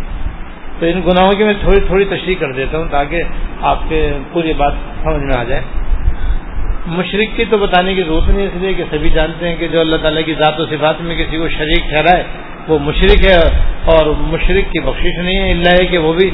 تو 0.81 0.87
ان 0.87 1.01
گناہوں 1.07 1.33
کی 1.33 1.45
میں 1.45 1.55
تھوڑی 1.61 1.81
تھوڑی 1.81 2.05
تشریح 2.05 2.35
کر 2.41 2.53
دیتا 2.53 2.79
ہوں 2.79 2.89
تاکہ 2.91 3.23
آپ 3.61 3.79
کے 3.89 4.13
پوری 4.33 4.53
بات 4.53 4.73
سمجھ 5.03 5.23
میں 5.23 5.37
آ 5.37 5.45
جائے۔ 5.45 5.63
مشرق 6.87 7.37
کی 7.37 7.45
تو 7.45 7.59
بتانے 7.59 7.95
کی 7.95 8.03
ضرورت 8.03 8.29
نہیں، 8.29 8.47
اس 8.47 8.53
لیے 8.55 8.75
کہ 8.75 8.85
سبھی 8.91 9.11
جانتے 9.11 9.49
ہیں 9.49 9.57
کہ 9.57 9.69
جو 9.69 9.81
اللہ 9.81 9.97
تعالیٰ 9.97 10.23
کی 10.25 10.35
ذات 10.35 10.61
و 10.61 10.67
صفات 10.67 11.01
میں 11.01 11.17
کسی 11.17 11.39
کو 11.39 11.49
شریک 11.49 11.89
ٹھہرائے، 11.89 12.25
وہ 12.69 12.79
مشرق 12.79 13.27
ہے 13.27 13.37
اور 13.85 14.07
مشرق 14.07 14.73
کی 14.73 14.81
بخشش 14.81 15.19
نہیں 15.19 15.39
ہے، 15.39 15.51
اللہ 15.51 15.69
ہے 15.81 15.87
کہ 15.87 15.99
وہ 15.99 16.13
بھی 16.13 16.31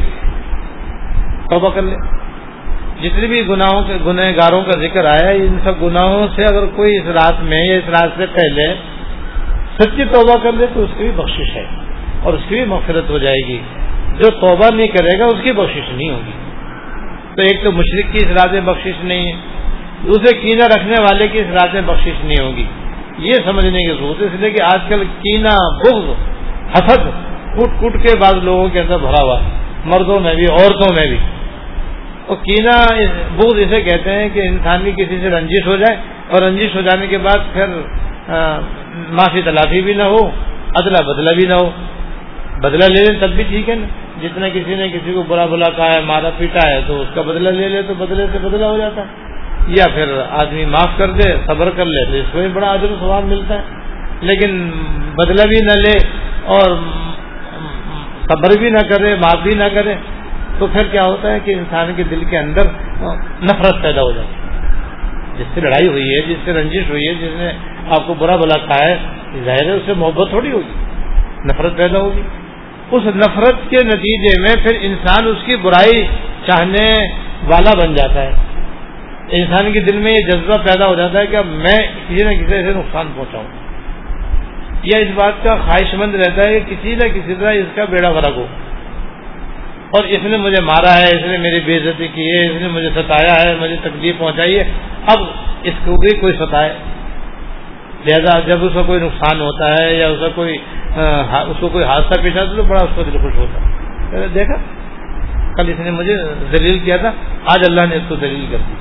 توبہ 1.50 1.70
کر 1.70 1.82
لے۔ 1.82 1.96
جتنے 3.02 3.26
بھی 3.26 3.48
گناہوں 3.48 3.82
کے 3.82 3.94
گنہ 4.06 4.20
گاروں 4.20 4.62
کا 4.62 4.80
ذکر 4.80 5.04
آیا 5.04 5.30
ان 5.30 5.58
سب 5.64 5.82
گناہوں 5.82 6.26
سے 6.36 6.44
اگر 6.44 6.66
کوئی 6.66 6.96
اس 6.96 7.06
رات 7.06 7.42
میں 7.42 7.66
یا 7.66 7.76
اس 7.76 7.88
رات 7.88 8.10
سے 8.16 8.26
پہلے 8.26 8.74
سچی 9.80 10.04
توبہ 10.04 10.42
کر 10.42 10.52
لے 10.52 10.66
تو 10.74 10.82
اس 10.82 10.90
کی 10.98 11.04
بھی 11.04 11.12
بخشش 11.16 11.56
ہے 11.56 11.64
اور 12.22 12.32
اس 12.32 12.40
کی 12.48 12.54
بھی 12.54 12.64
مغفرت 12.64 13.10
ہو 13.10 13.18
جائے 13.18 13.46
گی۔ 13.48 13.58
جو 14.18 14.30
توبہ 14.30 14.74
نہیں 14.74 14.86
کرے 14.86 15.18
گا، 15.18 15.24
اس 15.24 15.38
کی 15.42 15.52
بخشش 15.52 15.90
نہیں 15.92 16.10
ہوگی۔ 16.10 16.30
تو 17.36 17.42
ایک 17.42 17.64
تو 17.64 17.72
مشرق 17.72 18.12
کی 18.12 18.18
اس 18.18 18.26
رات 18.26 18.52
میں 18.52 18.60
بخشش 18.60 19.04
نہیں 19.04 19.32
ہے۔ 19.32 19.57
دوسرے 20.06 20.40
کینہ 20.40 20.64
رکھنے 20.64 20.94
والے 21.02 21.28
کی 21.28 21.38
اس 21.38 21.52
رات 21.52 21.74
میں 21.74 21.82
بخشش 21.86 22.24
نہیں 22.24 22.44
ہوگی۔ 22.44 22.64
یہ 23.18 23.32
سمجھنے 23.44 23.78
کی 23.78 23.92
ضرورت 23.98 24.20
ہے، 24.20 24.26
اس 24.26 24.40
لیے 24.40 24.50
کہ 24.50 24.62
آج 24.62 24.80
کل 24.88 25.04
کینا 25.04 25.56
بغض، 25.78 26.04
حسد، 26.72 27.02
کٹ 27.54 27.80
کٹ 27.80 28.08
کے 28.08 28.16
بعد 28.18 28.34
لوگوں 28.42 28.68
کے 28.68 28.80
اندر 28.80 28.98
بھرا 28.98 29.22
ہوا 29.22 29.42
ہے، 29.42 29.48
مردوں 29.84 30.20
میں 30.20 30.34
بھی، 30.34 30.46
عورتوں 30.46 30.94
میں 30.96 31.06
بھی۔ 31.06 31.16
اور 32.26 32.36
کینا 32.36 32.86
بغض 33.36 33.58
اسے 33.58 33.82
کہتے 33.82 34.10
ہیں 34.12 34.28
کہ 34.32 34.40
انسان 34.40 34.80
کی 34.84 34.92
کسی 34.92 35.18
سے 35.20 35.30
رنجش 35.30 35.66
ہو 35.66 35.76
جائے 35.76 35.96
اور 36.28 36.42
رنجش 36.42 36.76
ہو 36.76 36.80
جانے 36.80 37.06
کے 37.06 37.18
بعد 37.18 37.52
پھر 37.52 37.66
معافی 39.10 39.42
تلافی 39.42 39.80
بھی 39.80 39.94
نہ 39.94 40.02
ہو 40.02 40.30
ادلا 40.74 41.12
بدلا 41.12 41.32
بھی 41.32 41.46
نہ 41.46 41.54
ہو۔ 41.54 41.70
بدلا 42.62 42.86
لے 42.86 43.02
لیں 43.02 43.20
تب 43.20 43.30
بھی 43.30 43.44
ٹھیک 43.44 43.68
ہے 43.68 43.74
نا۔ 43.74 43.86
جتنا 44.22 44.48
کسی 44.48 44.74
نے 44.74 44.88
کسی 44.88 45.12
کو 45.14 45.22
برا 45.22 45.46
بلا 45.46 45.70
کہا 45.76 45.94
ہے، 45.94 46.00
مارا 46.00 46.30
پیٹا 46.36 46.68
ہے 46.70 46.80
تو 46.86 47.00
اس 47.00 47.08
کا 47.14 47.22
بدلہ 47.22 47.48
لے 47.48 47.68
لے 47.68 47.82
تو 47.82 47.94
بدلے 47.94 48.26
سے 48.32 48.38
بدلا 48.38 48.66
ہو 48.66 48.78
جاتا 48.78 49.02
ہے۔ 49.02 49.27
یا 49.68 49.84
پھر 49.94 50.22
آدمی 50.30 50.64
معاف 50.64 50.88
کر 50.96 51.10
دے، 51.10 51.36
صبر 51.46 51.70
کر 51.70 51.84
لے، 51.84 52.04
تو 52.04 52.12
اس 52.12 52.24
کو 52.32 52.38
بھی 52.38 52.48
بڑا 52.48 52.74
عدل 52.74 52.94
سوال 53.00 53.24
ملتا 53.24 53.54
ہے۔ 53.54 53.62
لیکن 54.20 54.70
بدلہ 55.14 55.42
بھی 55.48 55.56
نہ 55.60 55.72
لے 55.72 55.98
اور 56.44 56.76
صبر 58.28 58.58
بھی 58.58 58.70
نہ 58.70 58.78
کرے، 58.78 59.14
معاف 59.14 59.42
بھی 59.42 59.54
نہ 59.54 59.64
کرے، 59.74 59.94
تو 60.58 60.66
پھر 60.72 60.86
کیا 60.90 61.02
ہوتا 61.02 61.32
ہے 61.32 61.38
کہ 61.44 61.50
انسان 61.50 61.92
کے 61.96 62.02
دل 62.02 62.24
کے 62.24 62.38
اندر 62.38 62.62
نفرت 63.42 63.82
پیدا 63.82 64.02
ہو 64.02 64.10
جاتی 64.10 64.34
ہے۔ 64.34 64.38
جس 65.38 65.46
سے 65.54 65.60
لڑائی 65.60 65.88
ہوئی 65.88 66.02
ہے، 66.02 66.22
جس 66.26 66.36
سے 66.44 66.52
رنجش 66.52 66.90
ہوئی 66.90 67.08
ہے، 67.08 67.14
جس 67.14 67.30
نے 67.36 67.48
آپ 67.90 68.06
کو 68.06 68.14
برا 68.14 68.36
بلا 68.36 68.58
کھا 68.58 68.86
ہے، 68.86 68.96
ظاہر 69.44 69.64
ہے 69.64 69.72
اس 69.72 69.82
سے 69.86 69.92
محبت 69.96 70.28
تھوڑی 70.28 70.52
ہوگی، 70.52 70.74
نفرت 71.44 71.76
پیدا 71.76 71.98
ہوگی۔ 71.98 72.22
اس 72.90 73.02
نفرت 73.06 73.70
کے 73.70 73.84
نتیجے 73.84 74.40
میں 74.40 74.66
پھر 74.66 74.78
انسان 74.80 75.26
اس 75.26 75.44
کی 75.44 75.56
برائی 75.56 76.02
چاہنے 76.46 76.86
والا 77.44 77.70
بن 77.82 77.94
جاتا 77.94 78.22
ہے۔ 78.22 78.32
انسان 79.30 79.72
کے 79.72 79.80
دل 79.80 79.96
میں 79.96 80.12
یہ 80.12 80.26
جذبہ 80.26 80.56
پیدا 80.62 80.86
ہو 80.86 80.94
جاتا 80.94 81.20
ہے 81.20 81.26
کہ 81.26 81.36
اب 81.36 81.46
میں 81.46 81.78
کسی 81.78 82.24
نہ 82.24 82.30
کسی 82.30 82.50
سے 82.50 82.62
نقصان 82.62 83.06
پہنچاؤں۔ 83.16 83.44
یا 84.82 84.98
اس 84.98 85.08
بات 85.14 85.32
کا 85.44 85.54
خواہش 85.54 85.94
مند 85.94 86.14
رہتا 86.14 86.50
ہے 86.50 86.60
کہ 86.60 86.74
کسی 86.74 86.94
نہ 86.94 87.08
کسی 87.08 87.34
طرح 87.40 87.52
اس 87.52 87.64
کا 87.74 87.84
بیڑا 87.84 88.12
فرق 88.12 88.36
ہو۔ 88.36 88.46
اور 89.90 90.04
اس 90.04 90.18
نے 90.22 90.36
مجھے 90.36 90.62
مارا 90.62 90.98
ہے، 90.98 91.06
اس 91.06 91.26
نے 91.26 91.36
میری 91.38 91.60
بے 91.60 91.76
عزتی 91.76 92.08
کی 92.08 92.30
ہے، 92.30 92.46
اس 92.46 92.62
نے 92.62 92.68
مجھے 92.68 92.88
ستایا 92.94 93.42
ہے، 93.42 93.54
مجھے 93.60 93.76
تکلیف 93.82 94.18
پہنچائی 94.18 94.58
ہے۔ 94.58 94.64
اب 95.08 95.18
اس 95.62 95.74
کو 95.84 95.96
بھی 95.96 96.18
کوئی 96.18 96.32
ستائے 96.32 96.74
لہذا 98.06 98.40
جب 98.40 98.64
اس 98.64 98.72
کا 98.74 98.82
کوئی 98.82 99.00
نقصان 99.00 99.40
ہوتا 99.40 99.82
ہے 99.82 99.94
یا 99.94 100.08
اس 100.08 100.18
کا 100.20 100.28
کوئی 100.34 100.58
اس 101.48 101.56
کو 101.60 101.68
کوئی 101.68 101.84
حادثہ 101.84 102.20
پیش 102.22 102.36
آتا 102.36 102.56
تو 102.56 102.62
بڑا 102.62 102.84
اس 102.84 102.90
کو 102.94 103.02
دل 103.02 103.18
خوش 103.18 103.34
ہوتا 103.34 103.60
ہے۔ 103.60 104.26
دیکھا، 104.34 104.54
کل 105.56 105.68
اس 105.68 105.78
نے 105.78 105.90
مجھے 105.90 106.16
دلیل 106.52 106.78
کیا 106.78 106.96
تھا، 106.96 107.12
آج 107.46 107.58
اللہ 107.68 107.80
نے 107.88 107.96
اس 107.96 108.02
کو 108.08 108.14
دلیل 108.14 108.46
کر 108.50 108.58
دی 108.58 108.74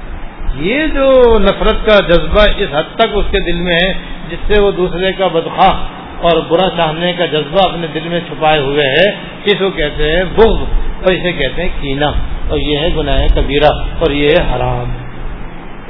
یہ 0.60 0.88
جو 0.88 1.38
نفرت 1.40 1.86
کا 1.86 2.00
جذبہ 2.00 2.46
اس 2.58 2.68
حد 2.72 2.96
تک 2.96 3.08
اس 3.14 3.26
کے 3.32 3.40
دل 3.40 3.56
میں 3.56 3.76
ہے، 3.76 3.94
جس 4.30 4.54
سے 4.54 4.62
وہ 4.62 4.72
دوسرے 4.72 5.14
کا 5.14 5.28
بدخواہ 5.28 5.88
اور 6.22 6.42
برا 6.48 6.70
چاہنے 6.78 7.14
کا 7.18 7.26
جذبہ 7.26 7.70
اپنے 7.70 7.88
دل 7.94 8.00
میں 8.06 8.20
چھپائے 8.28 8.60
ہوئے 8.60 8.84
ہے 8.84 9.10
اس 9.46 9.54
کو 9.60 9.70
کہتے 9.70 10.12
ہیں؟ 10.12 10.24
بغض، 10.24 10.62
اور 10.98 11.14
اسے 11.14 11.32
کہتے 11.32 11.62
ہیں 11.62 11.70
کینا 11.82 12.12
اور 12.50 12.58
یہ 12.58 12.78
ہے 12.78 12.90
گناہ 12.96 13.18
کبیرہ، 13.36 13.74
اور 14.00 14.12
یہ 14.12 14.30
ہے 14.30 14.56
حرام۔ 14.56 14.94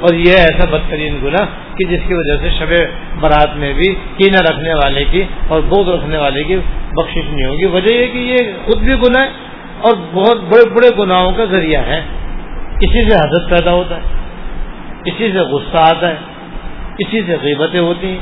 اور 0.00 0.14
یہ 0.14 0.32
ایسا 0.32 0.64
بدترین 0.64 1.18
گناہ 1.22 1.46
کہ 1.76 1.84
جس 1.84 2.00
کی 2.08 2.14
وجہ 2.14 2.36
سے 2.42 2.48
شب 2.58 2.74
برات 3.20 3.56
میں 3.56 3.72
بھی 3.72 3.94
کینا 4.16 4.42
رکھنے 4.42 4.74
والے 4.74 5.04
کی 5.10 5.22
اور 5.48 5.60
بوجھ 5.60 5.88
رکھنے 5.88 6.18
والے 6.18 6.44
کی 6.44 6.56
بخشش 6.96 7.30
نہیں 7.30 7.46
ہوگی۔ 7.46 7.66
وجہ 7.66 7.94
یہ 7.94 8.06
کہ 8.12 8.18
یہ 8.18 8.36
خود 8.64 8.78
بھی 8.78 8.92
گناہ 8.92 9.22
ہے 9.22 9.28
اور 9.80 9.92
بہت 10.12 10.36
بڑے 10.36 10.70
بڑے 10.70 10.88
گناہوں 10.98 11.32
کا 11.32 11.44
ذریعہ 11.44 11.82
ہے۔ 11.86 12.00
اسی 12.80 13.10
سے 13.10 13.14
حضرت 13.14 13.50
پیدا 13.50 13.72
ہوتا 13.72 13.96
ہے۔ 13.96 14.27
اسی 15.04 15.32
سے 15.32 15.38
غصہ 15.38 15.76
آتا 15.76 16.08
ہے 16.08 16.16
اسی 16.98 17.22
سے 17.26 17.36
غیبتیں 17.42 17.80
ہوتی 17.80 18.06
ہیں 18.06 18.18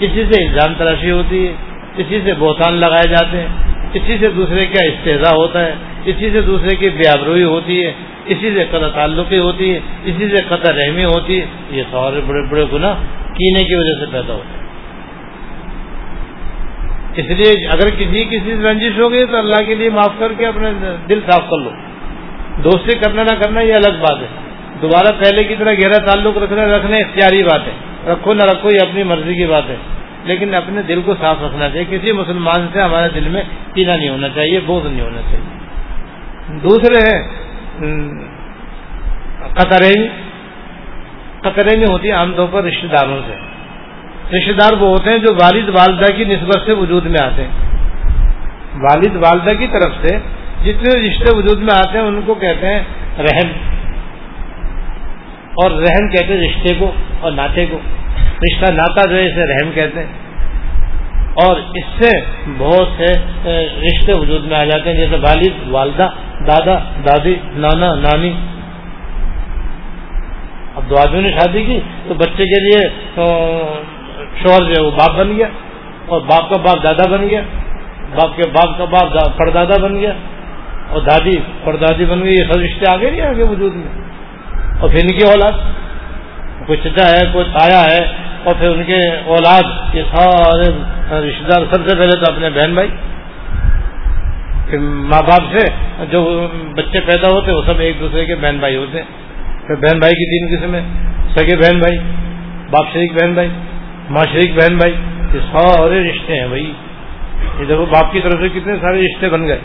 اسی 0.00 0.24
سے 0.32 0.44
الزام 0.44 0.74
تراشی 0.78 1.10
ہوتی 1.10 1.46
ہے 1.46 1.52
اسی 1.96 2.20
سے 2.24 2.32
بہتان 2.38 2.74
لگائے 2.74 3.08
جاتے 3.08 3.40
ہیں 3.40 3.48
اسی 3.92 4.16
سے 4.20 4.28
دوسرے 4.28 4.66
کا 4.66 4.84
استحضا 4.84 5.30
ہوتا 5.36 5.64
ہے 5.64 5.74
اسی 6.04 6.30
سے 6.30 6.40
دوسرے 6.40 6.76
کی 6.76 6.88
بیابروئی 6.88 7.42
ہوتی 7.42 7.84
ہے 7.84 7.92
اسی 8.26 8.50
سے 8.54 8.64
قطع 8.70 8.88
تعلقی 8.88 9.38
ہوتی 9.38 9.74
ہے 9.74 9.80
اسی 10.04 10.28
سے 10.28 10.42
قطع 10.48 10.72
رحمی 10.72 11.04
ہوتی 11.04 11.40
ہے، 11.40 11.46
یہ 11.70 11.82
سارے 11.90 12.20
بڑے 12.26 12.50
بڑے 12.50 12.64
گناہ 12.72 12.94
کینے 13.34 13.64
کی 13.64 13.74
وجہ 13.74 14.04
سے 14.04 14.06
پیدا 14.12 14.34
ہوتے 14.34 14.58
ہیں۔ 14.58 14.68
اس 17.16 17.24
لیے 17.30 17.66
اگر 17.66 17.88
کسی 17.90 18.24
کسی 18.24 18.56
سے 18.56 18.62
رنجش 18.62 18.98
ہو 18.98 19.12
گئی 19.12 19.26
تو 19.26 19.36
اللہ 19.36 19.64
کے 19.66 19.74
لیے 19.74 19.90
معاف 19.90 20.12
کر 20.18 20.32
کے 20.38 20.46
اپنے 20.46 20.70
دل 21.08 21.20
صاف 21.30 21.50
کر 21.50 21.64
لو۔ 21.64 21.70
دوستی 22.64 22.98
کرنا 22.98 23.22
نہ 23.22 23.42
کرنا 23.42 23.60
یہ 23.60 23.74
الگ 23.74 24.00
بات 24.00 24.18
ہے۔ 24.18 24.47
دوبارہ 24.82 25.22
پہلے 25.24 25.44
کی 25.44 25.56
طرح 25.56 25.72
گہرا 25.72 26.06
تعلق 26.06 26.38
رکھنا 26.38 26.66
رکھنا 26.66 26.96
اختیاری 26.96 27.42
بات 27.42 27.60
ہے۔ 27.66 27.72
رکھو 28.12 28.34
نہ 28.34 28.42
رکھو، 28.42 28.68
یہ 28.68 28.80
اپنی 28.80 29.02
مرضی 29.02 29.34
کی 29.34 29.46
بات 29.46 29.62
ہے۔ 29.68 29.76
لیکن 30.24 30.54
اپنے 30.54 30.82
دل 30.82 31.02
کو 31.04 31.14
صاف 31.20 31.36
رکھنا 31.42 31.70
چاہیے۔ 31.70 31.98
کسی 31.98 32.12
مسلمان 32.12 32.68
سے 32.72 32.80
ہمارے 32.80 33.08
دل 33.14 33.28
میں 33.28 33.42
پینا 33.74 33.96
نہیں 33.96 34.08
ہونا 34.08 34.28
چاہیے 34.28 34.60
بوجھ 34.66 34.86
نہیں 34.86 35.00
ہونا 35.00 35.20
چاہیے۔ 35.22 35.58
دوسرے 36.58 36.98
ہیں 37.06 37.28
قطرے 39.54 40.08
قطرے 41.40 41.78
میں 41.78 41.86
ہوتی 41.90 42.08
ہے 42.08 42.12
عام 42.12 42.32
طور 42.36 42.46
پر 42.50 42.64
رشتے 42.64 42.86
داروں 42.86 43.20
سے۔ 43.26 43.34
رشتے 44.38 44.52
دار 44.52 44.72
وہ 44.72 44.88
ہوتے 44.88 45.10
ہیں 45.10 45.18
جو 45.18 45.34
والد 45.34 45.68
والدہ 45.68 46.12
کی 46.16 46.24
نسبت 46.24 46.58
سے 46.66 46.72
وجود 46.72 47.06
میں 47.06 47.24
آتے 47.24 47.42
ہیں۔ 47.42 47.50
والد 48.74 49.16
والدہ 49.16 49.58
کی 49.58 49.66
طرف 49.66 49.92
سے 50.02 50.18
جتنے 50.64 51.08
رشتے 51.08 51.36
وجود 51.36 51.58
میں 51.58 51.74
آتے 51.74 51.98
ہیں، 51.98 52.04
ان 52.04 52.20
کو 52.26 52.34
کہتے 52.34 52.66
ہیں 52.66 52.80
رحم 53.18 53.77
اور 55.62 55.70
رحم 55.70 56.08
کہتے 56.08 56.34
ہیں 56.34 56.48
رشتے 56.48 56.74
کو 56.78 56.92
اور 57.20 57.32
ناطے 57.32 57.66
کو۔ 57.66 57.78
رشتہ 58.24 58.72
ناتا 58.72 59.10
جو 59.10 59.16
ہے 59.16 59.26
اسے 59.26 59.46
رحم 59.46 59.70
کہتے 59.74 60.00
ہیں۔ 60.00 60.28
اور 61.44 61.56
اس 61.74 61.84
سے 61.98 62.20
بہت 62.58 62.88
سے 62.96 63.06
رشتے 63.80 64.12
وجود 64.20 64.44
میں 64.44 64.56
آ 64.56 64.64
جاتے 64.64 64.90
ہیں، 64.90 64.96
جیسے 64.96 65.16
والد، 65.16 65.68
والدہ، 65.68 66.08
دادا، 66.46 66.78
دادی، 67.06 67.34
نانا، 67.52 67.94
نانی۔ 67.94 68.32
اب 70.76 70.90
دو 70.90 70.94
آدمی 70.98 71.20
نے 71.20 71.30
شادی 71.30 71.64
کی 71.64 71.80
تو 72.08 72.14
بچے 72.14 72.44
کے 72.44 72.60
لیے 72.60 72.88
شوہر 74.42 74.62
جو 74.62 74.72
ہے 74.78 74.82
وہ 74.82 74.90
باپ 74.90 75.16
بن 75.16 75.36
گیا 75.36 75.46
اور 76.06 76.20
باپ 76.20 76.50
کا 76.50 76.56
باپ 76.56 76.84
دادا 76.84 77.10
بن 77.10 77.28
گیا۔ 77.28 77.40
باپ 78.14 78.36
کے 78.36 78.42
باپ 78.48 78.78
کا 78.78 78.84
باپ 78.84 79.38
پردادا 79.38 79.82
بن 79.82 80.00
گیا 80.00 80.12
اور 80.88 81.00
دادی، 81.00 81.40
پردادی 81.64 82.04
بن 82.04 82.24
گئی۔ 82.24 82.32
یہ 82.32 82.52
سب 82.52 82.60
رشتے 82.60 82.92
آگے 82.94 83.10
نہیں 83.10 83.20
آگے 83.20 83.42
وجود 83.42 83.74
میں۔ 83.74 83.97
اور 84.80 84.88
پھر 84.88 85.00
ان 85.00 85.12
کی 85.18 85.24
اولاد 85.26 85.54
کوئی 86.66 86.78
چچا 86.82 87.06
ہے 87.08 87.20
کوئی 87.32 87.44
تایا 87.52 87.82
ہے، 87.84 88.02
اور 88.44 88.54
پھر 88.58 88.68
ان 88.68 88.82
کے 88.86 88.98
اولاد 89.34 89.94
یہ 89.94 90.02
سارے 90.10 90.68
رشتے 91.20 91.44
دار 91.50 91.62
سب 91.72 91.88
سے 91.88 91.96
پہلے 91.98 92.18
تو 92.20 92.32
اپنے 92.32 92.50
بہن 92.56 92.74
بھائی، 92.74 92.88
پھر 94.70 94.78
ماں 95.10 95.22
باپ 95.28 95.52
سے 95.52 95.64
جو 96.10 96.20
بچے 96.76 97.00
پیدا 97.06 97.28
ہوتے 97.34 97.52
وہ 97.52 97.62
سب 97.66 97.78
ایک 97.86 98.00
دوسرے 98.00 98.24
کے 98.26 98.34
بہن 98.36 98.58
بھائی 98.58 98.76
ہوتے 98.76 98.98
ہیں۔ 98.98 99.08
پھر 99.66 99.74
بہن 99.76 99.98
بھائی 99.98 100.14
کی 100.14 100.26
تین 100.30 100.44
قسم 100.50 100.74
ہے 100.74 100.82
سگے 101.34 101.56
بہن 101.56 101.78
بھائی، 101.78 101.98
باپ 102.70 102.92
شریک 102.92 103.12
بہن 103.12 103.32
بھائی، 103.34 103.48
ماں 104.10 104.24
شریک 104.32 104.54
بہن 104.56 104.76
بھائی، 104.76 104.92
یہ 105.34 105.40
سارے 105.52 106.02
رشتے 106.02 106.40
ہیں 106.40 106.46
بھائی۔ 106.48 106.72
یہ 107.58 107.64
دیکھو، 107.64 107.84
باپ 107.86 108.12
کی 108.12 108.20
طرف 108.20 108.40
سے 108.42 108.48
کتنے 108.50 108.76
سارے 108.82 109.02
رشتے 109.02 109.28
بن 109.28 109.46
گئے۔ 109.46 109.58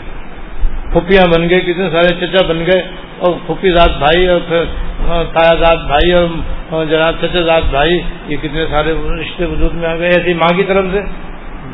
پھپھیاں 0.94 1.26
بن 1.26 1.48
گئے، 1.48 1.60
کتنے 1.60 1.90
سارے 1.90 2.26
چچا 2.26 2.46
بن 2.46 2.58
گئے، 2.58 2.82
اور 3.18 3.32
پھپھی 3.46 3.70
داد 3.70 3.98
بھائی، 3.98 4.28
اور 4.28 4.40
پھر 4.48 4.64
ہاں، 5.08 5.24
تایا 5.24 5.54
داد 5.54 5.76
بھائی، 5.76 6.12
اور 6.12 6.26
ہاں، 6.72 6.84
جناب 6.84 7.14
چچا 7.20 7.40
داد 7.46 7.62
بھائی، 7.70 8.00
یہ 8.26 8.36
کتنے 8.42 8.66
سارے 8.70 8.94
رشتے 9.20 9.44
وجود 9.44 9.74
میں 9.74 9.88
آ 9.88 9.96
گئے، 9.96 10.08
ایسی 10.08 10.34
ماں 10.34 10.56
کی 10.56 10.62
طرف 10.62 10.84
سے۔ 10.92 11.00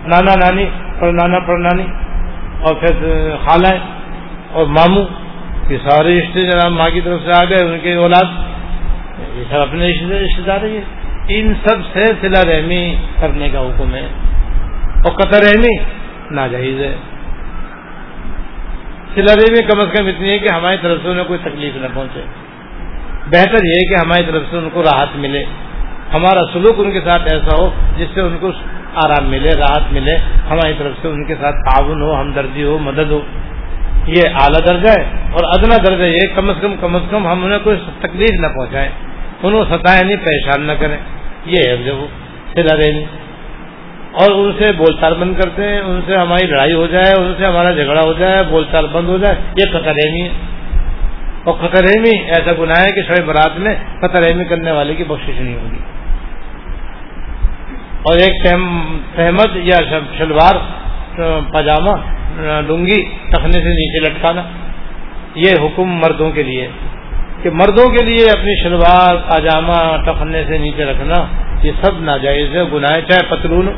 نانا 0.06 0.34
نانی، 0.34 0.64
پر 1.00 1.12
نانا، 1.12 1.38
پر 1.38 1.58
نانی، 1.58 1.84
اور 2.60 2.74
پھر 2.74 2.92
خالائیں 3.44 3.80
اور 4.52 4.66
ماموں، 4.66 5.04
یہ 5.70 5.78
سارے 5.88 6.18
رشتے 6.18 6.44
جناب 6.44 6.72
ماں 6.72 6.90
کی 6.90 7.00
طرف 7.00 7.20
سے 7.24 7.32
آ 7.32 7.44
گئے، 7.44 7.64
ان 7.64 7.78
کے 7.82 7.94
اولاد۔ 7.94 8.24
یہ 9.34 9.44
سب 9.50 9.56
اپنے 9.56 9.88
رشتے 9.88 10.42
دار 10.46 10.64
ہیں۔ 10.64 10.80
ان 11.28 11.54
سب 11.66 11.76
سے 11.92 12.04
سلا 12.20 12.42
رحمی 12.44 12.94
کرنے 13.20 13.48
کا 13.48 13.60
حکم 13.60 13.94
ہے۔ 13.94 14.08
اور 15.04 15.12
قطر 15.12 15.42
رحمی 15.42 15.76
ناجائز 16.30 16.80
ہے۔ 16.80 16.96
سلا 19.14 19.34
رحمی 19.34 19.62
کم 19.62 19.80
از 19.80 19.98
کم 19.98 20.06
اتنی 20.06 20.30
ہے 20.30 20.38
کہ 20.38 20.48
ہماری 20.54 20.76
طرف 20.82 20.98
سے 21.02 21.08
انہیں 21.08 21.24
کوئی 21.24 21.38
تکلیف 21.42 21.76
نہ 21.76 21.86
پہنچے۔ 21.94 22.20
بہتر 23.26 23.64
یہ 23.64 23.72
ہے 23.72 23.88
کہ 23.88 23.94
ہماری 24.00 24.22
طرف 24.26 24.42
سے 24.50 24.56
ان 24.56 24.68
کو 24.72 24.82
راحت 24.82 25.08
ملے۔ 25.14 25.44
ہمارا 26.14 26.40
سلوک 26.52 26.74
ان 26.78 26.92
کے 26.92 27.00
ساتھ 27.04 27.22
ایسا 27.32 27.56
ہو 27.58 27.70
جس 27.96 28.06
سے 28.14 28.20
ان 28.20 28.36
کو 28.40 28.50
آرام 28.94 29.30
ملے، 29.30 29.50
راحت 29.50 29.92
ملے۔ 29.92 30.16
ہماری 30.50 30.74
طرف 30.78 30.92
سے 31.02 31.08
ان 31.08 31.24
کے 31.24 31.34
ساتھ 31.40 31.56
تعاون 31.56 32.02
ہو، 32.02 32.20
ہمدردی 32.20 32.62
ہو، 32.64 32.78
مدد 32.78 33.10
ہو۔ 33.10 33.20
یہ 34.06 34.22
اعلیٰ 34.40 34.66
درجہ 34.66 34.88
ہے 34.88 35.04
اور 35.32 35.58
ادنا 35.58 35.76
درجہ 35.86 36.02
یہ 36.02 36.20
کم 36.34 36.50
از 36.50 36.56
کم 36.60 36.74
کم 36.80 36.96
از 36.96 37.02
کم 37.10 37.26
ہم 37.26 37.44
انہیں 37.44 37.58
کوئی 37.64 37.76
تکلیف 38.00 38.40
نہ 38.40 38.46
پہنچائیں۔ 38.46 38.88
انہوں 39.42 39.64
ستائیں 39.64 40.00
یعنی 40.02 40.14
نہیں 40.14 40.24
پریشان 40.24 40.62
نہ 40.66 40.72
کریں۔ 40.72 40.96
یہ 41.46 41.68
ہے 41.68 41.76
جو 41.76 42.06
سلا 42.54 42.76
رہی 42.76 43.04
اور 44.12 44.30
ان 44.30 44.52
سے 44.58 44.72
بول 44.72 44.94
چال 45.00 45.14
بند 45.14 45.34
کرتے 45.40 45.68
ہیں، 45.68 45.80
ان 45.80 46.00
سے 46.06 46.16
ہماری 46.16 46.46
لڑائی 46.46 46.72
ہو 46.72 46.86
جائے، 46.86 47.12
ان 47.18 47.32
سے 47.38 47.44
ہمارا 47.46 47.70
جھگڑا 47.72 48.00
ہو 48.04 48.12
جائے، 48.12 48.42
بول 48.48 48.64
چال 48.72 48.86
بند 48.92 49.08
ہو 49.08 49.18
جائے، 49.18 49.36
یہ 49.56 49.70
قطرحمی 49.72 50.22
ہے 50.22 50.28
اور 51.44 51.54
قطرحمی 51.60 52.16
ایسا 52.28 52.52
گناہ 52.58 52.80
ہے 52.80 52.94
کہ 52.94 53.02
شعیب 53.08 53.26
برات 53.26 53.58
میں 53.58 53.74
قطرحمی 54.00 54.44
کرنے 54.44 54.72
والے 54.72 54.94
کی 54.94 55.04
بخش 55.04 55.28
نہیں 55.28 55.54
ہوگی۔ 55.54 55.78
اور 58.02 58.18
ایک 58.18 58.46
سہمت 59.16 59.56
یا 59.62 59.78
شلوار، 60.18 60.58
پاجامہ، 61.52 61.94
لنگی 62.68 63.00
تخنے 63.30 63.60
سے 63.62 63.72
نیچے 63.78 64.00
لٹکانا، 64.00 64.42
یہ 65.34 65.52
حکم 65.62 65.88
مردوں 66.02 66.30
کے 66.30 66.42
لیے 66.42 66.68
کہ 67.42 67.50
مردوں 67.50 67.88
کے 67.88 68.04
لیے 68.04 68.30
اپنی 68.30 68.62
شلوار، 68.62 69.16
پاجامہ 69.16 69.96
ٹخنے 70.06 70.44
سے 70.48 70.58
نیچے 70.58 70.84
رکھنا، 70.84 71.14
یہ 71.62 71.72
سب 71.82 72.00
ناجائز 72.00 72.56
ہے، 72.56 72.62
گناہ 72.72 73.00
چاہے 73.00 73.20
پتلون 73.28 73.68
ہو، 73.68 73.72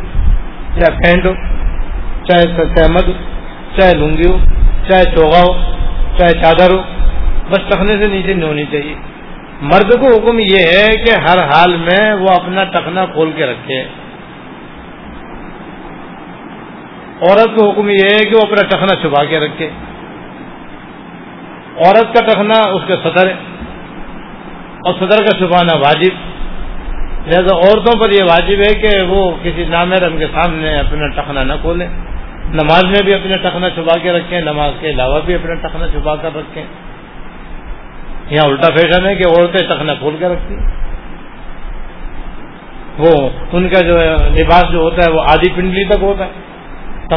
چاہے 0.79 0.99
پینٹ 0.99 1.27
ہو، 1.27 1.35
چاہے 2.25 2.65
سہمت 2.77 3.09
ہو، 3.09 3.13
چاہے 3.79 3.95
لنگی 3.95 4.31
ہو، 4.31 4.39
چاہے 4.89 5.05
چوگا 5.05 5.41
ہو، 5.41 5.53
چاہے 6.19 6.33
چادر 6.33 6.75
ہو، 6.75 6.83
بس 7.51 7.59
ٹخنے 7.69 8.03
سے 8.03 8.11
نیچے 8.11 8.35
نہیں 8.35 8.49
ہونی 8.49 8.65
چاہیے۔ 8.65 8.95
مرد 9.63 10.01
کو 10.01 10.07
حکم 10.07 10.39
یہ 10.39 10.67
ہے 10.67 10.97
کہ 10.97 11.11
ہر 11.11 11.39
حال 11.39 11.77
میں 11.77 12.15
وہ 12.15 12.29
اپنا 12.29 12.65
ٹخنا 12.65 13.05
کھول 13.05 13.31
کے 13.37 13.47
رکھے۔ 13.47 13.83
عورت 17.21 17.57
کو 17.57 17.71
حکم 17.71 17.89
یہ 17.89 18.05
ہے 18.05 18.25
کہ 18.25 18.37
وہ 18.37 18.41
اپنا 18.43 18.69
ٹخنا 18.69 18.95
چھپا 18.95 19.25
کے 19.25 19.41
رکھے۔ 19.41 19.71
عورت 21.77 22.15
کا 22.15 22.25
ٹخنا 22.27 22.69
اس 22.69 22.83
کے 22.87 22.97
صدر 23.03 23.27
ہے۔ 23.27 23.52
اور 24.85 24.95
صدر 24.99 25.19
کا 25.19 25.39
چھپانا 25.39 25.77
واجب۔ 25.77 26.33
لہٰذا 27.27 27.55
عورتوں 27.55 28.01
پر 28.01 28.11
یہ 28.11 28.23
واجب 28.23 28.61
ہے 28.61 28.75
کہ 28.75 29.03
وہ 29.03 29.31
کسی 29.43 29.65
نامحرم 29.65 30.19
کے 30.19 30.27
سامنے 30.33 30.79
اپنا 30.79 31.09
ٹخنا 31.09 31.45
نہ 31.45 31.53
کھولیں۔ 31.61 31.89
نماز 32.49 32.85
میں 32.85 33.03
بھی 33.05 33.15
اپنا 33.15 33.37
ٹخنا 33.37 33.71
چھپا 33.71 33.99
کے 33.99 34.13
رکھیں، 34.13 34.41
نماز 34.41 34.73
کے 34.81 34.91
علاوہ 34.91 35.21
بھی 35.27 35.35
اپنا 35.35 35.55
ٹخنا 35.55 35.89
چھپا 35.89 36.17
کر 36.17 36.31
رکھیں۔ 36.35 36.63
یہاں 38.31 38.45
الٹا 38.45 38.69
فیشن 38.77 39.07
ہے 39.07 39.15
کہ 39.15 39.23
عورتیں 39.29 39.67
ٹخنا 39.69 39.95
کھول 39.95 40.17
کے 40.19 40.29
رکھتی 40.29 40.55
وہ 42.99 43.31
ان 43.53 43.69
کا 43.69 43.81
جو 43.81 43.99
لباس 44.35 44.65
جو 44.73 44.79
ہوتا 44.79 45.03
ہے، 45.07 45.13
وہ 45.13 45.21
آدھی 45.27 45.51
پنڈلی 45.55 45.85
تک 45.85 46.03
ہوتا 46.03 46.25
ہے۔ 46.25 46.52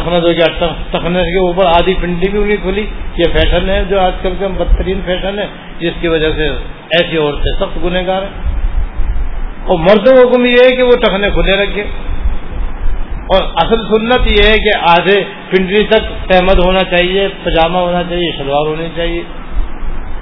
تخنا 0.00 0.18
دو 0.18 0.28
گیا 0.28 0.66
تخنے 0.90 1.22
کے 1.22 1.46
اوپر 1.46 1.64
آدھی 1.66 1.94
پنڈلی 2.00 2.30
بھی 2.30 2.38
انہیں 2.42 2.56
کھلی، 2.62 2.86
یہ 3.16 3.24
فیشن 3.32 3.68
ہے 3.68 3.84
جو 3.88 4.00
آج 4.00 4.12
کل 4.22 4.32
کا 4.40 4.46
بدترین 4.46 5.00
فیشن 5.04 5.38
ہے، 5.38 5.46
جس 5.78 5.92
کی 6.00 6.08
وجہ 6.08 6.30
سے 6.36 6.48
ایسی 6.90 7.16
عورتیں 7.16 7.52
سخت 7.60 7.84
گنہ 7.84 7.98
گار 8.06 8.22
ہیں۔ 8.22 8.56
اور 9.66 9.78
مردوں 9.78 10.16
کو 10.16 10.28
حکم 10.28 10.44
یہ 10.44 10.56
ہے 10.64 10.76
کہ 10.76 10.82
وہ 10.82 10.90
ٹخنے 10.90 11.28
کھلے 11.30 11.62
رکھے۔ 11.62 11.82
اور 13.34 13.42
اصل 13.42 13.76
سنت 13.76 14.32
یہ 14.32 14.50
ہے 14.50 14.56
کہ 14.56 14.78
آدھے 14.78 15.24
پنڈلی 15.50 15.84
تک 15.84 16.32
سہمت 16.32 16.66
ہونا 16.66 16.78
چاہیے 16.78 17.28
پاجامہ 17.44 17.78
ہونا 17.78 18.02
چاہیے، 18.08 18.32
شلوار 18.38 18.66
ہونی 18.66 18.88
چاہیے۔ 18.96 19.22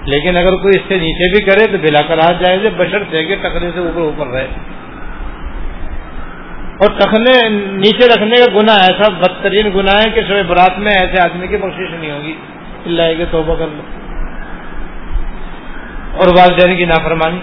لیکن 0.04 0.36
اگر 0.36 0.56
کوئی 0.56 0.76
اس 0.76 0.88
سے 0.88 0.98
نیچے 0.98 1.30
بھی 1.30 1.44
کرے 1.44 1.66
تو 1.72 1.78
بلا 1.82 2.02
کر 2.08 2.18
ہاتھ 2.18 2.42
جائے 2.44 2.58
بشر 2.76 3.04
تھے 3.10 3.24
کہ 3.24 3.34
ٹکنے 3.34 3.70
سے 3.74 3.80
اوپر 3.80 4.00
اوپر 4.00 4.26
رہے۔ 4.26 4.46
اور 6.78 6.88
ٹخنے 6.98 7.48
نیچے 7.72 8.06
رکھنے 8.06 8.36
کا 8.36 8.60
گناہ 8.60 8.76
ایسا 8.78 9.10
بدترین 9.10 9.70
گناہ 9.74 9.94
ہے 9.94 10.10
کہ 10.10 10.20
شب 10.28 10.46
برات 10.46 10.78
میں 10.78 10.92
ایسے 10.92 11.22
آدمی 11.22 11.46
کی 11.46 11.56
بخش 11.56 11.80
نہیں 12.00 12.10
ہوگی۔ 12.10 12.34
اللہ 12.86 13.02
کے 13.16 13.24
توبہ 13.30 13.54
کر 13.54 13.66
لو۔ 13.72 13.82
اور 16.16 16.28
والدین 16.38 16.76
کی 16.76 16.84
نافرمانی۔ 16.84 17.38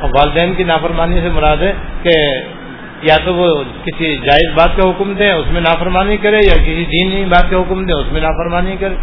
اور 0.00 0.10
والدین 0.18 0.54
کی 0.54 0.64
نافرمانی 0.64 1.20
سے 1.20 1.28
مراد 1.28 1.56
ہے 1.56 1.72
کہ 2.02 2.10
یا 3.02 3.16
تو 3.24 3.34
وہ 3.34 3.64
کسی 3.84 4.16
جائز 4.16 4.54
بات 4.54 4.68
کا 4.76 4.90
حکم 4.90 5.12
دیں، 5.12 5.32
اس 5.32 5.46
میں 5.52 5.60
نافرمانی 5.60 6.16
کرے، 6.16 6.36
یا 6.36 6.56
کسی 6.56 6.84
دینی 6.84 7.24
بات 7.24 7.50
کا 7.50 7.56
حکم 7.56 7.84
دیں، 7.84 7.94
اس 7.94 8.12
میں 8.12 8.20
نافرمانی 8.20 8.76
کرے۔ 8.80 8.94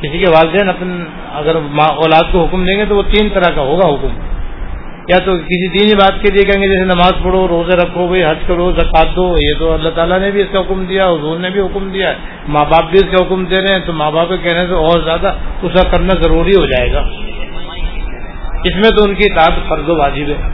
کسی 0.00 0.18
کے 0.18 0.24
والدین 0.32 0.68
اپنے 0.68 1.04
اگر 1.32 1.54
اولاد 1.76 2.32
کو 2.32 2.44
حکم 2.44 2.64
دیں 2.64 2.78
گے 2.78 2.84
تو 2.88 2.96
وہ 2.96 3.02
تین 3.02 3.28
طرح 3.34 3.50
کا 3.54 3.60
ہوگا 3.60 3.88
حکم۔ 3.88 4.08
یا 5.08 5.18
تو 5.18 5.32
کسی 5.36 5.68
دینی 5.68 5.94
بات 5.94 6.22
کے 6.22 6.32
لیے 6.32 6.42
کہیں 6.42 6.62
گے 6.62 6.68
جیسے 6.68 6.84
نماز 6.84 7.12
پڑھو، 7.22 7.48
روزے 7.48 7.76
رکھو، 7.76 8.06
بھائی 8.06 8.24
حج 8.24 8.38
کرو 8.46 8.72
زکات 8.72 9.16
دو، 9.16 9.34
یہ 9.48 9.54
تو 9.58 9.72
اللہ 9.72 9.88
تعالیٰ 9.88 10.20
نے 10.20 10.30
بھی 10.30 10.40
اس 10.40 10.48
کا 10.52 10.60
حکم 10.60 10.84
دیا، 10.84 11.06
حضور 11.06 11.38
نے 11.38 11.50
بھی 11.50 11.60
حکم 11.60 11.90
دیا 11.90 12.08
ہے۔ 12.10 12.14
ماں 12.48 12.64
باپ 12.64 12.90
بھی 12.90 12.98
اس 12.98 13.16
کا 13.16 13.26
حکم 13.26 13.44
دے 13.44 13.60
رہے 13.60 13.72
ہیں، 13.72 13.80
تو 13.86 13.92
ماں 13.92 14.10
باپ 14.10 14.28
کے 14.28 14.36
کہنے 14.36 14.66
سے 14.66 14.72
اور 14.72 15.00
زیادہ 15.00 15.32
اس 15.62 15.72
کا 15.74 15.88
کرنا 15.88 16.14
ضروری 16.22 16.50
ہو 16.50 16.66
جائے 16.66 16.92
گا۔ 16.92 17.00
اس 18.64 18.74
میں 18.74 18.90
تو 18.90 19.04
ان 19.04 19.14
کی 19.14 19.32
اطاعت 19.32 19.68
فرض 19.68 19.88
و 19.88 19.96
واجب 19.96 20.28
ہے۔ 20.28 20.50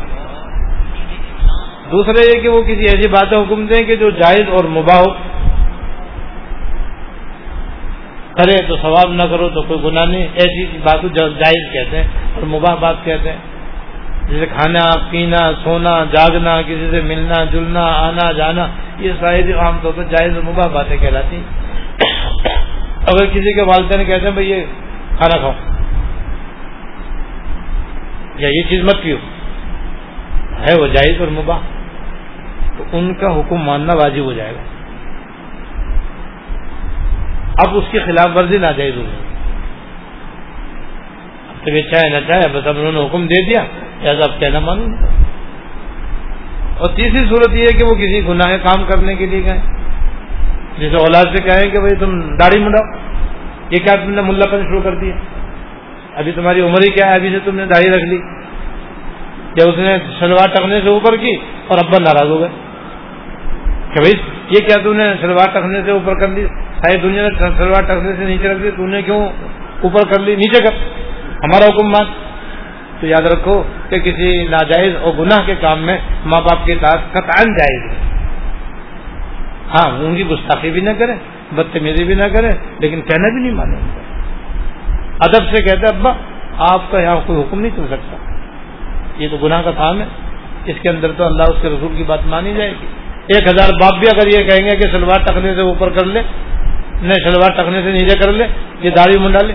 دوسرا 1.91 2.21
یہ 2.21 2.41
کہ 2.43 2.49
وہ 2.49 2.63
کسی 2.63 2.83
ایسی 2.83 3.09
باتیں 3.09 3.39
حکم 3.39 3.67
دیں 3.67 3.87
کہ 3.87 3.97
جو 3.97 4.11
جائز 4.11 4.49
اور 4.51 4.65
مباح 4.65 4.99
ہو۔ 4.99 5.13
کرے 8.37 8.63
تو 8.69 8.77
ثواب 8.77 9.13
نہ 9.13 9.23
کرو 9.31 9.49
تو 9.49 9.63
کوئی 9.63 9.81
گناہ 9.85 10.05
نہیں، 10.05 10.27
ایسی 10.35 10.65
بات 10.65 11.03
جائز 11.15 11.73
کہتے 11.73 11.97
ہیں 11.97 12.09
اور 12.35 12.43
مباح 12.43 12.75
بات 12.75 12.97
کہتے 13.05 13.29
ہیں۔ 13.29 13.54
جیسے 14.29 14.47
کھانا، 14.47 14.91
پینا، 15.11 15.53
سونا، 15.65 16.05
جاگنا، 16.05 16.63
کسی 16.63 16.89
سے 16.91 17.01
ملنا، 17.01 17.45
جلنا، 17.45 17.87
آنا، 17.87 18.33
جانا، 18.33 18.67
یہ 18.99 19.13
ساری 19.21 19.53
عام 19.53 19.79
طور 19.83 19.93
پر 19.97 20.03
جائز 20.03 20.35
اور 20.35 20.43
مباح 20.43 20.67
باتیں 20.67 20.97
کہلاتی 20.97 21.43
اگر 23.07 23.27
کسی 23.27 23.55
کے 23.55 23.63
والدین 23.63 24.07
کہتے 24.07 24.25
ہیں، 24.25 24.31
بھائی، 24.31 24.51
یہ 24.51 24.63
کھانا 25.09 25.39
کھاؤ۔ 25.39 25.53
یا 28.39 28.49
یہ 28.49 28.63
چیز 28.69 28.85
مت 28.85 29.03
پیو۔ 29.03 29.17
ہے 30.61 30.81
وہ 30.81 30.87
جائز 30.87 31.21
اور 31.21 31.29
مباح۔ 31.29 31.59
تو 32.79 32.85
ان 32.93 33.15
کا 33.15 33.27
حکم 33.27 33.57
ماننا 33.57 33.95
واجب 33.95 34.23
ہو 34.25 34.33
جائے 34.33 34.55
گا۔ 34.55 34.61
اب 37.59 37.77
اس 37.77 37.85
کی 37.91 37.99
خلاف 37.99 38.37
ورزی 38.37 38.59
نہ 38.59 38.67
جائز 38.77 38.97
ہوگی 38.97 39.17
طبیعت 41.65 41.95
چاہے 41.95 42.11
نہ 42.11 42.27
چاہے، 42.29 42.49
بس 42.53 42.67
اب 42.67 42.75
انہوں 42.79 42.93
نے 42.93 43.07
حکم 43.07 43.27
دے 43.27 43.47
دیا۔ 43.47 43.65
لہٰذا 44.05 44.33
اب 44.33 44.41
کہنا 44.41 44.59
معلوم 44.59 44.95
اور 46.79 46.89
تیسری 46.89 47.19
صورت 47.19 47.55
یہ 47.55 47.63
ہے 47.63 47.79
کہ 47.79 47.85
وہ 47.85 47.95
کسی 47.95 48.21
گناہ 48.29 48.57
کام 48.57 48.85
کرنے 48.89 49.15
کے 49.15 49.27
لیے 49.27 49.43
گئے۔ 49.43 49.61
جیسے 50.79 50.97
اولاد 50.97 51.37
سے 51.37 51.43
کہیں 51.43 51.71
کہ 51.71 51.79
بھائی 51.79 51.97
تم 51.97 52.37
داڑھی 52.37 52.61
منڈاؤ 52.61 52.99
یہ 53.71 53.79
کیا 53.79 53.95
تم 53.95 54.11
نے 54.11 54.23
ملا 54.23 54.51
پن 54.51 54.63
شروع 54.63 54.81
کر 54.81 54.95
دیا؟ 54.95 55.15
ابھی 56.17 56.33
تمہاری 56.33 56.61
عمر 56.61 56.83
ہی 56.85 56.91
کیا 56.91 57.07
ہے؟ 57.07 57.15
ابھی 57.15 57.31
سے 57.31 57.39
تم 57.45 57.57
نے 57.57 57.67
داڑھی 57.67 57.91
رکھ 57.91 58.05
لی۔ 58.05 58.17
یا 59.57 59.71
اس 59.71 59.79
نے 59.79 59.99
شلوار 60.21 60.49
ٹکنے 60.49 60.81
سے 60.83 60.89
اوپر 60.89 61.17
کی 61.17 61.37
اور 61.69 61.79
ابا 61.79 61.99
ناراض 61.99 62.31
ہو 62.31 62.41
گئے۔ 62.41 62.49
کہ 63.65 64.01
بھائی 64.01 64.13
یہ 64.51 64.67
کیا 64.67 64.77
تم 64.83 64.93
نے 64.93 65.15
شلوار 65.21 65.49
ٹکنے 65.53 65.81
سے 65.85 65.91
اوپر 65.91 66.15
کر 66.15 66.29
لی؟ 66.29 66.47
ساری 66.83 66.99
دنیا 66.99 67.29
نے 67.29 67.39
شلوار 67.39 67.83
ٹکنے 67.83 68.13
سے 68.19 68.25
نیچے 68.25 68.49
رکھ 68.49 68.63
دی 68.63 68.71
تم 68.77 68.87
نے 68.87 69.03
کیوں 69.03 69.29
اوپر 69.83 70.15
کر 70.15 70.21
لی؟ 70.21 70.37
نیچے 70.37 70.65
کر۔ 70.65 70.75
ہمارا 71.45 71.65
حکم 71.65 71.87
مان 71.87 72.24
تو 73.01 73.07
یاد 73.07 73.27
رکھو 73.27 73.63
کہ 73.89 73.99
کسی 73.99 74.45
ناجائز 74.45 74.93
اور 75.01 75.13
گناہ 75.19 75.47
کے 75.47 75.55
کام 75.61 75.79
میں 75.79 75.99
ماں 76.27 76.41
باپ 76.41 76.67
کے 76.67 76.75
ساتھ 76.81 77.01
قطعا 77.13 77.43
جائز 77.43 77.91
ہے۔ 77.91 77.97
ہاں 79.75 80.05
ان 80.05 80.17
کی 80.17 80.27
گستاخی 80.27 80.71
بھی 80.71 80.81
نہ 80.81 80.91
کرے 80.99 81.13
بدتمیزی 81.53 82.05
بھی 82.05 82.15
نہ 82.15 82.25
کرے 82.33 82.51
لیکن 82.79 83.01
کہنا 83.01 83.29
بھی 83.29 83.43
نہیں 83.43 83.53
مانے 83.53 83.77
ادب 85.21 85.57
سے 85.57 85.63
کہتے 85.63 85.87
ابا، 85.87 86.13
آپ 86.59 86.91
کا 86.91 87.01
یہاں 87.01 87.17
کوئی 87.27 87.41
حکم 87.41 87.61
نہیں 87.61 87.77
چل 87.77 87.87
سکتا۔ 87.91 88.17
یہ 89.19 89.29
تو 89.31 89.37
گناہ 89.37 89.63
کا 89.63 89.71
کام 89.71 90.01
ہے۔ 90.01 90.07
اس 90.67 90.77
کے 90.83 90.89
اندر 90.89 91.13
تو 91.17 91.25
اللہ 91.25 91.43
اس 91.43 91.63
کے 91.63 91.69
رسول 91.69 91.97
کی 91.97 92.03
بات 92.03 92.19
مانی 92.27 92.55
جائے 92.55 92.71
گی۔ 92.71 92.87
ایک 93.27 93.47
ہزار 93.47 93.69
باپ 93.81 93.95
بھی 93.99 94.09
اگر 94.15 94.27
یہ 94.27 94.49
کہیں 94.49 94.71
گے 94.71 94.77
کہ 94.77 94.89
سلوار 94.93 95.21
ٹکنے 95.21 95.55
سے 95.55 95.61
اوپر 95.61 95.89
کر 95.91 96.05
لے 96.07 96.23
نہ 97.03 97.13
سلوار 97.15 97.51
ٹکنے 97.51 97.83
سے 97.85 97.93
نیچے 97.93 98.19
کر 98.19 98.33
لے، 98.33 98.47
یہ 98.81 98.91
داڑھی 98.91 99.19
منڈا 99.19 99.47
لے۔ 99.47 99.53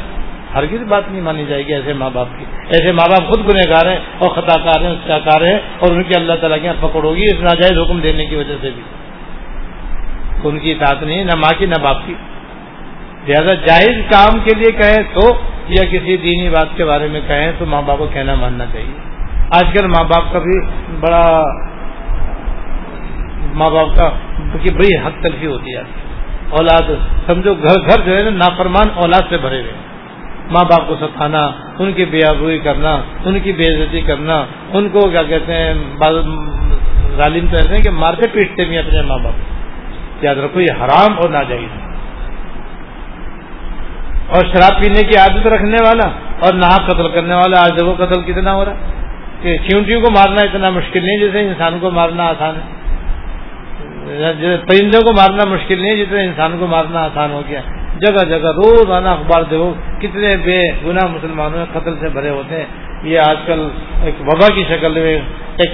ہر 0.55 0.63
بات 0.83 1.03
نہیں 1.11 1.21
مانی 1.21 1.45
جائے 1.49 1.67
گی 1.67 1.73
ایسے 1.73 1.93
ماں 1.93 2.09
باپ 2.13 2.27
کی۔ 2.37 2.45
ایسے 2.67 2.93
ماں 2.93 3.09
باپ 3.09 3.29
خود 3.29 3.39
گنہ 3.39 3.69
گار 3.69 3.85
ہیں 3.85 3.99
اور 4.19 4.29
خطا 4.29 4.59
کار 4.59 4.81
ہیں 4.81 4.89
اس 4.89 4.97
کار 5.07 5.41
ہیں 5.41 5.59
اور 5.79 5.91
ان 5.91 6.03
کی 6.03 6.13
اللہ 6.15 6.33
تعالیٰ 6.33 6.57
کی 6.61 6.67
پکڑ 6.79 7.03
ہوگی، 7.03 7.23
اس 7.23 7.39
ناجائز 7.39 7.77
حکم 7.77 7.99
دینے 7.99 8.25
کی 8.25 8.35
وجہ 8.35 8.55
سے 8.61 8.69
بھی۔ 8.69 8.81
ان 10.43 10.59
کی 10.59 10.71
اطاعت 10.71 11.03
نہیں، 11.03 11.23
نہ 11.23 11.35
ماں 11.35 11.51
کی 11.57 11.65
نہ 11.65 11.75
باپ 11.83 11.97
کی۔ 12.05 12.13
لہٰذا 13.27 13.53
جائز 13.53 13.95
کام 14.11 14.39
کے 14.39 14.55
لیے 14.55 14.71
کہیں 14.71 15.03
تو 15.13 15.41
یا 15.67 15.85
کسی 15.85 16.17
دینی 16.17 16.49
بات 16.49 16.67
کے 16.75 16.85
بارے 16.85 17.07
میں 17.07 17.21
کہیں 17.27 17.51
تو 17.57 17.65
ماں 17.65 17.81
باپ 17.81 17.97
کو 17.97 18.07
کہنا 18.13 18.35
ماننا 18.35 18.65
چاہیے۔ 18.73 18.99
آج 19.51 19.65
کل 19.73 19.87
ماں 19.87 20.03
باپ 20.03 20.33
کا 20.33 20.39
بھی 20.39 20.67
بڑا 20.99 21.43
ماں 23.53 23.69
باپ 23.69 23.87
کا 23.95 24.09
کی 24.61 24.73
بڑی 24.73 24.95
حد 25.03 25.23
تلفی 25.23 25.45
ہوتی 25.45 25.75
ہے۔ 25.75 25.81
اولاد، 26.49 26.91
سمجھو، 27.25 27.53
گھر 27.53 27.79
گھر 27.89 28.01
جو 28.05 28.17
ہے 28.17 28.23
نا، 28.23 28.29
نافرمان 28.29 28.87
اولاد 28.95 29.21
سے 29.29 29.37
بھرے 29.37 29.61
ہوئے 29.61 29.88
ماں 30.51 30.63
باپ 30.69 30.87
کو 30.87 30.95
ستانا، 31.01 31.43
ان 31.79 31.91
کی 31.93 32.05
بے 32.05 32.19
آبروئی 32.27 32.59
کرنا، 32.59 32.93
ان 33.25 33.39
کی 33.39 33.51
بے 33.53 33.65
عزتی 33.73 34.01
کرنا، 34.01 34.37
ان 34.73 34.89
کو 34.89 34.99
کیا 35.09 35.23
کہتے 35.23 35.53
ہیں 35.53 35.73
ظالم 37.17 37.45
تو 37.51 37.55
ایسے 37.57 37.73
ہیں 37.73 37.83
کہ 37.83 37.91
مارتے 37.93 38.27
پیٹتے 38.33 38.65
بھی 38.65 38.77
اپنے 38.77 39.01
ماں 39.07 39.17
باپ 39.23 40.23
یاد 40.23 40.37
رکھو، 40.43 40.59
یہ 40.59 40.73
حرام 40.81 41.11
اور 41.19 41.29
ناجائز 41.29 41.71
اور 44.29 44.43
شراب 44.45 44.73
پینے 44.81 45.01
کی 45.03 45.15
عادت 45.17 45.47
رکھنے 45.47 45.77
والا 45.83 46.07
اور 46.45 46.53
نہ 46.53 46.69
قتل 46.87 47.07
کرنے 47.13 47.35
والا، 47.35 47.61
آج 47.61 47.71
دیکھو 47.79 47.93
قتل 47.97 48.21
کتنا 48.23 48.53
ہو 48.53 48.65
رہا 48.65 48.75
کہ 49.41 49.57
چیونٹیوں 49.67 50.01
کو 50.01 50.11
مارنا 50.11 50.41
اتنا 50.41 50.69
مشکل 50.69 51.05
نہیں 51.05 51.17
جیسے 51.17 51.39
انسان 51.41 51.77
کو 51.81 51.89
مارنا 51.91 52.23
آسان 52.27 52.53
ہے۔ 52.55 52.67
پرندوں 54.67 55.01
کو 55.01 55.11
مارنا 55.15 55.43
مشکل 55.49 55.81
نہیں 55.81 55.95
جتنے 55.95 56.23
انسان 56.23 56.51
کو 56.59 56.67
مارنا 56.67 56.99
آسان 57.03 57.31
ہو 57.31 57.41
گیا۔ 57.49 57.61
جگہ 58.01 58.25
جگہ 58.29 58.47
روز 58.47 58.91
آنا 58.91 59.11
اخبار 59.11 59.43
دیکھو، 59.43 59.73
کتنے 59.99 60.29
بے 60.43 60.61
گناہ 60.85 61.07
مسلمانوں 61.07 61.57
میں 61.57 61.65
قتل 61.73 61.95
سے 61.99 62.09
بھرے 62.09 62.29
ہوتے 62.29 62.55
ہیں۔ 62.55 62.65
یہ 63.03 63.19
آج 63.19 63.37
کل 63.45 63.69
ایک 64.03 64.15
وبا 64.21 64.55
کی 64.55 64.63
شکل 64.69 64.91
میں 64.91 65.19
ایک 65.57 65.71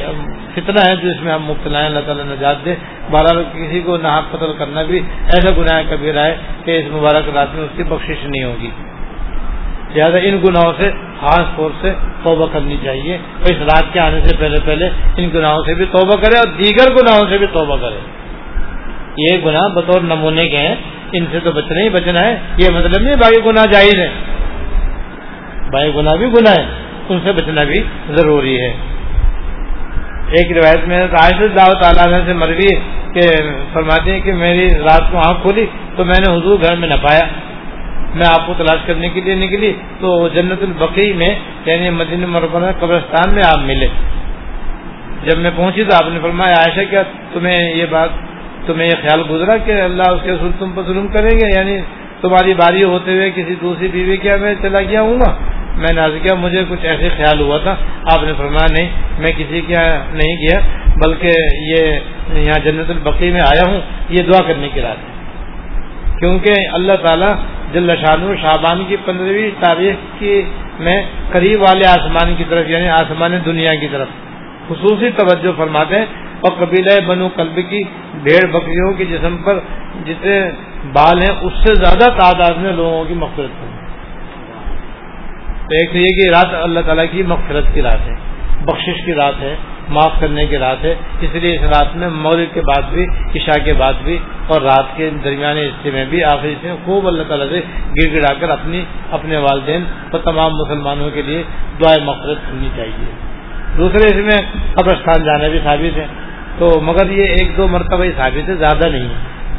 فتنہ 0.53 0.79
ہے 0.89 0.95
جس 0.95 1.21
میں 1.21 1.33
ہم 1.33 1.43
مبتلا 1.43 1.79
ہیں، 1.79 1.85
اللہ 1.85 1.99
تعالیٰ 2.05 2.25
نجات 2.25 2.65
دے۔ 2.65 2.75
بہرحال 3.11 3.43
کسی 3.53 3.81
کو 3.81 3.97
نہ 3.97 4.21
قتل 4.31 4.53
کرنا 4.57 4.81
بھی 4.81 4.99
ایسا 5.33 5.49
گناہ 5.57 5.83
کبیرہ 5.89 6.19
ہے 6.19 6.37
کہ 6.65 6.77
اس 6.77 6.85
مبارک 6.91 7.29
رات 7.35 7.47
میں 7.53 7.63
اس 7.63 7.77
کی 7.77 7.83
بخشش 7.83 8.23
نہیں 8.23 8.43
ہوگی۔ 8.43 8.69
لہٰذا 9.95 10.17
ان 10.17 10.37
گناہوں 10.45 10.73
سے، 10.77 10.91
خاص 11.21 11.55
طور 11.55 11.69
سے 11.81 11.93
توبہ 12.23 12.47
کرنی 12.53 12.77
چاہیے۔ 12.83 13.13
اور 13.15 13.53
اس 13.53 13.61
رات 13.61 13.93
کے 13.93 13.99
آنے 13.99 14.19
سے 14.25 14.35
پہلے 14.39 14.57
پہلے 14.65 14.89
ان 15.17 15.29
گناہوں 15.33 15.63
سے 15.65 15.73
بھی 15.73 15.85
توبہ 15.85 16.15
کرے 16.15 16.37
اور 16.37 16.47
دیگر 16.47 16.91
گناہوں 16.91 17.29
سے 17.29 17.37
بھی 17.37 17.47
توبہ 17.47 17.77
کرے۔ 17.77 17.99
یہ 19.17 19.37
گناہ 19.45 19.67
بطور 19.67 20.01
نمونے 20.01 20.49
کے 20.49 20.57
ہیں۔ 20.57 20.75
ان 21.17 21.25
سے 21.31 21.39
تو 21.39 21.51
بچنا 21.51 21.81
ہی 21.83 21.89
بچنا 21.89 22.21
ہے، 22.21 22.39
یہ 22.57 22.69
مطلب 22.69 23.01
نہیں 23.01 23.15
باقی 23.15 23.41
گناہ 23.45 23.65
جائز 23.71 23.95
ہے 23.95 24.09
باقی 25.71 25.91
گناہ 25.95 26.15
بھی 26.15 26.25
گناہ 26.25 26.53
ہے 26.59 26.65
ان 27.09 27.19
سے 27.23 27.31
بچنا 27.31 27.63
بھی 27.63 27.83
ضروری 28.09 28.61
ہے۔ 28.61 28.73
ایک 30.29 30.57
روایت 30.57 30.87
میں 30.87 31.07
دعوت 31.57 31.81
تعالیٰ 31.81 32.19
سے 32.25 32.33
مروی 32.33 32.75
کہ 33.13 33.21
فرماتے 33.73 34.11
ہیں 34.11 34.19
کہ 34.19 34.33
میری 34.33 34.69
رات 34.69 35.11
کو 35.11 35.17
آنکھ 35.17 35.41
کھولی 35.41 35.65
تو 35.95 36.05
میں 36.05 36.19
نے 36.27 36.37
حضور 36.37 36.59
گھر 36.61 36.75
میں 36.75 36.87
نہ 36.87 36.93
پایا۔ 37.01 37.25
میں 38.15 38.27
آپ 38.27 38.47
کو 38.47 38.53
تلاش 38.57 38.79
کرنے 38.85 39.09
کے 39.09 39.21
لیے 39.21 39.35
نکلی 39.35 39.73
تو 39.99 40.27
جنت 40.27 40.63
البقی 40.63 41.13
میں 41.13 41.35
یعنی 41.65 41.89
مدین 41.89 42.19
مربع 42.19 42.71
قبرستان 42.79 43.35
میں 43.35 43.43
آپ 43.45 43.59
ملے۔ 43.59 43.87
جب 45.23 45.37
میں 45.37 45.51
پہنچی 45.55 45.83
تو 45.83 45.95
آپ 45.95 46.11
نے 46.13 46.19
فرمایا، 46.21 46.53
عائشہ 46.53 46.89
کیا 46.89 47.03
تمہیں 47.33 47.75
یہ 47.75 47.85
بات 47.89 48.09
تمہیں 48.65 48.87
یہ 48.87 49.01
خیال 49.01 49.23
گزرا 49.29 49.57
کہ 49.57 49.71
اللہ 49.71 50.09
اس 50.09 50.21
کے 50.23 50.31
رسول 50.31 50.51
تم 50.59 50.71
پر 50.75 50.83
ظلم 50.83 51.07
کریں 51.07 51.31
گے؟ 51.31 51.55
یعنی 51.55 51.77
تمہاری 52.21 52.53
باری 52.53 52.83
ہوتے 52.83 53.11
ہوئے 53.11 53.31
کسی 53.35 53.55
دوسری 53.61 53.87
بیوی 53.87 54.17
کیا 54.17 54.35
میں 54.35 54.55
چلا 54.61 54.81
گیا 54.81 55.01
ہوں 55.01 55.19
گا؟ 55.19 55.35
میں 55.77 55.93
نے 55.93 56.19
کیا 56.19 56.35
مجھے 56.35 56.63
کچھ 56.69 56.85
ایسے 56.85 57.09
خیال 57.17 57.39
ہوا 57.41 57.57
تھا۔ 57.57 57.75
آپ 58.11 58.23
نے 58.23 58.33
فرمایا، 58.37 58.67
نہیں، 58.71 58.89
میں 59.19 59.31
کسی 59.37 59.61
کیا 59.61 60.03
نہیں 60.13 60.35
کیا 60.35 60.59
بلکہ 61.05 61.29
یہ 61.61 61.99
یہاں 62.33 62.59
جنت 62.59 62.89
البقی 62.89 63.31
میں 63.31 63.41
آیا 63.41 63.63
ہوں، 63.67 63.81
یہ 64.09 64.23
دعا 64.23 64.41
کرنے 64.47 64.69
کی 64.73 64.81
رات 64.81 64.97
ہے 64.97 65.15
کیونکہ 66.19 66.51
اللہ 66.73 66.93
تعالیٰ 66.93 67.33
جل 67.73 67.95
شان 67.95 68.35
شابان 68.41 68.83
کی 68.87 68.95
پندرہویں 69.05 69.49
تاریخ 69.59 69.95
کی 70.19 70.41
میں 70.79 71.03
قریب 71.31 71.61
والے 71.61 71.87
آسمان 71.87 72.35
کی 72.35 72.43
طرف 72.49 72.69
یعنی 72.69 72.89
آسمان 72.89 73.31
دنیا 73.45 73.75
کی 73.75 73.87
طرف، 73.91 74.07
خصوصی 74.67 75.09
توجہ 75.09 75.51
فرماتے 75.57 75.99
ہیں۔ 75.99 76.05
اور 76.45 76.51
قبیلہ 76.59 76.99
بنو 77.07 77.27
قلب 77.35 77.59
کی 77.69 77.81
بھیڑ 78.23 78.43
بکریوں 78.51 78.91
کے 78.93 79.05
جسم 79.05 79.37
پر 79.37 79.59
جتنے 80.05 80.39
بال 80.93 81.21
ہیں، 81.21 81.33
اس 81.41 81.53
سے 81.63 81.75
زیادہ 81.75 82.09
تعداد 82.17 82.57
میں 82.57 82.71
لوگوں 82.71 83.03
کی 83.05 83.13
مغفرت 83.13 83.61
ہوگی 83.61 83.83
تو 85.67 85.97
یہ 85.97 86.11
کہ 86.17 86.29
رات 86.29 86.53
اللہ 86.53 86.79
تعالیٰ 86.85 87.05
کی 87.11 87.23
مغفرت 87.23 87.73
کی 87.73 87.81
رات 87.81 88.07
ہے، 88.07 88.15
بخشش 88.65 89.05
کی 89.05 89.13
رات 89.13 89.41
ہے، 89.41 89.55
معاف 89.89 90.19
کرنے 90.19 90.45
کی 90.45 90.57
رات 90.57 90.83
ہے۔ 90.85 90.93
اس 91.21 91.35
لیے 91.35 91.55
اس 91.55 91.69
رات 91.69 91.95
میں 91.95 92.09
مغرب 92.09 92.53
کے 92.53 92.61
بعد 92.61 92.83
بھی، 92.91 93.05
عشاء 93.35 93.57
کے 93.65 93.73
بعد 93.73 93.93
بھی 94.03 94.17
اور 94.47 94.61
رات 94.61 94.95
کے 94.95 95.09
درمیانے 95.23 95.65
حصے 95.65 95.91
میں 95.93 96.05
بھی 96.05 96.23
آخری 96.23 96.53
حصے 96.53 96.67
میں 96.67 96.75
خوب 96.85 97.07
اللہ 97.07 97.23
تعالیٰ 97.27 97.47
سے 97.49 97.61
گر 97.97 98.13
گڑا 98.13 98.33
کر 98.39 98.49
اپنی، 98.49 98.83
اپنے 99.11 99.37
والدین 99.37 99.83
اور 100.11 100.19
تمام 100.19 100.51
مسلمانوں 100.55 101.09
کے 101.13 101.21
لیے 101.21 101.43
دعائیں 101.81 102.03
مغفرت 102.05 102.45
کرنی 102.47 102.69
چاہیے۔ 102.75 103.11
دوسرے 103.77 104.05
اس 104.07 104.21
میں 104.25 104.39
قبرستان 104.75 105.23
جانا 105.23 105.47
بھی 105.47 105.59
ثابت 105.63 105.97
ہے 105.97 106.05
تو 106.57 106.81
مگر 106.81 107.09
یہ 107.09 107.23
ایک 107.23 107.57
دو 107.57 107.67
مرتبہ 107.67 108.05
ثابت 108.17 108.49
ہے، 108.49 108.55
زیادہ 108.55 108.89
نہیں 108.89 109.07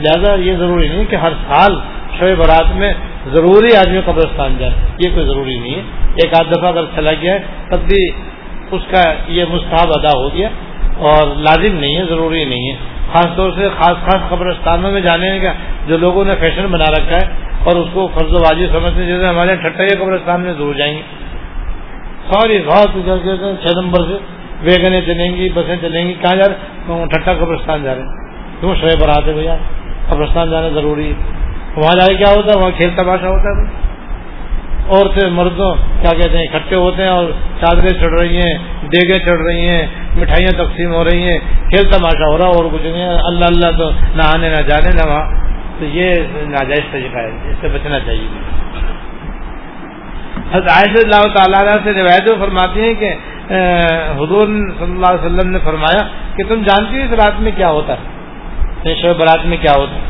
لہذا 0.00 0.34
یہ 0.34 0.56
ضروری 0.56 0.88
نہیں 0.88 1.04
کہ 1.04 1.16
ہر 1.16 1.32
سال 1.48 1.76
شعیب 2.18 2.38
برات 2.38 2.76
میں 2.76 2.94
ضروری 3.32 3.76
آدمی 3.76 4.00
قبرستان 4.04 4.56
جائے، 4.58 4.72
یہ 4.98 5.10
کوئی 5.14 5.26
ضروری 5.26 5.58
نہیں 5.58 5.74
ہے۔ 5.74 5.82
ایک 6.14 6.34
آدھ 6.40 6.52
دفعہ 6.52 6.68
اگر 6.68 6.84
چلا 6.94 7.12
گیا 7.20 7.34
ہے، 7.34 7.38
تب 7.70 7.80
بھی 7.80 8.10
اس 8.70 8.82
کا 8.90 9.12
یہ 9.28 9.44
مستحب 9.50 9.88
ادا 9.88 10.18
ہو 10.18 10.34
گیا۔ 10.34 10.48
اور 10.98 11.26
لازم 11.36 11.74
نہیں 11.74 11.96
ہے، 11.96 12.04
ضروری 12.08 12.44
نہیں 12.44 12.70
ہے۔ 12.70 12.76
خاص 13.12 13.26
طور 13.36 13.50
سے 13.56 13.68
خاص 13.78 13.96
خاص 13.96 14.28
قبرستانوں 14.28 14.92
میں 14.92 15.00
جانے 15.00 15.38
کا 15.40 15.52
جو 15.86 15.98
لوگوں 15.98 16.24
نے 16.24 16.32
فیشن 16.40 16.66
بنا 16.66 16.84
رکھا 16.84 17.16
ہے 17.16 17.28
اور 17.64 17.76
اس 17.76 17.88
کو 17.92 18.08
فرض 18.14 18.32
و 18.32 18.38
واجب 18.38 18.66
سمجھتے 18.72 19.06
جیسے 19.06 19.26
ہمارے 19.26 19.56
ٹھٹا 19.56 19.84
قبرستان 19.98 20.40
میں 20.40 20.52
ضرور 20.52 20.74
جائیں 20.74 20.94
گے۔ 20.94 21.02
سوری، 22.30 22.62
بہت 22.66 22.88
چھ 23.62 23.78
نمبر 23.78 24.00
سے۔ 24.00 24.18
ویگنیں 24.62 25.00
چلیں 25.00 25.36
گی، 25.36 25.48
بسیں 25.54 25.76
چلیں 25.80 26.08
گی، 26.08 26.12
کہاں 26.12 26.36
جا 26.36 26.42
رہے؟ 26.48 27.04
ٹھٹا 27.06 27.34
قبرستان 27.34 27.82
جا 27.82 27.94
رہے 27.94 28.02
ہیں۔ 28.02 28.08
کیوں 28.60 28.74
شرح 28.80 29.00
برات 29.00 29.28
ہے 29.28 29.32
بھیا، 29.32 29.56
قبرستان 30.08 30.50
جانا 30.50 30.68
ضروری 30.68 31.06
ہے۔ 31.06 31.14
وہاں 31.76 32.00
جا 32.00 32.06
کے 32.06 32.14
کیا 32.14 32.34
ہوتا 32.36 32.50
ہے؟ 32.54 32.60
وہاں 32.60 32.70
کھیل 32.76 32.90
تماشا 32.96 33.28
ہوتا 33.28 33.60
ہے۔ 33.60 33.86
عورتیں، 34.88 35.30
مردوں، 35.30 35.74
کیا 35.74 36.10
کہتے 36.10 36.38
ہیں، 36.38 36.44
اکٹھے 36.44 36.76
ہوتے 36.76 37.02
ہیں 37.02 37.10
اور 37.10 37.30
چادریں 37.60 38.00
چڑھ 38.00 38.20
رہی 38.20 38.36
ہیں، 38.36 38.54
دیگیں 38.82 39.18
چڑھ 39.18 39.42
رہی 39.46 39.68
ہیں، 39.68 39.86
مٹھائیاں 40.18 40.64
تقسیم 40.64 40.94
ہو 40.94 41.04
رہی 41.04 41.22
ہیں۔ 41.22 41.38
کھیل 41.38 41.90
تماشا 41.90 42.26
ہو 42.30 42.38
رہا 42.38 42.44
اور 42.44 42.64
کچھ 42.72 42.82
نہیں 42.82 43.08
اللہ 43.08 43.44
اللہ 43.44 43.78
تو 43.78 43.90
نہ 43.90 44.22
آنے، 44.34 44.48
نہ 44.48 44.62
جانے، 44.62 44.90
نہ 44.94 45.10
وہاں۔ 45.10 45.46
تو 45.78 45.84
یہ 45.84 46.14
ناجائز 46.34 46.92
طریقہ 46.92 47.18
ہے۔ 47.18 47.50
اس 47.50 47.56
سے 47.60 47.68
بچنا 47.68 47.98
چاہیے۔ 48.00 48.28
حضرت 50.52 51.14
اللہ 51.14 51.34
تعالیٰ 51.34 51.78
سے 51.84 51.92
روایت 51.92 52.40
فرماتی 52.40 52.80
ہیں 52.80 52.94
کہ 52.94 53.14
حضور 54.18 54.46
صلی 54.46 54.92
اللہ 54.92 55.06
علیہ 55.06 55.26
وسلم 55.26 55.50
نے 55.50 55.58
فرمایا 55.64 56.08
کہ 56.36 56.44
تم 56.48 56.62
جانتی 56.62 56.98
ہو 56.98 57.02
اس 57.04 57.20
رات 57.20 57.40
میں 57.40 57.52
کیا 57.56 57.68
ہوتا 57.68 57.92
ہے؟ 57.92 57.98
یعنی 58.84 59.02
شب 59.02 59.16
برات 59.18 59.46
میں 59.46 59.56
کیا 59.56 59.72
ہوتا 59.78 59.94
ہے؟ 59.94 60.00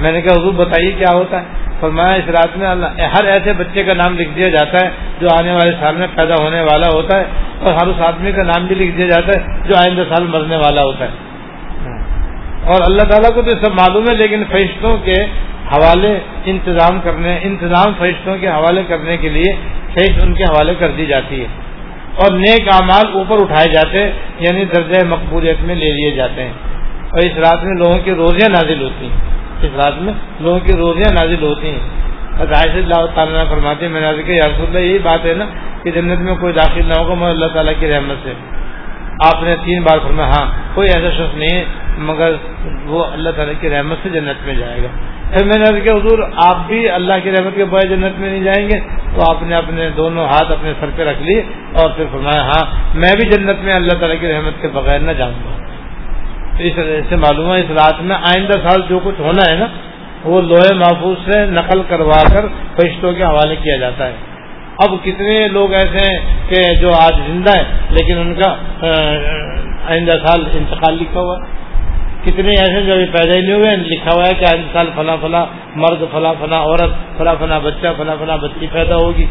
میں 0.00 0.12
نے 0.12 0.20
کہا، 0.20 0.34
حضور 0.34 0.52
بتائیے 0.52 0.92
کیا 0.92 1.14
ہوتا 1.14 1.40
ہے؟ 1.40 1.44
فرمایا 1.80 2.14
اس 2.14 2.28
رات 2.28 2.56
میں 2.56 2.66
اللہ 2.66 2.86
ہر 2.86 3.24
ایسے 3.24 3.52
بچے 3.52 3.84
کا 3.84 3.94
نام 3.94 4.18
لکھ 4.18 4.30
دیا 4.36 4.48
جاتا 4.48 4.86
ہے 4.86 4.90
جو 5.20 5.28
آنے 5.38 5.52
والے 5.52 5.72
سال 5.80 5.96
میں 5.96 6.06
پیدا 6.14 6.34
ہونے 6.42 6.60
والا 6.60 6.86
ہوتا 6.94 7.18
ہے 7.18 7.24
اور 7.60 7.72
ہر 7.72 7.86
اس 7.86 8.00
آدمی 8.00 8.32
کا 8.32 8.42
نام 8.42 8.66
بھی 8.66 8.74
لکھ 8.74 8.96
دیا 8.96 9.06
جاتا 9.06 9.40
ہے 9.40 9.60
جو 9.64 9.74
آئندہ 9.76 10.02
سال 10.14 10.26
مرنے 10.26 10.56
والا 10.56 10.80
ہوتا 10.80 11.04
ہے۔ 11.04 11.28
اور 12.64 12.82
اللہ 12.86 13.02
تعالیٰ 13.02 13.34
کو 13.34 13.42
تو 13.42 13.50
سب 13.50 13.72
معلوم 13.72 14.04
ہے، 14.10 14.14
لیکن 14.14 14.42
فرشتوں 14.50 14.98
کے 14.98 15.24
حوالے 15.72 16.18
انتظام 16.44 17.00
کرنے، 17.04 17.38
انتظام 17.42 17.92
فرشتوں 17.98 18.36
کے 18.40 18.48
حوالے 18.48 18.82
کرنے 18.88 19.16
کے 19.16 19.28
لیے 19.28 19.56
فیش 19.94 20.10
ان 20.22 20.34
کے 20.34 20.44
حوالے 20.44 20.74
کر 20.78 20.88
دی 20.90 21.06
جاتی 21.06 21.40
ہے۔ 21.40 21.46
اور 22.16 22.32
نیک 22.32 22.68
اعمال 22.72 23.12
اوپر 23.12 23.42
اٹھائے 23.42 23.68
جاتے 23.68 24.10
یعنی 24.38 24.64
درجہ 24.64 25.06
مقبولیت 25.06 25.56
میں 25.60 25.74
لے 25.74 25.92
لیے 25.92 26.10
جاتے 26.10 26.42
ہیں۔ 26.42 26.52
اور 27.10 27.18
اس 27.18 27.38
رات 27.38 27.64
میں 27.64 27.76
لوگوں 27.76 27.98
کی 28.04 28.10
روزیاں 28.10 28.48
نازل 28.48 28.82
ہوتی 28.82 29.06
ہیں۔ 29.06 29.16
اس 29.62 29.70
رات 29.76 29.94
میں 29.98 30.12
لوگوں 30.40 30.60
کی 30.60 30.72
روزیاں 30.72 31.12
نازل 31.12 31.42
ہوتی 31.42 31.70
ہیں۔ 31.70 32.08
اللہ 32.40 33.06
تعالیٰ 33.14 33.48
فرماتے 33.48 33.86
ہیں، 33.86 33.92
میں 33.92 34.12
نے 34.12 34.22
کہ 34.22 34.32
یارس 34.32 34.60
اللہ، 34.60 34.78
یہی 34.78 34.98
بات 34.98 35.26
ہے 35.26 35.34
نا 35.34 35.44
کہ 35.82 35.90
جنت 35.90 36.20
میں 36.20 36.34
کوئی 36.34 36.52
داخل 36.52 36.86
نہ 36.86 36.94
ہوگا 36.94 37.14
مگر 37.14 37.30
اللہ 37.30 37.46
تعالیٰ 37.46 37.72
کی 37.80 37.88
رحمت 37.88 38.16
سے۔ 38.24 38.32
آپ 39.24 39.42
نے 39.42 39.56
تین 39.64 39.82
بار 39.82 39.98
فرمایا 40.02 40.28
ہاں 40.28 40.52
کوئی 40.74 40.88
ایسا 40.94 41.10
شخص 41.10 41.34
نہیں 41.34 41.58
ہے 41.58 41.64
مگر 41.98 42.32
وہ 42.86 43.04
اللہ 43.04 43.30
تعالیٰ 43.30 43.54
کی 43.60 43.70
رحمت 43.70 43.98
سے 44.02 44.08
جنت 44.08 44.46
میں 44.46 44.54
جائے 44.54 44.78
گا۔ 44.82 44.88
پھر 45.32 45.44
میں 45.44 45.58
نے 45.58 45.80
کہ 45.80 45.88
حضور، 45.88 46.18
آپ 46.36 46.56
بھی 46.66 46.90
اللہ 46.90 47.12
کی 47.22 47.30
رحمت 47.30 47.56
کے 47.56 47.64
بڑے 47.64 47.88
جنت 47.88 48.20
میں 48.20 48.30
نہیں 48.30 48.44
جائیں 48.44 48.70
گے۔ 48.70 48.80
تو 49.14 49.30
آپ 49.30 49.42
نے 49.42 49.54
اپنے 49.54 49.90
دونوں 49.90 50.24
ہاتھ 50.24 50.52
اپنے 50.52 50.72
سر 50.80 50.86
پہ 50.96 51.02
رکھ 51.02 51.22
لیے 51.22 51.42
اور 51.72 51.90
پھر 51.90 52.04
فرمایا 52.12 52.44
ہاں 52.44 52.94
میں 52.94 53.10
بھی 53.20 53.30
جنت 53.30 53.64
میں 53.64 53.74
اللہ 53.74 53.98
تعالیٰ 54.00 54.16
کی 54.20 54.32
رحمت 54.32 54.62
کے 54.62 54.68
بغیر 54.68 54.98
نہ 54.98 55.12
جاؤں 55.12 55.32
گا۔ 55.32 55.68
اس 56.58 56.72
سے 57.08 57.16
معلوم 57.16 57.54
ہے 57.54 57.60
اس 57.60 57.70
رات 57.70 58.02
میں 58.02 58.16
آئندہ 58.16 58.68
سال 58.68 58.80
جو 58.88 59.00
کچھ 59.04 59.20
ہونا 59.20 59.52
ہے 59.52 59.56
نا، 59.56 59.66
وہ 60.24 60.40
لوہے 60.40 60.74
محفوظ 60.74 61.32
سے 61.32 61.46
نقل 61.46 61.82
کروا 61.88 62.22
کر 62.34 62.46
فرشتوں 62.76 63.12
کے 63.12 63.24
حوالے 63.24 63.56
کیا 63.56 63.76
جاتا 63.76 64.06
ہے۔ 64.06 64.12
اب 64.78 65.04
کتنے 65.04 65.48
لوگ 65.48 65.72
ایسے 65.72 65.98
ہیں 66.04 66.18
کہ 66.48 66.74
جو 66.80 66.90
آج 66.94 67.14
زندہ 67.26 67.56
ہیں، 67.56 67.64
لیکن 67.90 68.18
ان 68.18 68.34
کا 68.34 68.56
آئندہ 69.86 70.12
سال 70.26 70.44
انتقال 70.54 70.94
لکھا 70.94 71.20
ہوا 71.20 71.36
ہے۔ 71.36 71.67
کتنے 72.30 72.52
ایسے 72.52 72.82
جو 72.82 72.92
ابھی 72.92 73.04
پیدا 73.04 73.34
ہی 73.34 73.40
نہیں 73.40 73.54
ہوئے 73.54 73.76
لکھا 73.76 74.14
ہوا 74.14 74.26
ہے 74.26 74.34
کہ 74.34 74.44
آئندہ 74.44 74.68
سال 74.72 74.86
فلاں 74.96 75.16
فلاں 75.20 75.46
مرد، 75.76 76.02
فلاں 76.12 76.34
فلاں 76.40 76.60
عورت، 76.60 76.90
فلاں 77.18 77.34
فلاں 77.38 77.60
بچہ، 77.60 77.86
فلاں 77.96 78.16
فلاں 78.20 78.38
بچی 78.38 78.66
پیدا 78.72 78.96
ہوگی۔ 78.96 79.26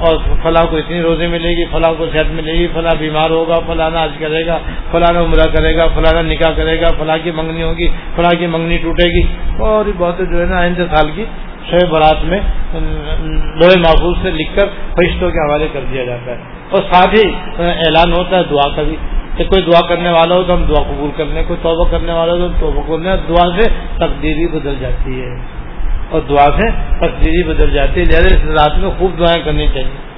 اور 0.00 0.16
فلاں 0.42 0.66
کو 0.70 0.76
اتنی 0.76 1.02
روزے 1.02 1.26
ملے 1.26 1.48
گی، 1.48 1.64
فلاں 1.70 1.94
کو 1.98 2.06
صحت 2.12 2.32
ملے 2.32 2.52
گی، 2.52 2.66
فلاں 2.74 2.94
بیمار 2.98 3.30
ہوگا، 3.30 3.54
فلاں 3.66 3.90
آج 3.96 4.10
کرے 4.18 4.46
گا، 4.46 4.58
فلاں 4.90 5.22
عمرہ 5.22 5.48
کرے 5.56 5.76
گا، 5.76 5.86
فلاں 5.94 6.22
نکاح 6.22 6.52
کرے 6.56 6.80
گا، 6.80 6.86
فلاں 6.98 7.18
کی 7.22 7.30
منگنی 7.30 7.62
ہوگی، 7.62 7.88
فلاں 8.16 8.30
کی 8.38 8.46
منگنی 8.46 8.78
ٹوٹے 8.78 9.08
گی۔ 9.08 9.22
اور 9.58 9.84
بہت 9.98 10.18
جو 10.18 10.40
ہے 10.40 10.46
نا 10.46 10.56
آئندہ 10.56 10.84
سال 10.94 11.10
کی 11.14 11.24
شہ 11.70 11.86
برات 11.86 12.24
میں 12.24 12.40
لوہے 13.54 13.80
محفوظ 13.80 14.16
سے 14.22 14.30
لکھ 14.30 14.56
کر 14.56 14.66
فرشتوں 14.66 15.30
کے 15.30 15.38
حوالے 15.38 15.68
کر 15.72 15.80
دیا 15.92 16.04
جاتا 16.04 16.30
ہے۔ 16.30 16.36
اور 16.70 16.82
ساتھ 16.92 17.14
ہی 17.14 17.32
اعلان 17.58 18.12
ہوتا 18.12 18.38
ہے 18.38 18.42
دعا 18.50 18.68
کا 18.76 18.82
بھی 18.82 18.96
کہ 19.36 19.44
کوئی 19.44 19.62
دعا 19.62 19.80
کرنے 19.88 20.10
والا 20.10 20.34
ہو 20.34 20.42
تو 20.42 20.54
ہم 20.54 20.64
دعا 20.64 20.82
قبول 20.82 21.10
کرنے، 21.16 21.42
کوئی 21.46 21.58
توبہ 21.62 21.90
کرنے 21.90 22.12
والا 22.12 22.32
ہو 22.32 22.38
تو 22.38 22.44
ہم 22.44 22.52
توبہ 22.60 22.82
کرنے 22.88 23.16
دعا 23.28 23.48
سے 23.60 23.68
تقدیری 23.96 24.46
بدل 24.46 24.74
جاتی 24.80 25.22
ہے۔ 25.22 25.59
اور 26.10 26.20
دعا 26.20 26.46
سے 26.46 26.70
تقدیری 26.98 27.42
بدل 27.42 27.70
جاتی 27.70 28.00
ہے۔ 28.00 28.04
لہٰذا 28.04 28.26
اس 28.26 28.44
رات 28.44 28.78
میں 28.78 28.90
خوب 28.98 29.18
دعائیں 29.18 29.44
کرنی 29.44 29.66
چاہیے۔ 29.74 30.10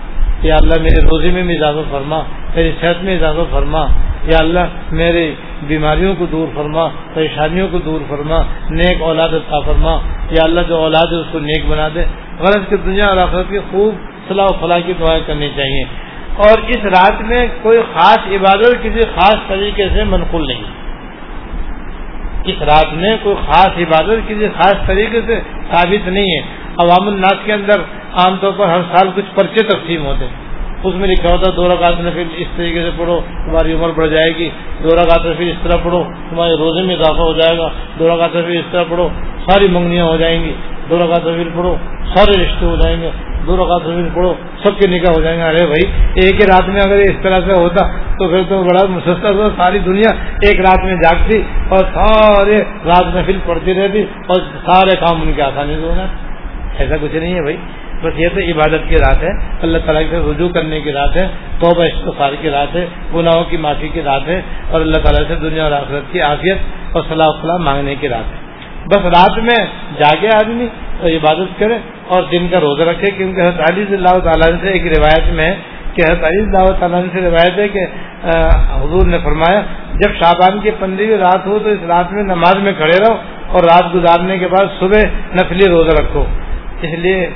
یا 0.42 0.56
اللہ 0.56 0.74
میرے 0.82 1.04
روزی 1.04 1.30
میں 1.30 1.42
بھی 1.42 1.56
اضافہ 1.56 1.90
فرما، 1.90 2.20
میری 2.54 2.72
صحت 2.80 3.04
میں 3.04 3.14
اضافہ 3.16 3.40
فرما۔ 3.50 3.86
یا 4.22 4.38
اللہ 4.40 4.60
میری 4.92 5.34
بیماریوں 5.62 6.14
کو 6.18 6.26
دور 6.26 6.48
فرما، 6.54 6.88
پریشانیوں 7.14 7.68
کو 7.70 7.78
دور 7.78 8.00
فرما، 8.08 8.42
نیک 8.70 9.02
اولاد 9.02 9.28
عطا 9.28 9.60
فرما۔ 9.60 10.00
یا 10.30 10.42
اللہ 10.44 10.60
جو 10.68 10.76
اولاد 10.76 11.12
ہے 11.12 11.20
اس 11.20 11.26
کو 11.32 11.38
نیک 11.38 11.66
بنا 11.66 11.88
دے۔ 11.94 12.04
غرض 12.38 12.68
کی 12.68 12.76
دنیا 12.76 13.08
اور 13.08 13.16
آخرت 13.16 13.50
کی 13.50 13.58
خوب 13.70 13.94
صلاح 14.28 14.44
و 14.44 14.54
فلاح 14.60 14.78
کی 14.78 14.92
دعائیں 14.92 15.22
کرنی 15.26 15.48
چاہیے۔ 15.56 15.84
اور 16.36 16.58
اس 16.68 16.84
رات 16.84 17.20
میں 17.20 17.46
کوئی 17.62 17.78
خاص 17.94 18.18
عبادت 18.18 18.82
کسی 18.82 19.00
خاص 19.14 19.36
طریقے 19.48 19.88
سے 19.94 20.04
منقول 20.04 20.46
نہیں۔ 20.46 20.81
اس 22.44 22.62
رات 22.62 22.94
میں 22.94 23.16
کوئی 23.22 23.36
خاص 23.46 23.70
عبادت 23.78 24.28
کسی 24.28 24.48
خاص 24.48 24.86
طریقے 24.86 25.20
سے 25.26 25.40
ثابت 25.72 26.08
نہیں 26.08 26.36
ہے۔ 26.36 26.40
عوام 26.76 27.08
الناس 27.08 27.36
کے 27.44 27.52
اندر 27.52 27.80
عام 28.12 28.36
طور 28.40 28.52
پر 28.56 28.66
ہر 28.66 28.80
سال 28.92 29.10
کچھ 29.14 29.34
پرچے 29.34 29.64
تقسیم 29.64 30.06
ہوتے 30.06 30.24
ہیں۔ 30.24 30.32
اس 30.84 30.94
میں 30.94 31.08
لکھا 31.08 31.32
ہوتا 31.32 31.50
ہے، 31.50 31.56
دو 31.56 31.68
رکعت 31.68 32.00
میں 32.00 32.12
پھر 32.14 32.24
اس 32.36 32.46
طریقے 32.56 32.82
سے 32.82 32.90
پڑھو، 32.96 33.20
تمہاری 33.44 33.72
عمر 33.72 33.88
بڑھ 33.88 34.08
جائے 34.08 34.32
گی۔ 34.38 34.48
دو 34.82 34.88
رکعت 34.88 35.26
میں 35.26 35.34
پھر 35.34 35.46
اس 35.46 35.56
طرح 35.62 35.76
پڑھو، 35.82 36.04
تمہارے 36.30 36.54
روزے 36.54 36.82
میں 36.82 36.96
اضافہ 36.96 37.20
ہو 37.20 37.32
جائے 37.32 37.58
گا۔ 37.58 37.68
دو 37.98 38.16
رکعت 38.16 38.34
میں 38.34 38.42
پھر 38.42 38.50
اس 38.50 38.64
طرح 38.70 38.84
پڑھو، 38.88 39.08
ساری 39.48 39.68
منگنیاں 39.68 40.04
ہو 40.04 40.16
جائیں 40.16 40.44
گی۔ 40.44 40.52
دو 40.90 40.98
رکعت 40.98 41.24
میں 41.24 41.44
پھر 41.44 41.48
پڑھو، 41.56 41.76
سارے 42.14 42.44
رشتے 42.44 42.66
ہو 42.66 42.76
جائیں 42.76 43.00
گے۔ 43.00 43.10
دو 43.46 43.56
رکعت 43.56 43.86
میں 43.86 43.96
پھر 43.96 44.14
پڑھو، 44.14 44.34
سب 44.64 44.80
کے 44.80 44.88
نکاح 44.88 45.14
ہو 45.16 45.20
جائیں 45.20 45.38
گے۔ 45.38 45.44
ارے 45.44 45.66
بھائی، 45.66 45.84
ایک 46.14 46.40
ہی 46.40 46.46
رات 46.46 46.68
میں 46.68 46.80
اگر 46.80 46.96
اس 46.96 47.16
طرح 47.22 47.40
سے 47.46 47.52
ہوتا 47.52 47.86
تو 48.18 48.28
پھر 48.28 48.42
تو 48.48 48.62
بڑا 48.62 48.86
سستا 49.00 49.32
تھا، 49.32 49.48
ساری 49.62 49.78
دنیا 49.78 50.10
ایک 50.40 50.60
رات 50.60 50.84
میں 50.84 50.94
جاگتی 50.94 51.42
اور 51.68 51.78
سارے 51.78 52.56
رات 52.86 53.14
میں 53.14 53.22
پھر 53.26 53.36
پڑتی 53.46 53.74
رہتی 53.74 54.02
اور 54.26 54.40
سارے 54.66 54.96
کام 54.96 55.22
ان 55.22 55.32
کے 55.36 55.42
آسانی 55.42 55.74
سے 55.74 55.86
ہونا۔ 55.86 56.06
ایسا 56.78 56.96
کچھ 57.00 57.14
نہیں 57.14 57.34
ہے 57.34 57.42
بھائی، 57.42 57.56
بس 58.02 58.18
یہ 58.18 58.28
تو 58.34 58.40
عبادت 58.40 58.88
کی 58.88 58.96
رات 58.98 59.22
ہے۔ 59.22 59.30
اللہ 59.62 59.78
تعالیٰ 59.78 60.02
سے 60.10 60.18
رجوع 60.30 60.48
کرنے 60.48 60.80
کی 60.80 60.92
رات 60.92 61.16
ہے، 61.16 61.28
توبہ 61.60 61.84
استفار 61.84 62.32
کی 62.40 62.50
رات 62.50 62.76
ہے، 62.76 62.86
گناہوں 63.14 63.44
کی 63.44 63.56
معافی 63.56 63.88
کی 63.88 64.02
رات 64.02 64.28
ہے 64.28 64.40
اور 64.70 64.80
اللہ 64.80 64.96
تعالیٰ 64.96 65.24
سے 65.28 65.34
دنیا 65.34 65.62
اور 65.62 65.72
آخرت 65.72 66.12
کی 66.12 66.20
عافیت 66.20 66.58
اور 66.92 67.02
صلاح 67.08 67.26
وسلام 67.28 67.64
مانگنے 67.64 67.94
کی 67.94 68.08
رات 68.08 68.32
ہے۔ 68.32 68.51
بس 68.90 69.04
رات 69.14 69.38
میں 69.48 69.60
جاگے 69.98 70.28
آدمی 70.36 70.66
تو 71.00 71.06
عبادت 71.08 71.58
کرے 71.58 71.76
اور 72.14 72.22
دن 72.32 72.46
کا 72.50 72.60
روزہ 72.60 72.82
رکھے، 72.88 73.10
کیونکہ 73.16 73.40
حضرت 73.40 73.60
علی 73.70 73.84
اللہ 73.96 74.18
تعالیٰ 74.24 74.48
سے 74.62 74.72
ایک 74.72 74.86
روایت 74.96 75.26
میں 75.38 75.50
کہ 75.94 76.02
حضرت 76.02 76.24
علی 76.24 76.40
اللہ 76.40 76.66
تعالیٰ 76.80 77.02
سے 77.12 77.20
روایت 77.20 77.58
ہے 77.58 77.68
کہ 77.68 77.84
حضور 78.82 79.06
نے 79.12 79.18
فرمایا، 79.24 79.60
جب 80.00 80.10
شابان 80.20 80.58
کی 80.62 80.70
پندرہویں 80.80 81.18
رات 81.18 81.46
ہو 81.46 81.58
تو 81.58 81.68
اس 81.68 81.82
رات 81.88 82.12
میں 82.12 82.22
نماز 82.24 82.62
میں 82.64 82.72
کھڑے 82.78 82.98
رہو 83.04 83.14
اور 83.52 83.64
رات 83.70 83.94
گزارنے 83.94 84.38
کے 84.38 84.48
بعد 84.54 84.66
صبح 84.80 85.02
نفلی 85.38 85.68
روزہ 85.70 85.96
رکھو۔ 86.00 86.24
اس 86.82 86.98
لیے 86.98 87.26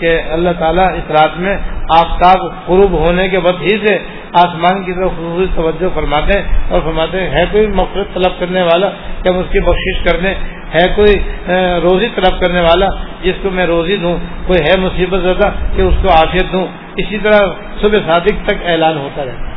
کہ 0.00 0.10
اللہ 0.36 0.52
تعالیٰ 0.58 0.88
اس 0.98 1.10
رات 1.16 1.36
میں 1.44 1.56
آفتاب 1.96 2.40
قروب 2.66 2.92
ہونے 3.00 3.28
کے 3.28 3.38
بعد 3.46 3.60
ہی 3.62 3.76
سے 3.84 3.96
آسمان 4.42 4.82
کی 4.84 4.92
طرف 4.92 5.10
خصوصی 5.16 5.46
توجہ 5.54 5.88
فرماتے 5.94 6.38
ہیں 6.38 6.44
اور 6.70 6.80
فرماتے 6.84 7.20
ہیں، 7.20 7.30
ہے 7.30 7.44
کوئی 7.52 7.66
مقصد 7.80 8.14
طلب 8.14 8.38
کرنے 8.40 8.62
والا 8.62 8.88
کہ 9.22 9.28
ہم 9.28 9.38
اس 9.38 9.46
کی 9.52 9.60
بخشش 9.68 10.02
کرنے 10.04 10.34
ہے 10.74 10.88
کوئی 10.94 11.14
روزی 11.82 12.08
طلب 12.14 12.40
کرنے 12.40 12.60
والا، 12.60 12.86
جس 13.22 13.34
کو 13.42 13.50
میں 13.50 13.66
روزی 13.66 13.96
دوں، 13.96 14.16
کوئی 14.46 14.58
ہے 14.68 14.80
مصیبت 14.80 15.20
زدہ، 15.20 15.50
کہ 15.76 15.82
اس 15.82 15.94
کو 16.02 16.08
عافیت 16.08 16.52
دوں، 16.52 16.66
اسی 16.96 17.18
طرح 17.18 17.38
صبح 17.80 17.98
صادق 18.06 18.46
تک 18.46 18.54
اعلان 18.64 18.96
ہوتا 18.96 19.24
رہتا 19.24 19.50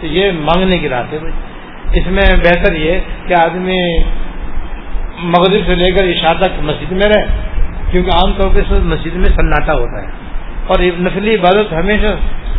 تو 0.00 0.06
یہ 0.06 0.30
مانگنے 0.30 0.78
کی 0.78 0.88
رات 0.88 1.12
ہے 1.12 1.18
بھائی۔ 1.18 1.32
اس 2.00 2.06
میں 2.06 2.36
بہتر 2.36 2.72
یہ 2.72 2.98
کہ 3.26 3.34
آدمی 3.34 3.98
مغرب 5.18 5.60
سے 5.66 5.74
لے 5.74 5.90
کر 5.90 6.04
عشاء 6.04 6.32
تک 6.40 6.62
مسجد 6.62 6.92
میں 6.92 7.06
رہے، 7.06 7.24
کیونکہ 7.90 8.10
عام 8.10 8.32
طور 8.32 8.50
پہ 8.54 8.80
مسجد 8.80 9.16
میں 9.16 9.28
سناٹا 9.28 9.74
ہوتا 9.74 10.02
ہے۔ 10.02 10.06
اور 10.66 10.78
نفلی 11.00 11.34
عبادت 11.34 11.72
ہمیشہ 11.72 12.06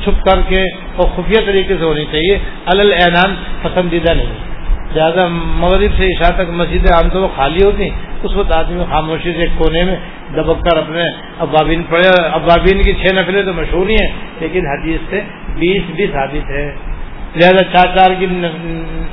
چھپ 0.04 0.26
کر 0.26 0.40
کے 0.48 0.64
اور 0.96 1.08
خفیہ 1.16 1.46
طریقے 1.46 1.76
سے 1.80 1.86
ہونی 1.86 2.06
چاہیے۔ 2.12 2.40
الل 2.66 2.94
اعلان 2.94 3.36
پسندیدہ 3.62 4.14
نہیں۔ 4.14 4.57
زیادہ 4.94 5.28
مغرب 5.32 5.92
سے 5.98 6.06
عشاء 6.06 6.30
تک 6.36 6.50
مسجدیں 6.50 6.94
عام 6.94 7.10
طور 7.10 7.28
پر 7.28 7.36
خالی 7.36 7.64
ہوتی 7.66 7.90
اس 8.24 8.36
وقت 8.36 8.56
آدمی 8.58 8.84
خاموشی 8.90 9.34
سے 9.34 9.46
کونے 9.58 9.84
میں 9.84 9.96
دبک 10.36 10.66
کر 10.66 10.78
اپنے 10.78 11.04
ابابین 11.40 11.84
پڑے 11.90 12.08
ابابین 12.34 12.84
کی 12.84 12.94
چھ 12.94 13.16
نفلیں 13.16 13.44
تو 13.44 13.54
مشہور 13.54 13.90
ہی 13.90 13.96
ہیں، 13.96 14.10
لیکن 14.40 14.68
حدیث 14.68 15.10
سے 15.10 15.22
بیس 15.56 15.82
بھی 15.96 16.08
ثابت 16.08 16.50
ہے۔ 16.50 16.76
لہذا 17.36 17.64
چار 17.64 17.98
چار 17.98 18.12
کی 18.20 18.26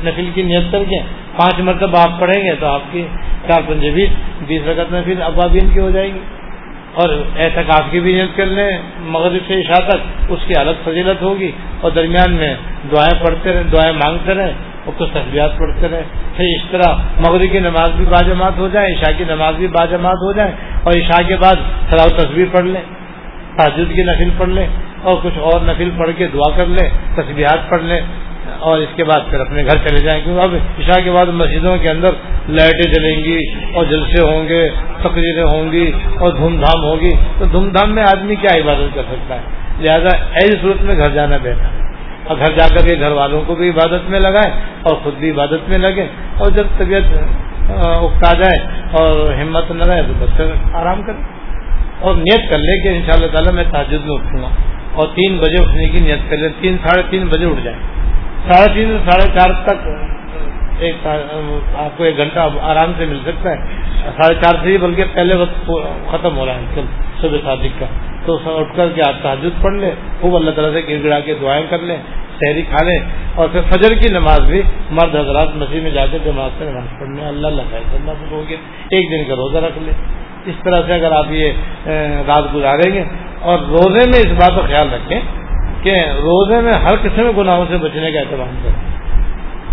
نفل 0.04 0.30
کی 0.34 0.42
نیت 0.42 0.72
کر 0.72 0.84
کے 0.84 0.98
پانچ 1.36 1.60
مرتبہ 1.60 1.98
آپ 1.98 2.20
پڑھیں 2.20 2.44
گے 2.44 2.54
تو 2.60 2.66
آپ 2.66 2.82
کی 2.92 3.06
چار 3.48 3.60
پنجے 3.66 3.90
بیس 3.90 4.10
بیس 4.46 4.62
رقط 4.66 4.92
نفل 4.92 5.22
ابابین 5.22 5.68
کی 5.74 5.80
ہو 5.80 5.90
جائے 5.90 6.08
گی۔ 6.08 6.18
اور 6.94 7.08
احتکاف 7.36 7.82
کی 7.90 8.00
بھی 8.00 8.12
نیت 8.12 8.36
کر 8.36 8.46
لیں، 8.46 8.78
مغرب 9.00 9.42
سے 9.46 9.54
عشاء 9.54 9.88
تک 9.88 10.00
اس 10.28 10.38
کی 10.46 10.54
الگ 10.58 10.70
فضیلت 10.84 11.22
ہوگی 11.22 11.50
اور 11.80 11.90
درمیان 11.90 12.32
میں 12.32 12.54
دعائیں 12.92 13.24
پڑھتے 13.24 13.52
رہیں، 13.52 13.62
دعائیں 13.62 13.92
مانگتے 13.92 14.34
رہیں۔ 14.34 14.52
اور 14.84 14.92
کچھ 14.96 15.10
تجبیات 15.12 15.58
پڑھتے 15.58 15.88
رہیں 15.88 16.02
پھر 16.36 16.44
اس 16.44 16.70
طرح 16.70 16.94
مغرب 17.20 17.52
کی 17.52 17.58
نماز 17.58 17.90
بھی 17.96 18.04
باجماعت 18.04 18.58
ہو 18.58 18.68
جائے، 18.68 18.92
عشاء 18.92 19.12
کی 19.18 19.24
نماز 19.24 19.54
بھی 19.54 19.66
باجماعت 19.66 20.22
ہو 20.22 20.32
جائے 20.32 20.52
اور 20.82 20.92
عشاء 20.92 21.28
کے 21.28 21.36
بعد 21.36 21.54
سلاؤ 21.90 22.08
تصویر 22.08 22.46
پڑھ 22.52 22.64
لیں 22.64 22.82
تاجد 23.56 23.94
کی 23.94 24.02
نفل 24.02 24.30
پڑھ 24.38 24.48
لیں 24.48 24.66
اور 25.02 25.16
کچھ 25.22 25.38
اور 25.38 25.60
نفل 25.60 25.90
پڑھ 25.96 26.10
کے 26.16 26.26
دعا 26.26 26.56
کر 26.56 26.66
لیں 26.66 26.88
تصبیحات 27.14 27.70
پڑھ 27.70 27.82
لیں 27.82 28.00
اور 28.58 28.78
اس 28.78 28.88
کے 28.96 29.04
بعد 29.04 29.30
پھر 29.30 29.40
اپنے 29.40 29.64
گھر 29.64 29.88
چلے 29.88 29.98
جائیں۔ 29.98 30.24
کیونکہ 30.24 30.42
اب 30.42 30.54
عشاء 30.54 31.04
کے 31.04 31.10
بعد 31.10 31.26
مسجدوں 31.26 31.76
کے 31.78 31.88
اندر 31.88 32.08
لائٹیں 32.48 32.92
جلیں 32.92 33.24
گی 33.24 33.38
اور 33.72 33.84
جلسے 33.84 34.26
ہوں 34.26 34.48
گے، 34.48 34.70
تقریریں 35.02 35.44
ہوں 35.44 35.72
گی 35.72 35.92
اور 36.20 36.32
دھوم 36.32 36.56
دھام 36.56 36.84
ہوگی۔ 36.84 37.12
تو 37.38 37.44
دھوم 37.44 37.68
دھام 37.68 37.94
میں 37.94 38.02
آدمی 38.02 38.34
کیا 38.34 38.58
عبادت 38.58 38.94
کر 38.94 39.02
سکتا 39.10 39.34
ہے؟ 39.34 39.40
لہذا 39.80 40.16
ایسی 40.34 40.58
صورت 40.60 40.82
میں 40.82 40.94
گھر 40.96 41.10
جانا 41.10 41.36
بہتر 41.36 41.78
ہے۔ 41.78 41.93
اور 42.24 42.36
گھر 42.36 42.52
جا 42.52 42.68
کر 42.68 42.88
کے 42.88 43.00
گھر 43.00 43.10
والوں 43.10 43.42
کو 43.46 43.54
بھی 43.54 43.68
عبادت 43.68 44.10
میں 44.10 44.20
لگائے 44.20 44.50
اور 44.82 44.96
خود 45.02 45.14
بھی 45.14 45.30
عبادت 45.30 45.68
میں 45.68 45.78
لگے 45.78 46.06
اور 46.38 46.50
جب 46.50 46.66
طبیعت 46.78 47.02
اکتا 47.78 48.32
جائے 48.32 48.80
اور 48.92 49.32
ہمت 49.32 49.70
نہ 49.70 49.82
رہے 49.82 50.02
تو 50.02 50.12
بچے 50.18 50.52
آرام 50.74 51.02
کرے۔ 51.02 51.22
اور 52.00 52.14
نیت 52.14 52.50
کر 52.50 52.58
لے 52.58 52.82
کہ 52.82 52.88
ان 52.88 53.02
شاء 53.06 53.12
اللہ 53.12 53.26
تعالیٰ 53.26 53.52
میں 53.52 53.64
تاجد 53.72 54.06
میں 54.06 54.14
اٹھوں 54.14 54.42
گا۔ 54.42 54.48
اور 54.94 55.08
تین 55.08 55.38
بجے 55.38 55.62
اٹھنے 55.62 55.88
کی 55.88 55.98
نیت 55.98 56.30
کر 56.30 56.36
لے، 56.36 56.48
تین، 56.60 56.76
ساڑھے 56.84 57.02
تین 57.10 57.26
بجے 57.26 57.46
اٹھ 57.46 57.60
جائیں 57.64 57.78
ساڑھے 58.52 58.74
تین 58.74 58.98
سے 58.98 59.10
ساڑھے 59.10 59.38
چار 59.38 59.62
تک 59.64 59.88
ایک 60.78 61.06
آپ 61.76 61.98
کو 61.98 62.04
ایک 62.04 62.16
گھنٹہ 62.16 62.38
آرام 62.62 62.92
سے 62.98 63.04
مل 63.04 63.18
سکتا 63.26 63.50
ہے۔ 63.50 63.56
ساڑھے 64.22 64.34
چار 64.34 64.54
سے 64.62 64.68
ہی، 64.72 64.78
بلکہ 64.78 65.04
پہلے 65.12 65.34
وقت 65.34 65.70
ختم 66.10 66.36
ہو 66.36 66.46
رہا 66.46 66.54
ہے 66.54 66.64
کل 66.74 66.82
صبح 67.20 67.36
صادق 67.44 67.80
کا۔ 67.80 67.86
تو 68.26 68.38
اٹھ 68.44 68.76
کر 68.76 68.88
کے 68.94 69.02
آپ 69.06 69.14
تحجد 69.22 69.62
پڑھ 69.62 69.74
لیں، 69.74 69.90
خوب 70.20 70.36
اللہ 70.36 70.50
تعالیٰ 70.50 70.80
سے 70.80 70.88
گر 70.88 71.04
گڑا 71.04 71.20
کے 71.20 71.34
دعائیں 71.40 71.66
کر 71.70 71.78
لیں، 71.78 71.96
شہری 72.40 72.62
کھا 72.62 72.84
لیں۔ 72.84 72.98
اور 73.34 73.48
پھر 73.52 73.60
فجر 73.60 73.94
کی 73.94 74.08
نماز 74.08 74.40
بھی 74.40 74.62
مرد 74.90 75.16
حضرات 75.16 75.56
مسیح 75.56 75.80
میں 75.80 75.90
جا 75.90 76.06
کے 76.06 76.18
جماعت 76.24 76.50
سے 76.58 76.64
نماز 76.64 77.00
پڑھنے 77.00 77.24
اللہ 77.24 77.46
اللہ 77.46 77.62
اللہ 77.62 78.10
ہو 78.30 78.44
گیا 78.48 78.56
ایک 78.90 79.10
دن 79.10 79.24
کا 79.28 79.36
روزہ 79.36 79.58
رکھ 79.58 79.78
لیں۔ 79.78 79.92
اس 80.46 80.54
طرح 80.64 80.86
سے 80.86 80.94
اگر 80.94 81.12
آپ 81.12 81.26
یہ 81.30 81.52
رات 82.26 82.54
گزاریں 82.54 82.92
گے۔ 82.92 83.04
اور 83.40 83.58
روزے 83.58 84.06
میں 84.06 84.18
اس 84.18 84.40
بات 84.40 84.60
کا 84.60 84.66
خیال 84.66 84.88
رکھیں 84.92 85.20
کہ 85.82 85.90
روزے 86.00 86.60
میں 86.60 86.72
ہر 86.72 86.96
قسم 87.02 87.30
گناہوں 87.36 87.64
سے 87.68 87.76
بچنے 87.76 88.12
کا 88.12 88.20
اہتمام 88.20 88.56
کریں۔ 88.62 89.03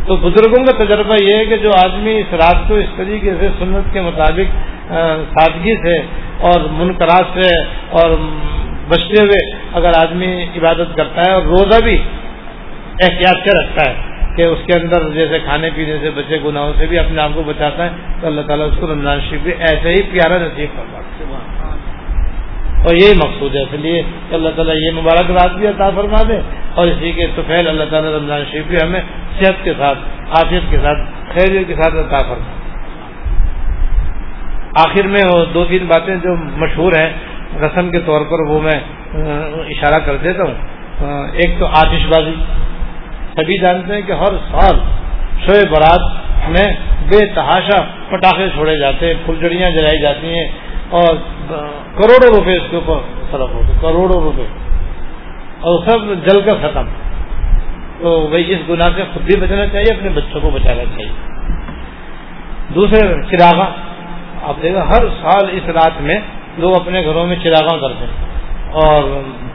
تو 0.07 0.15
بزرگوں 0.17 0.63
کا 0.65 0.73
تجربہ 0.83 1.15
یہ 1.23 1.35
ہے 1.37 1.45
کہ 1.45 1.57
جو 1.57 1.71
آدمی 1.77 2.13
اس 2.19 2.33
رات 2.33 2.67
کو 2.67 2.75
اس 2.75 2.93
طریقے 2.97 3.33
سے 3.39 3.47
سنت 3.59 3.93
کے 3.93 4.01
مطابق 4.01 4.55
سادگی 5.33 5.75
سے 5.83 5.95
اور 6.49 6.59
منقرات 6.71 7.27
سے 7.33 7.49
اور 7.99 8.15
بچتے 8.87 9.21
ہوئے 9.21 9.41
اگر 9.73 9.97
آدمی 9.97 10.31
عبادت 10.57 10.95
کرتا 10.97 11.27
ہے 11.27 11.33
اور 11.33 11.41
روزہ 11.41 11.83
بھی 11.83 11.97
احتیاط 13.01 13.47
سے 13.47 13.57
رکھتا 13.59 13.89
ہے 13.89 14.09
کہ 14.35 14.43
اس 14.45 14.59
کے 14.65 14.73
اندر 14.73 15.09
جیسے 15.13 15.39
کھانے 15.39 15.69
پینے 15.75 15.97
سے 16.01 16.09
بچے 16.15 16.37
گناہوں 16.45 16.73
سے 16.77 16.85
بھی 16.87 16.97
اپنے 16.99 17.21
آپ 17.21 17.31
کو 17.33 17.43
بچاتا 17.43 17.85
ہے، 17.85 17.89
تو 18.21 18.27
اللہ 18.27 18.41
تعالیٰ 18.41 18.67
اس 18.67 18.77
کو 18.79 18.87
رمضان 18.87 19.19
شریف 19.29 19.41
بھی 19.41 19.53
ایسے 19.69 19.93
ہی 19.93 20.01
پیارا 20.11 20.37
نصیب 20.37 20.69
کروا 20.75 21.01
اور 22.85 22.95
یہی 22.95 23.13
مقصود 23.15 23.55
ہے۔ 23.55 23.61
اس 23.61 23.73
لیے 23.73 24.03
کہ 24.29 24.35
اللہ 24.35 24.49
تعالیٰ 24.55 24.75
یہ 24.75 24.91
مبارک 24.91 25.31
رات 25.31 25.55
بھی 25.55 25.67
عطا 25.67 25.89
فرما 25.95 26.23
دے۔ 26.27 26.39
اور 26.75 26.87
اسی 26.87 27.11
کے 27.11 27.27
توفیل 27.35 27.67
اللہ 27.67 27.83
تعالیٰ 27.89 28.11
رمضان 28.11 28.41
شریف 28.51 28.65
بھی 28.65 28.77
ہمیں 28.83 29.01
صحت 29.39 29.63
کے 29.63 29.73
ساتھ، 29.77 29.99
عافیت 30.27 30.71
کے 30.71 30.77
ساتھ، 30.77 30.99
خیریت 31.33 31.67
کے 31.67 31.75
ساتھ 31.75 31.95
عطا 31.95 32.17
فرما۔ 32.17 32.61
آخر 34.75 35.07
میں 35.07 35.21
وہ 35.33 35.45
دو 35.53 35.65
تین 35.65 35.85
باتیں 35.85 36.15
جو 36.15 36.35
مشہور 36.35 36.91
ہیں، 36.93 37.09
رسم 37.61 37.89
کے 37.89 37.99
طور 37.99 38.21
پر 38.21 38.39
وہ 38.49 38.61
میں 38.61 38.79
اشارہ 39.69 39.99
کر 39.99 40.17
دیتا 40.17 40.43
ہوں۔ 40.43 40.53
ایک 41.33 41.59
تو 41.59 41.65
آتش 41.65 42.05
بازی۔ 42.05 42.35
سبھی 43.35 43.59
جانتے 43.59 43.93
ہیں 43.93 44.01
کہ 44.01 44.11
ہر 44.11 44.33
سال 44.51 44.75
شعیب 45.47 45.71
برات 45.71 45.99
میں 46.49 46.73
بے 47.09 47.25
تحاشا 47.25 47.81
پٹاخے 48.09 48.47
چھوڑے 48.53 48.79
جاتے 48.79 49.07
ہیں، 49.07 49.13
پھلجڑیاں 49.25 49.77
جلائی 49.77 50.01
جاتی 50.01 50.27
ہیں 50.27 50.47
اور 50.89 51.15
کروڑوں 51.95 52.35
روپے 52.37 52.55
اس 52.55 52.63
کے 52.69 52.77
اوپر 52.77 53.21
فرق 53.31 53.53
ہوتے، 53.53 53.73
کروڑوں 53.81 54.21
روپے۔ 54.21 54.43
اور 55.59 55.87
سب 55.87 56.29
جل 56.29 56.41
کر 56.41 56.55
ختم۔ 56.61 56.85
تو 57.99 58.21
وہی 58.21 58.51
اس 58.51 58.69
گناہ 58.69 58.87
سے 58.95 59.03
خود 59.13 59.23
بھی 59.23 59.41
بچنا 59.41 59.67
چاہیے، 59.67 59.93
اپنے 59.93 60.09
بچوں 60.09 60.41
کو 60.41 60.49
بچانا 60.49 60.83
چاہیے۔ 60.83 61.11
دوسرے 62.75 63.13
چراغا 63.31 63.65
آپ 64.43 64.55
دیکھیں 64.61 64.81
ہر 64.81 65.03
سال 65.21 65.49
اس 65.51 65.69
رات 65.69 66.01
میں 66.01 66.19
لوگ 66.57 66.75
اپنے 66.75 67.03
گھروں 67.03 67.25
میں 67.25 67.35
چراغاں 67.43 67.79
کرتے 67.81 68.05
ہیں۔ 68.05 68.31
اور 68.71 69.03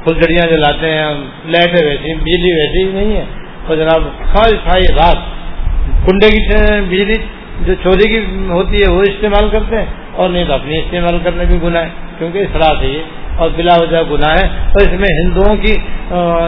پھلجڑیاں 0.04 0.52
جلاتے 0.52 0.90
ہیں، 0.90 1.14
لائٹیں 1.44 1.86
ویسی، 1.86 2.14
بجلی 2.14 2.52
ویسی، 2.52 2.92
نہیں 2.92 3.16
ہے۔ 3.16 3.24
اور 3.66 3.76
جناب، 3.76 4.02
ساری 4.34 4.56
ساری 4.68 4.94
رات 4.94 5.16
کنڈے 6.06 6.28
کی 6.28 6.56
بجلی۔ 6.88 7.35
جو 7.60 7.74
چوری 7.74 8.08
کی 8.08 8.46
ہوتی 8.48 8.76
ہے 8.82 8.92
وہ 8.92 9.02
استعمال 9.02 9.48
کرتے 9.50 9.78
ہیں 9.78 9.86
اور 10.12 10.28
نہیں 10.28 10.44
تو 10.44 10.52
اپنی 10.52 10.78
استعمال 10.78 11.18
کرنے 11.24 11.44
بھی 11.44 11.58
گناہ 11.62 11.82
ہے 11.82 11.88
کیونکہ 12.18 12.38
اس 12.38 12.56
رات 12.56 12.82
ہے 12.82 12.88
یہ 12.88 13.02
اور 13.36 13.50
بلا 13.56 13.74
وجہ 13.80 13.96
گناہ 14.10 14.36
ہے 14.36 14.46
اور 14.46 14.80
اس 14.80 15.00
میں 15.00 15.08
ہندوؤں 15.20 15.56
کی 15.56 15.74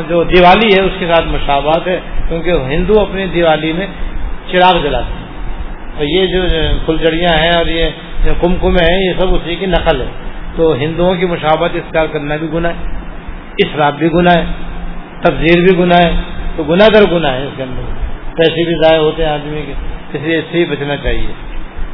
جو 0.09 0.23
دیوالی 0.25 0.69
ہے، 0.77 0.83
اس 0.83 0.93
کے 0.99 1.07
ساتھ 1.07 1.29
مشابات 1.29 1.87
ہے، 1.87 2.01
کیونکہ 2.29 2.51
ہندو 2.51 3.01
اپنی 3.01 3.27
دیوالی 3.35 3.73
میں 3.73 3.87
چراغ 4.51 4.83
جلاتے 4.83 5.13
ہیں۔ 5.13 5.27
اور 5.97 6.05
یہ 6.09 6.27
جو 6.27 6.43
فلجڑیاں 6.87 7.43
ہیں 7.43 7.51
اور 7.57 7.67
یہ 7.67 7.91
جو 8.25 8.33
کم 8.41 8.77
ہیں، 8.77 9.09
یہ 9.09 9.13
سب 9.19 9.35
اسی 9.35 9.57
کی 9.57 9.67
نقل 9.67 10.01
ہے۔ 10.01 10.07
تو 10.57 10.73
ہندوؤں 10.73 11.15
کی 11.15 11.27
مشابت 11.27 11.71
اختیار 11.75 12.07
کرنا 12.13 12.37
بھی 12.37 12.49
گناہ 12.55 12.71
ہے 12.71 12.99
اس 13.59 13.77
رات 13.77 13.95
بھی 13.95 14.09
گناہ 14.15 14.37
ہے 14.37 14.45
تبزیر 15.25 15.61
بھی 15.63 15.79
گناہ 15.79 15.99
ہے۔ 16.05 16.11
تو 16.57 16.63
گناہ 16.65 16.89
در 16.95 17.11
گناہ 17.13 17.33
ہے 17.33 17.45
اس 17.45 17.53
کے 17.57 17.63
اندر۔ 17.63 18.08
پیسے 18.39 18.65
بھی 18.65 18.89
ضائع 18.89 19.01
ہوتے 19.01 19.25
ہیں 19.25 19.33
آدمی 19.33 19.63
کے، 19.67 19.73
اس 20.13 20.23
لیے 20.23 20.39
اس 20.39 20.45
سے 20.53 20.59
ہی 20.59 20.65
بچنا 20.65 20.97
چاہیے۔ 20.97 21.33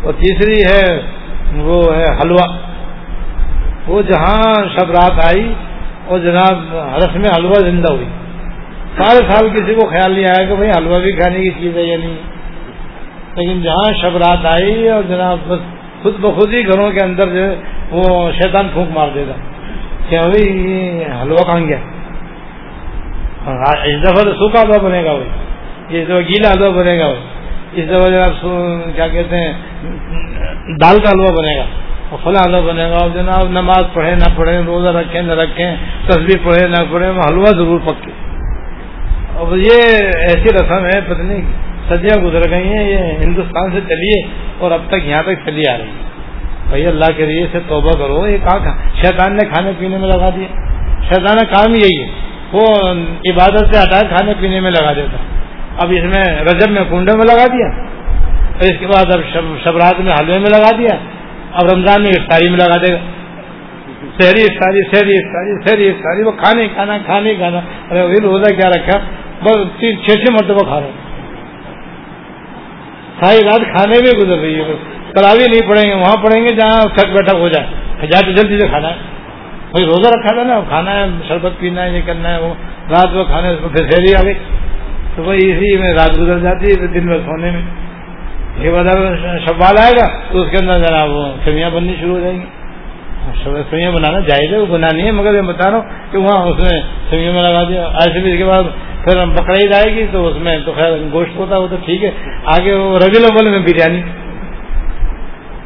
اور 0.02 0.12
تیسری 0.12 0.62
ہے، 0.62 1.00
وہ 1.56 1.96
ہے 1.96 2.04
حلوہ۔ 2.04 2.56
وہ 3.86 4.02
جہاں 4.02 4.54
شب 4.78 4.90
رات 4.90 5.24
آئی 5.24 5.54
اور 6.06 6.18
جناب 6.18 6.76
رس 6.96 7.16
میں 7.16 7.36
حلوہ 7.36 7.54
زندہ 7.54 7.92
ہوئی۔ 7.92 8.08
سارے 8.98 9.30
سال 9.30 9.48
کسی 9.48 9.74
کو 9.74 9.86
خیال 9.86 10.12
نہیں 10.12 10.24
آیا 10.24 10.48
کہ 10.48 10.54
بھائی 10.54 10.70
حلوہ 10.78 10.98
بھی 10.98 11.12
کھانے 11.12 11.40
کی 11.40 11.50
چیز 11.50 11.76
ہے 11.76 11.82
یا 11.82 11.96
نہیں۔ 11.96 12.16
لیکن 13.36 13.62
جہاں 13.62 13.92
شب 14.02 14.16
رات 14.16 14.46
آئی 14.46 14.88
اور 14.88 15.02
جناب 15.08 15.38
بس 15.46 15.58
خود 16.02 16.14
بخود 16.20 16.54
ہی 16.54 16.66
گھروں 16.66 16.90
کے 16.90 17.04
اندر 17.04 17.28
جو 17.28 17.50
ہے 17.50 17.54
وہ 17.90 18.30
شیطان 18.32 18.68
پھونک 18.72 18.88
مار 18.92 19.08
دے 19.14 19.24
گا 19.28 19.32
کہ 20.08 20.18
بھائی 20.18 21.04
حلوہ 21.22 21.36
کہاں 21.36 21.60
گیا۔ 21.60 21.76
اس 23.84 24.02
دفعہ 24.02 24.22
تو 24.22 24.32
سوکھا 24.32 24.60
حلوا 24.60 24.78
بنے 24.78 25.04
گا 25.04 25.14
بھائی 25.14 25.28
اس 25.88 26.06
دفعہ 26.06 26.20
گیلا 26.20 26.52
حلوا 26.52 26.68
بنے 26.68 26.98
گا 26.98 27.14
اس 27.72 27.88
دفعہ 27.88 28.06
جناب 28.06 28.46
کیا 28.96 29.08
کہتے 29.08 29.36
ہیں، 29.36 29.52
دال 30.80 30.98
کا 30.98 31.10
حلوا 31.10 31.30
بنے 31.30 31.56
گا۔ 31.56 31.64
اور 32.10 32.18
فلاں 32.24 32.42
حلوا 32.46 32.60
بنے 32.60 32.90
گا۔ 32.90 32.96
اور 32.96 33.10
جناب 33.14 33.50
نماز 33.50 33.84
پڑھے 33.92 34.14
نہ 34.14 34.36
پڑھے 34.36 34.60
روزہ 34.66 34.88
رکھیں، 34.88 35.22
نہ 35.22 35.32
رکھیں 35.32 35.76
تصویر 36.06 36.36
پڑھے 36.44 36.68
نہ 36.68 36.84
پڑھے 36.90 37.08
حلوا 37.08 37.50
ضرور 37.50 37.80
پکے۔ 37.84 38.10
اب 39.38 39.56
یہ 39.56 39.80
ایسی 40.28 40.48
رسم 40.54 40.86
ہے 40.86 41.00
پتنی 41.08 41.40
صدیاں 41.88 42.24
گزر 42.24 42.50
گئی 42.50 42.68
ہیں، 42.68 42.90
یہ 42.90 42.96
ہندوستان 42.96 43.70
سے 43.72 43.80
چلیے 43.80 44.22
اور 44.58 44.70
اب 44.70 44.80
تک 44.88 45.06
یہاں 45.06 45.22
تک 45.22 45.46
چلی 45.46 45.62
آ 45.70 45.78
رہی 45.78 45.84
ہے۔ 45.84 46.14
بھائی 46.68 46.86
اللہ 46.86 47.04
کے 47.16 47.26
لیے 47.26 47.46
سے 47.52 47.58
توبہ 47.68 47.92
کرو۔ 47.92 48.28
یہ 48.28 48.38
کہاں؟ 48.38 48.76
شیطان 49.04 49.32
نے 49.32 49.46
کھانے 49.46 49.72
پینے 49.78 49.98
میں 49.98 50.08
لگا 50.08 50.28
دیا۔ 50.36 50.46
شیطان 51.08 51.38
کا 51.38 51.44
کام 51.44 51.74
یہی 51.74 52.02
ہے۔ 52.02 52.06
وہ 52.52 52.66
عبادت 53.30 53.74
سے 53.74 53.82
ہٹا 53.82 54.00
کھانے 54.00 54.32
پینے 54.40 54.60
میں 54.60 54.70
لگا 54.70 54.92
دیتا۔ 54.92 55.43
اب 55.78 55.90
اس 55.90 56.04
میں 56.04 56.42
رجب 56.44 56.70
میں 56.70 56.82
کنڈے 56.90 57.16
میں 57.16 57.24
لگا 57.24 57.46
دیا 57.52 57.66
اور 58.54 58.62
اس 58.62 58.78
کے 58.80 58.86
بعد 58.86 59.16
اب 59.16 59.20
شبرات 59.64 60.00
میں 60.00 60.12
حلوے 60.12 60.38
میں 60.38 60.50
لگا 60.50 60.70
دیا 60.78 60.98
اب 61.52 61.70
رمضان 61.72 62.02
میں 62.02 62.10
افطاری 62.10 62.50
میں 62.50 62.58
لگا 62.58 62.76
دے 62.86 62.92
گا۔ 62.92 62.98
شہری 64.22 64.42
افطاری 64.42 64.82
شہری 64.82 65.16
افطاری 65.16 65.68
شہری 65.68 65.88
افطاری، 65.88 66.22
وہ 66.22 66.30
کھانے 66.30 66.68
کھانا 66.74 66.98
کھانے 66.98 67.34
کھانا۔ 67.34 67.60
ارے 67.90 68.02
وہی 68.02 68.20
روزہ 68.22 68.54
کیا 68.54 68.68
رکھا؟ 68.70 68.98
بس 69.42 69.80
تین 69.80 69.96
چھ 70.02 70.10
چھ 70.10 70.32
مرتبہ 70.32 70.66
کھا 70.66 70.80
رہے 70.80 70.90
ساری 73.20 73.38
رات 73.44 73.76
کھانے 73.76 73.98
میں 74.00 74.12
گزر 74.12 74.38
رہی 74.38 74.60
ہے۔ 74.60 74.74
تراوی 75.14 75.46
نہیں 75.46 75.68
پڑیں 75.68 75.90
گے، 75.90 75.94
وہاں 75.94 76.16
پڑھیں 76.16 76.42
گے 76.42 76.48
جہاں 76.48 76.96
تھک 76.96 77.06
بیٹھک 77.06 77.34
ہو 77.34 77.48
جائے۔ 77.48 77.66
جا 78.06 78.20
تو 78.20 78.32
جلدی 78.32 78.60
سے 78.60 78.68
کھانا 78.68 78.88
ہے۔ 78.88 78.94
بھائی 79.70 79.86
روزہ 79.86 80.08
رکھا 80.08 80.34
تھا 80.34 80.42
نا؟ 80.42 80.60
کھانا 80.68 80.92
ہے، 80.92 81.06
شربت 81.28 81.52
پینا 81.58 81.84
ہے، 81.84 81.90
یہ 81.90 82.00
کرنا 82.06 82.34
ہے، 82.34 82.38
وہ 82.38 82.54
رات 82.90 83.14
کو 83.14 83.24
کھانے 83.24 83.50
اس 83.50 83.58
پھر 83.72 83.90
شہری 83.90 84.14
آ 84.14 84.22
گئی 84.24 84.34
تو 85.16 85.30
اسی 85.30 85.76
میں 85.76 85.92
رات 85.92 86.18
گزر 86.18 86.38
جاتی 86.38 86.70
ہے 86.70 86.86
دن 86.86 87.06
میں 87.06 87.18
سونے 87.18 87.50
میں۔ 87.50 87.62
یہ 88.58 88.70
بتا 88.70 88.90
شوال 89.46 89.78
آئے 89.78 89.92
گا، 89.92 90.18
تو 90.32 90.42
اس 90.42 90.50
کے 90.50 90.56
اندر 90.56 90.72
ذرا 90.72 91.04
وہ 91.04 91.26
کمیاں 91.44 91.70
بننی 91.70 91.94
شروع 92.00 92.14
ہو 92.14 92.20
جائیں 92.20 92.36
گی۔ 92.40 92.44
سوئیاں 93.70 93.92
بنانا 93.92 94.18
جائز 94.20 94.52
ہے، 94.52 94.58
وہ 94.58 94.66
گناہ 94.72 94.90
نہیں 94.92 95.06
ہے، 95.06 95.10
مگر 95.10 95.32
میں 95.32 95.42
بتا 95.42 95.70
رہا 95.70 95.76
ہوں 95.76 95.84
کہ 96.10 96.18
وہاں 96.18 96.46
اس 96.46 96.60
میں 96.60 96.80
سوئیاں 97.10 97.32
میں 97.32 97.42
لگا 97.42 97.62
دیا۔ 97.68 97.84
ایسے 97.84 98.20
بھی 98.20 98.32
اس 98.32 98.38
کے 98.38 98.44
بعد 98.44 98.62
پھر 99.04 99.24
بکرعید 99.26 99.74
آئے 99.74 99.94
گی، 99.94 100.06
تو 100.12 100.28
اس 100.28 100.36
میں 100.40 100.58
تو 100.66 100.72
خیر 100.76 100.92
گوشت 101.12 101.36
ہوتا 101.36 101.58
وہ 101.58 101.66
تو 101.70 101.76
ٹھیک 101.84 102.04
ہے۔ 102.04 102.10
آگے 102.44 102.74
وہ 102.74 102.98
ربی 102.98 103.16
الاول 103.16 103.48
میں 103.48 103.58
بریانی۔ 103.58 104.02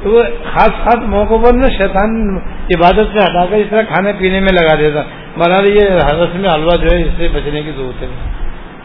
تو 0.02 0.10
وہ 0.10 0.22
خاص 0.54 0.70
خاص 0.84 0.96
موقع 0.96 1.34
پر 1.34 1.52
نا 1.52 1.68
شیطان 1.78 2.38
عبادت 2.76 3.06
سے 3.12 3.18
ہٹا 3.18 3.46
کر 3.46 3.56
اس 3.56 3.66
طرح 3.70 3.82
کھانے 3.82 4.12
پینے 4.18 4.40
میں 4.40 4.52
لگا 4.52 4.74
دیتا۔ 4.78 5.02
بنا 5.38 5.56
یہ 5.64 5.80
حضرت 6.12 6.36
میں 6.36 6.50
حلوہ 6.54 6.76
جو 6.76 6.96
ہے، 6.96 7.02
اس 7.02 7.12
سے 7.16 7.28
بچنے 7.28 7.62
کی 7.62 7.70
ضرورت 7.76 8.02
ہے۔ 8.02 8.37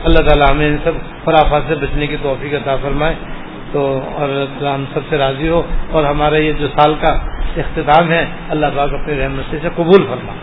اللہ 0.03 0.19
تعالیٰ 0.19 0.49
ہمیں 0.49 0.67
ان 0.67 0.77
سب 0.83 0.91
خرافات 1.25 1.61
سے 1.67 1.75
بچنے 1.75 2.07
کی 2.07 2.17
توفیق 2.21 2.53
عطا 2.53 2.75
فرمائے۔ 2.75 3.15
تو 3.71 3.99
اور 4.13 4.29
ہم 4.65 4.85
سب 4.93 4.99
سے 5.09 5.17
راضی 5.17 5.49
ہو 5.49 5.61
اور 5.89 6.03
ہمارا 6.03 6.37
یہ 6.37 6.51
جو 6.51 6.67
سال 6.67 6.93
کا 7.01 7.11
اختتام 7.57 8.11
ہے، 8.11 8.25
اللہ 8.49 8.65
پاک 8.75 8.93
اپنی 8.93 9.19
رحمت 9.19 9.51
سے 9.51 9.69
قبول 9.75 10.05
فرما 10.09 10.33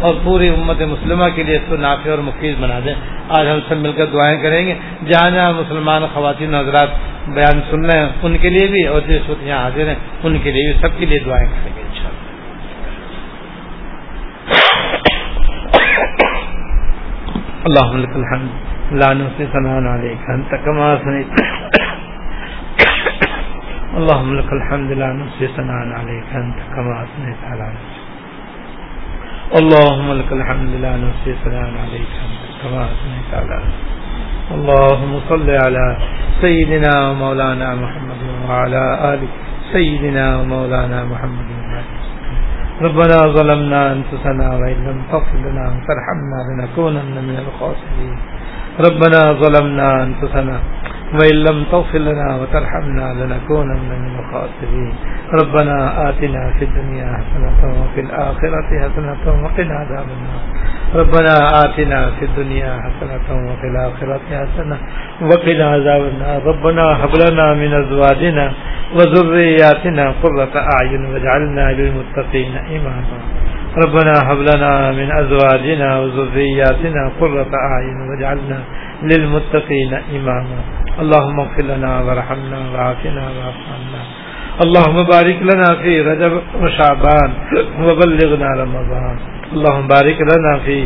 اور 0.00 0.14
پوری 0.24 0.48
امت 0.48 0.82
مسلمہ 0.82 1.24
کے 1.34 1.42
لیے 1.42 1.56
اس 1.56 1.62
کو 1.68 1.76
نافع 1.76 2.10
اور 2.10 2.18
مفید 2.18 2.54
بنا 2.60 2.78
دیں۔ 2.84 2.94
آج 3.28 3.46
ہم 3.48 3.58
سب 3.68 3.76
مل 3.76 3.92
کر 3.92 4.06
دعائیں 4.06 4.42
کریں 4.42 4.66
گے۔ 4.66 4.74
جہاں 5.06 5.30
جہاں 5.30 5.52
مسلمان 5.52 6.02
خواتین 6.14 6.54
حضرات 6.54 6.88
بیان 7.28 7.60
سن 7.70 7.84
رہے 7.84 7.98
ہیں، 7.98 8.08
ان 8.22 8.38
کے 8.38 8.48
لیے 8.50 8.66
بھی 8.66 8.86
اور 8.86 9.00
جس 9.00 9.30
وقت 9.30 9.42
یہاں 9.42 9.58
حاضر 9.58 9.88
ہیں، 9.88 9.94
ان 10.22 10.38
کے 10.42 10.50
لیے 10.52 10.72
بھی 10.72 10.80
سب 10.80 10.98
کے 10.98 11.06
لیے 11.06 11.18
دعائیں 11.18 11.48
کریں 11.50 11.76
گے 11.76 11.82
ان 11.82 11.94
شاء 11.94 12.14
اللہ 17.64 18.14
الحمد۔ 18.14 18.75
لانو 18.90 19.26
سے 19.36 19.46
سنان 19.52 19.86
عليك. 19.86 20.30
انت 20.30 20.54
كما 20.64 20.94
اثنيت 20.94 21.26
اللهم 23.96 24.34
لك 24.38 24.52
الحمد 24.52 24.90
لا 24.92 25.12
نحصي 25.12 25.46
ثناء 25.56 25.82
عليك. 25.98 26.24
انت 26.34 26.58
كما 26.74 26.94
اثنيت 27.02 27.40
على 27.50 27.66
نفسك. 27.76 28.04
اللهم 29.58 30.12
لك 30.12 30.32
الحمد 30.32 30.72
لا 30.84 30.96
نحصي 30.96 31.34
ثناء 31.44 31.70
عليك. 31.82 32.10
انت 32.26 32.42
كما 32.62 32.82
اثنيت 32.84 33.30
على 33.34 33.56
نفسك. 33.66 33.90
اللهم 34.54 35.20
صل 35.28 35.50
على 35.50 35.96
سيدنا 36.40 37.10
ومولانا 37.10 37.74
محمد 37.74 38.20
وعلى 38.48 39.14
آل 39.14 39.20
سيدنا 39.72 40.36
ومولانا 40.36 41.04
محمد. 41.04 41.48
ربنا 42.82 43.18
ظلمنا 43.36 43.92
أنفسنا 43.92 44.46
وإن 44.60 44.78
لم 44.86 44.98
تغفر 45.12 45.38
لنا 45.38 45.64
وترحمنا 45.72 46.38
لنكونن 46.48 47.16
من 47.28 47.36
الخاسرين. 47.44 48.35
ربنا 48.80 49.32
ظلمنا 49.32 50.02
أنفسنا 50.02 50.58
وإن 51.14 51.36
لم 51.48 51.64
تغفر 51.72 51.98
لنا 51.98 52.36
وترحمنا 52.36 53.06
لنكونن 53.14 53.80
من 53.90 54.18
الخاسرين. 54.18 54.94
ربنا 55.42 56.08
آتنا 56.08 56.52
في 56.58 56.64
الدنيا 56.64 57.08
حسنة 57.18 57.60
وفي 57.80 58.00
الآخرة 58.00 58.68
حسنة 58.82 59.24
وقنا 59.44 59.74
عذاب 59.74 60.06
النار. 60.16 60.42
ربنا 60.94 61.34
آتنا 61.64 62.10
في 62.18 62.24
الدنيا 62.24 62.80
حسنة 62.84 63.28
وفي 63.48 63.66
الآخرة 63.66 64.20
حسنة 64.30 64.78
وقنا 65.22 65.70
عذاب 65.70 66.02
النار. 66.02 66.42
ربنا 66.46 67.04
هب 67.04 67.12
لنا 67.16 67.54
من 67.54 67.74
أزواجنا 67.74 68.52
وذرياتنا 68.96 70.14
قرة 70.22 70.54
أعين 70.54 71.04
واجعلنا 71.04 71.72
للمتقين 71.72 72.56
إماما. 72.56 73.35
ربنا 73.84 74.12
هب 74.28 74.38
لنا 74.38 74.92
من 74.92 75.08
أزواجنا 75.12 75.98
وذرياتنا 76.00 77.12
قرة 77.20 77.52
أعين 77.68 77.98
واجعلنا 78.08 78.58
للمتقين 79.02 79.92
إماما. 80.16 80.58
اللهم 81.00 81.40
اغفر 81.40 81.62
لنا 81.62 82.00
وارحمنا 82.00 82.58
وعافنا 82.72 83.22
واعف 83.36 83.60
عنا 83.74 84.02
اللهم 84.64 85.02
بارك 85.02 85.38
لنا 85.42 85.68
في 85.82 86.00
رجب 86.00 86.32
وشعبان 86.62 87.30
وبلغنا 87.80 88.48
رمضان. 88.62 89.16
اللهم 89.52 89.88
بارك 89.88 90.18
لنا 90.32 90.58
في 90.64 90.84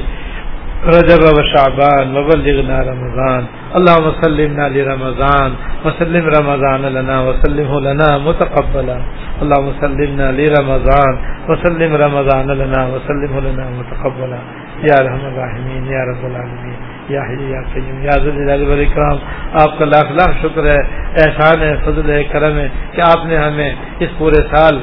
رجب 0.86 1.20
و 1.22 1.40
وشعبان 1.40 2.16
وبلغنا 2.16 2.80
رمضان. 2.80 3.44
اللهم 3.74 4.10
سلمنا 4.22 4.68
لرمضان. 4.68 5.50
وسلم 5.84 6.26
رمضان 6.26 6.80
لنا 6.80 7.20
وسلمه 7.20 7.80
لنا 7.80 8.18
متقبلا. 8.18 8.98
اللهم 9.42 9.72
سلمنا 9.80 10.30
لرمضان. 10.30 11.18
وسلم 11.48 11.96
رمضان 11.96 12.46
لنا 12.50 12.86
وسلمه 12.86 13.40
لنا 13.40 13.70
متقبلا. 13.70 14.38
یا 14.82 14.94
رحم 15.00 15.24
الراحمین، 15.24 15.86
یا 15.86 16.04
رب 16.04 16.24
العالمین، 16.24 16.74
یا 17.08 17.20
حی، 17.22 17.50
یا 17.50 17.62
قیم 17.74 18.02
یا 18.02 18.10
ذل 18.10 18.68
والاکرام. 18.68 19.16
آپ 19.52 19.78
کا 19.78 19.84
لاکھ 19.84 20.12
لاکھ 20.12 20.38
شکر 20.42 20.64
ہے، 20.64 20.80
احسان 21.24 21.62
ہے، 21.62 21.76
فضل 21.84 22.10
ہے، 22.10 22.24
کرم 22.24 22.58
ہے 22.58 22.68
کہ 22.92 23.00
آپ 23.00 23.26
نے 23.26 23.36
ہمیں 23.36 23.74
اس 24.00 24.08
پورے 24.18 24.56
سال 24.56 24.78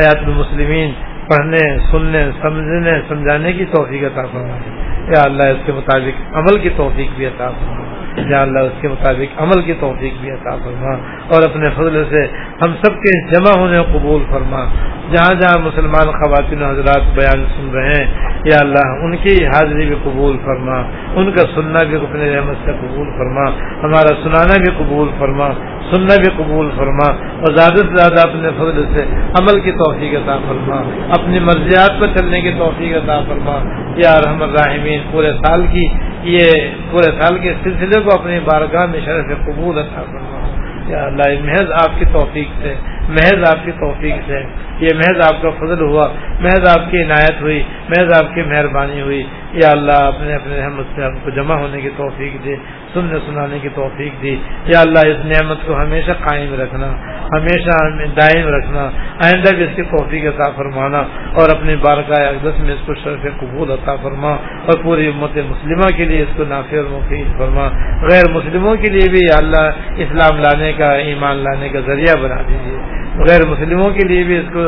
حیات 0.00 0.16
المسلمین 0.16 0.92
پڑھنے، 1.28 1.78
سننے، 1.92 2.30
سمجھنے، 2.42 3.00
سمجھانے 3.08 3.52
کی 3.52 3.64
توفیق 3.64 4.02
عطا 4.04 4.22
فرمائے۔ 4.32 4.86
یا 5.16 5.22
اللہ 5.22 5.42
اس 5.42 5.66
کے 5.66 5.72
مطابق 5.72 6.36
عمل 6.36 6.58
کی 6.58 6.70
توفیق 6.76 7.10
بھی 7.16 7.26
عطا 7.26 7.50
فرما 7.50 7.95
یا 8.16 8.38
اللہ 8.38 8.58
اس 8.58 8.72
کے 8.80 8.88
مطابق 8.88 9.42
عمل 9.42 9.62
کی 9.62 9.72
توفیق 9.80 10.14
بھی 10.20 10.30
عطا 10.30 10.56
فرما 10.56 10.92
اور 11.34 11.42
اپنے 11.42 11.70
فضل 11.70 12.04
سے 12.10 12.26
ہم 12.66 12.74
سب 12.82 12.92
کے 12.92 13.34
جمع 13.34 13.60
ہونے 13.60 13.82
قبول 13.92 14.22
فرما۔ 14.30 14.64
جہاں 15.12 15.40
جہاں 15.40 15.58
مسلمان 15.58 16.12
خواتین 16.12 16.64
حضرات 16.64 17.02
بیان 17.14 17.44
سن 17.44 17.70
رہے 17.70 17.88
ہیں، 17.88 18.14
یا 18.44 18.58
اللہ 18.60 19.04
ان 19.04 19.16
کی 19.16 19.46
حاضری 19.46 19.86
بھی 19.86 19.94
قبول 20.04 20.36
فرما۔ 20.44 20.78
ان 21.16 21.32
کا 21.32 21.42
سننا 21.54 21.78
بھی 21.88 21.96
اپنے 21.96 22.36
رحمت 22.36 22.56
سے 22.64 22.72
قبول 22.72 23.10
فرما۔ 23.10 23.44
ہمارا 23.82 24.14
سنانا 24.22 24.56
بھی 24.58 24.72
قبول 24.78 25.08
فرما۔ 25.18 25.48
سننا 25.94 26.16
بھی 26.16 26.44
قبول 26.44 26.70
فرما۔ 26.76 27.12
اور 27.12 27.54
زیادہ 27.54 27.76
سے 27.76 27.96
زیادہ 27.96 28.28
اپنے 28.28 28.48
فضل 28.58 28.84
سے 28.96 29.04
عمل 29.12 29.60
کی 29.60 29.72
توفیق 29.72 30.14
عطا 30.14 30.38
فرما۔ 30.48 30.82
اپنی 31.10 31.38
مرضیات 31.38 32.00
پر 32.00 32.06
چلنے 32.16 32.40
کی 32.40 32.52
توفیق 32.58 32.96
عطا 32.96 33.20
فرما۔ 33.28 33.58
یا 33.96 34.18
رحم 34.26 34.42
الرحمین 34.42 35.00
پورے 35.10 35.32
سال 35.46 35.66
کی 35.66 35.88
یہ 36.26 36.50
پورے 36.90 37.10
سال 37.20 37.38
کے 37.38 37.52
سلسلے 37.64 38.00
کو 38.02 38.14
اپنی 38.14 38.38
بارگاہ 38.44 38.86
میں 38.86 39.00
شرف 39.00 39.28
قبول 39.46 39.78
عطا 39.78 40.02
فرما 40.02 40.40
یا 40.88 41.04
اللہ 41.04 41.44
محض 41.44 41.70
آپ 41.82 41.98
کی 41.98 42.04
توفیق 42.12 42.48
سے 42.62 42.74
محض 43.08 43.48
آپ 43.48 43.64
کی 43.64 43.70
توفیق 43.70 44.14
سے۔ 44.26 44.38
یہ 44.80 44.88
محض 44.94 45.34
آپ 45.34 45.42
کا 45.42 45.50
فضل 45.50 45.80
ہوا۔ 45.80 46.08
محض 46.40 46.68
آپ 46.68 46.90
کی 46.90 47.02
عنایت 47.02 47.40
ہوئی۔ 47.40 47.62
محض 47.88 48.12
آپ 48.16 48.34
کی 48.34 48.42
مہربانی 48.42 49.00
ہوئی۔ 49.00 49.22
یا 49.52 49.70
اللہ 49.70 49.92
اپنے 49.92 50.34
اپنے 50.34 50.60
رحمت 50.60 50.84
سے 50.96 51.04
ہم 51.04 51.18
کو 51.18 51.30
جمع 51.30 51.54
ہونے 51.54 51.80
کی 51.80 51.90
توفیق 51.96 52.44
دے 52.44 52.56
سننے، 52.94 53.18
سنانے 53.26 53.58
کی 53.58 53.68
توفیق 53.74 54.22
دی۔ 54.22 54.36
یا 54.64 54.80
اللہ، 54.80 54.98
اس 54.98 55.24
نعمت 55.24 55.56
کو 55.66 55.76
ہمیشہ 55.76 56.12
قائم 56.12 56.60
رکھنا، 56.60 56.86
ہمیشہ 57.32 57.88
دائم 58.20 58.48
رکھنا، 58.48 58.90
آئندہ 59.24 59.54
بھی 59.54 59.64
اس 59.64 59.76
کی 59.76 59.82
توفیق 59.82 60.24
عطا 60.24 60.50
فرمانا 60.50 60.98
اور 61.32 61.50
اپنی 61.50 61.76
بارگاہ 61.76 62.26
اقدس 62.26 62.60
میں 62.60 62.74
اس 62.74 62.86
کو 62.86 62.94
شرف 62.94 63.26
قبول 63.40 63.70
عطا 63.70 63.96
فرما 63.96 64.30
اور 64.66 64.78
پوری 64.82 65.06
امت 65.06 65.38
مسلمہ 65.48 65.96
کے 65.96 66.04
لیے 66.04 66.22
اس 66.22 66.36
کو 66.36 66.44
نافع 66.48 66.76
اور 66.76 67.00
مفید 67.00 67.38
فرما۔ 67.38 67.68
غیر 68.10 68.30
مسلموں 68.30 68.76
کے 68.76 68.92
لیے 68.92 69.10
بھی 69.10 69.18
یا 69.18 69.38
اللہ، 69.38 69.70
اسلام 69.96 70.38
لانے 70.38 70.72
کا، 70.72 70.92
ایمان 70.92 71.36
لانے 71.36 71.68
کا 71.68 71.80
ذریعہ 71.80 72.16
بنا 72.22 72.36
دیجیے۔ 72.48 72.95
غیر 73.18 73.46
مسلموں 73.46 73.90
کے 73.90 74.08
لیے 74.08 74.24
بھی 74.24 74.38
اس 74.38 74.44
کو 74.52 74.62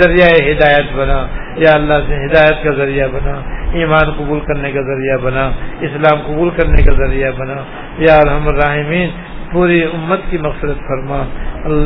ذریعہ 0.00 0.52
ہدایت 0.52 0.86
بنا، 0.94 1.26
یا 1.56 1.70
اللہ 1.74 1.94
سے 2.08 2.14
ہدایت 2.14 2.64
کا 2.64 2.70
ذریعہ 2.70 3.08
بنا، 3.12 3.40
ایمان 3.72 4.10
قبول 4.10 4.40
کرنے 4.40 4.72
کا 4.72 4.80
ذریعہ 4.80 5.16
بنا، 5.22 5.50
اسلام 5.80 6.20
قبول 6.26 6.50
کرنے 6.50 6.82
کا 6.82 7.06
ذریعہ 7.06 7.30
بنا۔ 7.30 7.54
یا 7.98 8.16
الحمد 8.16 8.48
الرحمین 8.48 9.10
پوری 9.52 9.84
امت 9.84 10.20
کی 10.30 10.38
مغفرت 10.38 10.76
فرما۔ 10.76 11.24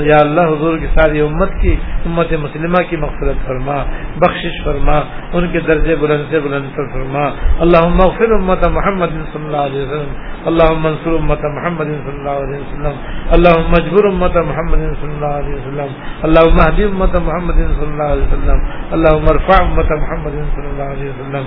یا 0.02 0.16
اللہ 0.20 0.40
حضور 0.40 0.78
کی 0.78 0.86
ساری 0.86 1.20
امت 1.20 1.51
کی، 1.60 1.77
امت 2.05 2.32
مسلمہ 2.32 2.82
کی 2.89 2.97
مغفرت 2.97 3.47
فرما، 3.47 3.85
بخشش 4.16 4.64
فرما، 4.64 5.01
ان 5.32 5.48
کے 5.52 5.60
درجے 5.60 5.97
بلند 5.97 6.24
سے 6.31 6.40
بلند 6.40 6.77
پر 6.77 6.89
فرما۔ 6.93 7.31
اللہ 7.59 7.89
مغفر 7.89 8.32
امت 8.32 8.66
محمد 8.66 9.06
صلی 9.06 9.44
اللہ 9.44 9.56
علیہ 9.56 9.82
وسلم۔ 9.82 10.14
اللہ 10.47 10.73
منصور 10.73 11.14
امت 11.20 11.44
محمد 11.44 11.85
صلی 11.85 12.18
اللہ 12.18 12.31
علیہ 12.31 12.59
وسلم. 12.59 12.93
اللہ 13.31 13.48
مجبور 13.68 14.05
امت 14.05 14.36
محمد 14.36 14.77
صلی 14.77 15.12
اللہ 15.12 15.27
علیہ 15.27 15.55
وسلم. 15.55 15.86
اللہ 16.23 16.40
محدی 16.55 16.85
امت 16.85 17.16
محمد 17.16 17.55
صلی 17.55 17.86
اللہ 17.86 18.02
علیہ 18.02 18.23
وسلم. 18.23 18.59
اللہ 18.90 19.18
مرفع 19.18 19.64
امت 19.64 19.90
محمد 19.93 20.31
صلی 20.31 20.66
اللہ 20.66 20.82
علیہ 20.82 21.09
وسلم. 21.09 21.43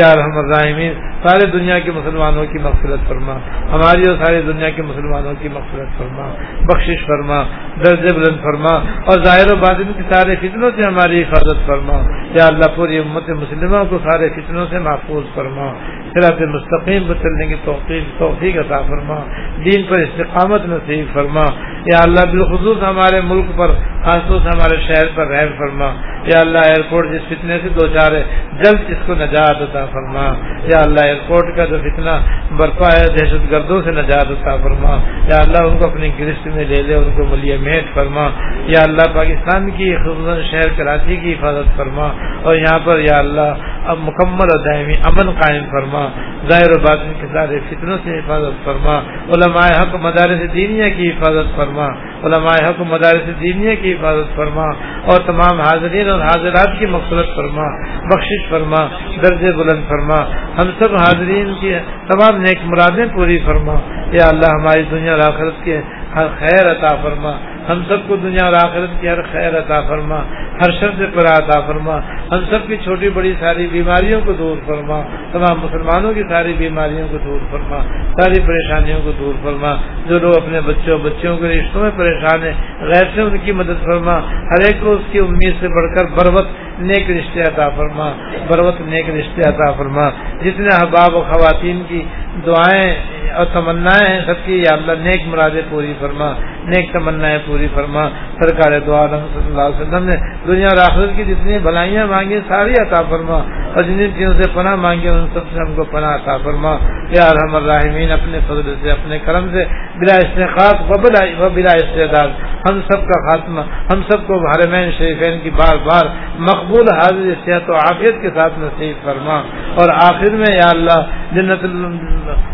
یا 0.00 0.14
رحم 0.14 0.38
الرحمین 0.38 0.92
سارے 1.22 1.46
دنیا 1.46 1.78
کے 1.78 1.90
مسلمانوں 1.90 2.46
کی 2.46 2.58
مغفرت 2.58 3.08
فرما. 3.08 3.32
ہماری 3.72 4.02
اور 4.08 4.16
ساری 4.24 4.40
دنیا 4.40 4.70
کے 4.70 4.82
مسلمانوں 4.82 5.34
کی 5.40 5.48
مغفرت 5.48 5.98
فرما. 5.98 6.28
بخشش 6.64 7.06
فرما 7.06 7.42
درج 7.84 8.14
بلند 8.14 8.42
فرما 8.42 8.74
اور 9.04 9.24
ظاہر 9.24 9.52
و 9.52 9.56
باطن 9.56 9.92
کی 9.96 10.02
سارے 10.10 10.36
فتنوں 10.36 10.70
سے 10.76 10.82
ہماری 10.88 11.22
حفاظت 11.22 11.66
فرما. 11.66 12.00
یا 12.34 12.46
اللہ، 12.46 12.76
پوری 12.76 12.98
امت 12.98 13.30
مسلموں 13.30 13.84
کو 13.84 13.98
سارے 13.98 14.28
فتنوں 14.28 14.66
سے 14.70 14.78
محفوظ 14.78 15.24
فرما. 15.34 15.72
صراط 16.14 16.42
مستقیم 16.42 17.02
پر 17.08 17.14
چلنے 17.14 17.46
کی 17.46 17.54
توفیق 17.64 18.18
توفیق 18.18 18.43
عطا 18.52 18.82
فرما 18.82 19.18
دین 19.64 19.86
پر 19.86 20.00
استقامت 20.00 20.62
نصیب 20.66 21.06
فرما 21.14 21.46
یا 21.84 21.98
اللہ 22.02 22.30
بالخصوص 22.30 22.82
ہمارے 22.82 23.20
ملک 23.20 23.44
پر، 23.56 23.68
خاص 24.04 24.18
طور 24.26 24.40
سے 24.40 24.48
ہمارے 24.48 24.76
شہر 24.86 25.04
پر 25.14 25.26
رحم 25.26 25.48
فرما۔ 25.58 25.94
یا 26.24 26.40
اللہ 26.40 26.58
ایئرپورٹ 26.58 27.12
جس 27.12 27.20
فتنے 27.28 27.58
سے 27.62 27.68
دو 27.68 27.86
چار 27.86 28.12
ہے 28.12 28.22
جلد 28.52 28.80
اس 28.88 28.96
کو 29.06 29.14
نجات 29.14 29.62
عطا 29.62 29.86
فرما۔ 29.86 30.34
یا 30.62 30.78
اللہ 30.82 31.00
ایئرپورٹ 31.00 31.56
کا 31.56 31.64
جو 31.64 31.76
فتنہ 31.78 32.10
برپا 32.56 32.86
ہے، 32.86 33.06
دہشت 33.06 33.50
گردوں 33.50 33.82
سے 33.84 33.90
نجات 33.90 34.26
عطا 34.30 34.56
فرما۔ 34.56 34.98
یا 35.28 35.36
اللہ 35.36 35.62
ان 35.62 35.78
کو 35.78 35.90
اپنی 35.90 36.08
گرست 36.18 36.46
میں 36.46 36.64
لے 36.64 36.82
لے، 36.82 36.94
ان 36.94 37.10
کو 37.16 37.24
ملیہ 37.24 37.56
میٹ 37.60 37.84
فرما۔ 37.94 38.28
یا 38.66 38.82
اللہ 38.82 39.02
پاکستان 39.12 39.70
کی، 39.70 39.96
خصوصاً 39.96 40.42
شہر 40.50 40.68
کراچی 40.76 41.16
کی 41.16 41.32
حفاظت 41.32 41.76
فرما۔ 41.76 42.08
اور 42.42 42.56
یہاں 42.56 42.78
پر 42.84 42.98
یا 42.98 43.18
اللہ 43.18 43.54
اب 43.86 43.98
مکمل 44.02 44.48
اور 44.52 44.64
دائمی 44.64 44.94
امن 45.04 45.30
قائم 45.30 45.64
فرما۔ 45.70 46.08
ظاہر 46.50 46.70
و 46.70 46.80
باطن 46.80 47.12
کے 47.20 47.26
سارے 47.32 47.58
فتنوں 47.70 47.98
سے 48.04 48.18
حفاظت 48.18 48.64
فرما۔ 48.64 48.98
علماء 49.28 49.82
حق 49.82 49.94
مدارس 49.94 50.54
دینیا 50.54 50.88
کی 50.88 51.08
حفاظت 51.08 51.56
فرما۔ 51.56 51.73
علماء 51.82 52.68
حق 52.68 52.80
مدارس 52.80 53.40
دینیہ 53.40 53.74
کی 53.74 53.92
حفاظت 53.92 54.36
فرما 54.36 54.64
اور 55.04 55.20
تمام 55.26 55.60
حاضرین 55.60 56.08
اور 56.08 56.20
حاضرات 56.20 56.78
کی 56.78 56.86
مقصد 56.86 57.36
فرما، 57.36 57.82
بخشش 58.04 58.50
فرما، 58.50 58.86
درج 59.22 59.44
بلند 59.56 59.88
فرما۔ 59.88 60.30
ہم 60.30 60.70
سب 60.82 60.94
حاضرین 60.94 61.52
کی 61.60 61.74
تمام 62.08 62.40
نیک 62.40 62.58
مرادیں 62.64 63.06
پوری 63.14 63.38
فرما۔ 63.46 63.74
یا 64.12 64.28
اللہ 64.28 64.60
ہماری 64.60 64.82
دنیا 64.90 65.12
اور 65.12 65.20
آخرت 65.20 65.64
کے 65.64 65.80
ہر 66.14 66.26
خیر 66.38 66.70
عطا 66.70 66.96
فرما۔ 67.02 67.32
ہم 67.68 67.82
سب 67.88 67.96
کو 68.08 68.16
دنیا 68.16 68.44
اور 68.44 68.52
آخرت 68.52 69.00
کی 69.00 69.08
ہر 69.08 69.22
خیر 69.22 69.58
عطا 69.58 69.80
فرما، 69.80 70.22
ہر 70.54 70.70
شرط 70.80 71.14
پر 71.14 71.24
عطا 71.24 71.60
فرما۔ 71.60 71.98
ہم 72.30 72.40
سب 72.50 72.58
کی 72.66 72.76
چھوٹی 72.76 73.08
بڑی 73.08 73.34
ساری 73.40 73.66
بیماریوں 73.72 74.20
کو 74.26 74.32
دور 74.32 74.56
فرما۔ 74.66 75.02
تمام 75.32 75.60
مسلمانوں 75.60 76.12
کی 76.14 76.22
ساری 76.28 76.52
بیماریوں 76.58 77.08
کو 77.10 77.18
دور 77.18 77.40
فرما۔ 77.50 77.82
ساری 78.20 78.40
پریشانیوں 78.46 79.00
کو 79.04 79.12
دور 79.18 79.34
فرما۔ 79.42 79.74
جو 80.06 80.18
لوگ 80.18 80.36
اپنے 80.36 80.60
بچوں 80.60 80.98
بچوں 80.98 81.36
کے 81.36 81.48
رشتوں 81.48 81.82
میں 81.82 81.90
پریشان 81.96 82.42
ہیں، 82.42 82.52
غیر 82.80 83.04
سے 83.14 83.20
ان 83.20 83.38
کی 83.44 83.52
مدد 83.52 83.84
فرما۔ 83.84 84.18
ہر 84.24 84.66
ایک 84.66 84.80
کو 84.80 84.92
اس 84.92 85.12
کی 85.12 85.18
امید 85.18 85.54
سے 85.60 85.68
بڑھ 85.68 85.96
کر 85.96 86.04
بروت 86.04 86.46
نیک 86.78 87.10
رشتے 87.10 87.40
عطا 87.40 87.68
فرما۔ 87.68 88.12
بروت 88.48 88.80
نیک 88.80 89.10
رشتے 89.10 89.48
عطا 89.48 89.72
فرما۔ 89.72 90.10
جتنے 90.44 90.68
احباب 90.72 91.14
و 91.14 91.20
خواتین 91.20 91.82
کی 91.88 92.02
دعائیں 92.46 92.94
اور 93.34 93.46
تمنا 93.52 94.10
ہیں، 94.10 94.20
سب 94.26 94.34
کی 94.44 94.56
یا 94.56 94.74
اللہ 94.74 94.92
نیک 94.92 95.22
مرادیں 95.26 95.62
پوری 95.70 95.92
فرما۔ 96.00 96.32
نیک 96.64 96.92
تمنا 96.92 97.28
پوری 97.46 97.68
فرما، 97.74 98.08
سرکار 98.40 98.80
دعا 98.80 99.06
صلی 99.06 99.46
اللہ 99.46 99.62
علیہ 99.62 99.80
وسلم 99.80 100.04
نے 100.04 100.44
دنیا 100.46 100.66
اور 100.66 100.92
آخرت 100.92 101.16
کی 101.16 101.24
جتنی 101.24 101.58
بھلائیاں 101.58 102.06
مانگی، 102.06 102.38
ساری 102.48 102.72
عطا 102.72 103.02
فرما۔ 103.10 103.38
اور 103.74 103.82
جن 103.82 104.06
چیزوں 104.18 104.34
سے 104.34 104.50
پناہ 104.54 104.74
مانگی، 104.74 105.08
ان 105.08 105.26
سب 105.34 105.40
سے 105.52 105.58
ہم 105.68 105.74
کو 105.76 105.84
پناہ 105.84 106.14
عطا 106.14 106.36
فرما۔ 106.36 106.76
یا 107.08 107.32
رحم 107.32 107.56
الرحمین 107.56 108.10
اپنے 108.10 108.38
فضل 108.48 108.74
سے، 108.82 108.90
اپنے 108.90 109.18
کرم 109.18 109.48
سے، 109.52 109.64
بلا 109.96 110.14
استحقاق 110.14 110.90
و 110.90 111.48
بلا 111.48 111.72
استعداد۔ 111.72 112.28
ہم 112.70 112.80
سب 112.80 113.00
کا 113.00 113.30
خاتمہ، 113.30 113.60
ہم 113.92 114.02
سب 114.10 114.26
کو 114.26 114.48
حرمین 114.48 114.90
شریفین 114.98 115.40
کی 115.42 115.50
بار 115.50 115.76
بار 115.76 116.02
مقبول 116.38 116.86
حاضر 116.94 117.34
صحت 117.44 117.70
و 117.70 117.74
عافیت 117.74 118.14
کے 118.22 118.28
ساتھ 118.40 118.52
نصیب 118.58 119.04
فرما۔ 119.04 119.34
اور 119.74 119.88
آخر 119.88 120.30
میں 120.30 120.54
یا 120.56 120.70
اللہ، 120.70 121.00
جنت 121.32 121.64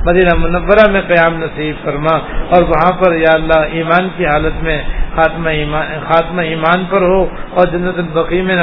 مدینہ 0.09 0.35
منورہ 0.37 0.91
میں 0.91 1.01
قیام 1.01 1.35
نصیب 1.35 1.85
فرما۔ 1.85 2.17
اور 2.51 2.63
وہاں 2.63 3.05
پر 3.05 3.15
یا 3.15 3.31
اللہ، 3.33 3.61
ایمان 3.73 4.00
کی 4.17 4.27
حالت 4.27 4.65
میں 4.65 4.83
خاتمہ 5.15 5.49
ایمان 5.49 5.87
خاتمہ 6.09 6.41
ایمان 6.41 6.85
پر 6.91 7.03
ہو 7.03 7.27
اور 7.51 7.67
جنت 7.67 7.99
البقی 7.99 8.43
میں 8.43 8.57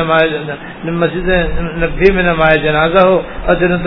مسجد 0.83 1.29
نبی 1.59 2.13
میں 2.13 2.23
نمایاں 2.23 2.63
جنازہ 2.63 3.07
ہو 3.07 3.21
اور 3.45 3.55
جنت 3.55 3.83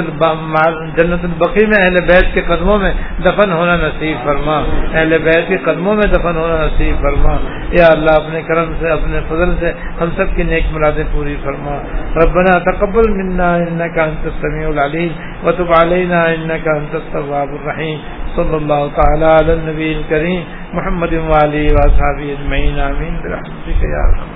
جنت 0.97 1.25
البقی 1.25 1.67
میں 1.67 1.85
اہل 1.85 1.95
بیت 2.05 2.35
کے 2.35 2.43
قدموں 2.47 2.79
میں 2.79 2.93
دفن 3.25 3.53
ہونا 3.53 3.77
نصیب 3.77 4.17
فرما۔ 4.25 4.63
اہل 4.93 5.19
بیت 5.19 5.49
کے 5.49 5.57
قدموں 5.57 5.95
میں 5.95 6.13
دفن 6.13 6.37
ہونا 6.37 6.67
نصیب 6.67 7.03
فرما۔ 7.03 7.37
یا 7.71 7.87
اللہ 7.91 8.11
اپنے 8.11 8.43
کرم 8.43 8.73
سے، 8.81 8.91
اپنے 8.91 9.21
فضل 9.29 9.57
سے 9.61 9.73
ہم 10.01 10.09
سب 10.17 10.37
کی 10.37 10.43
نیک 10.43 10.65
مرادیں 10.73 11.05
پوری 11.13 11.37
فرما۔ 11.45 11.77
ربنا 12.25 12.59
تقبل 12.59 13.11
منا 13.11 13.55
انك 13.55 13.99
انت 13.99 14.27
السميع 14.27 14.69
العليم 14.69 15.13
وتب 15.47 15.73
علينا 15.73 16.21
انك 16.21 16.69
انت 16.69 16.95
التواب 16.95 17.49
الرحيم 17.49 17.99
صلى 18.37 18.57
الله 18.57 18.93
تعالى 18.97 19.25
على 19.27 19.53
النبي 19.53 19.93
الكريم 19.93 20.45
محمد 20.73 21.15
وعلي 21.15 21.67
واصحابه 21.67 22.33
اجمعين 22.33 22.79
امين 22.79 23.15
برحمتك 23.23 23.81
يا 23.95 24.01
ارحم 24.09 24.31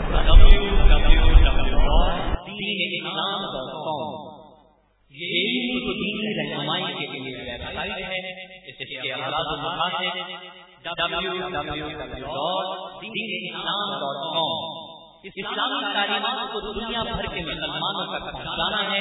اسلامی 15.29 15.79
تعلیمات 15.93 16.53
کو 16.53 16.61
دنیا 16.61 17.03
بھر 17.03 17.27
کے 17.35 17.43
مسلمانوں 17.45 18.05
تک 18.09 18.25
پہنچانا 18.33 18.81
ہے 18.91 19.01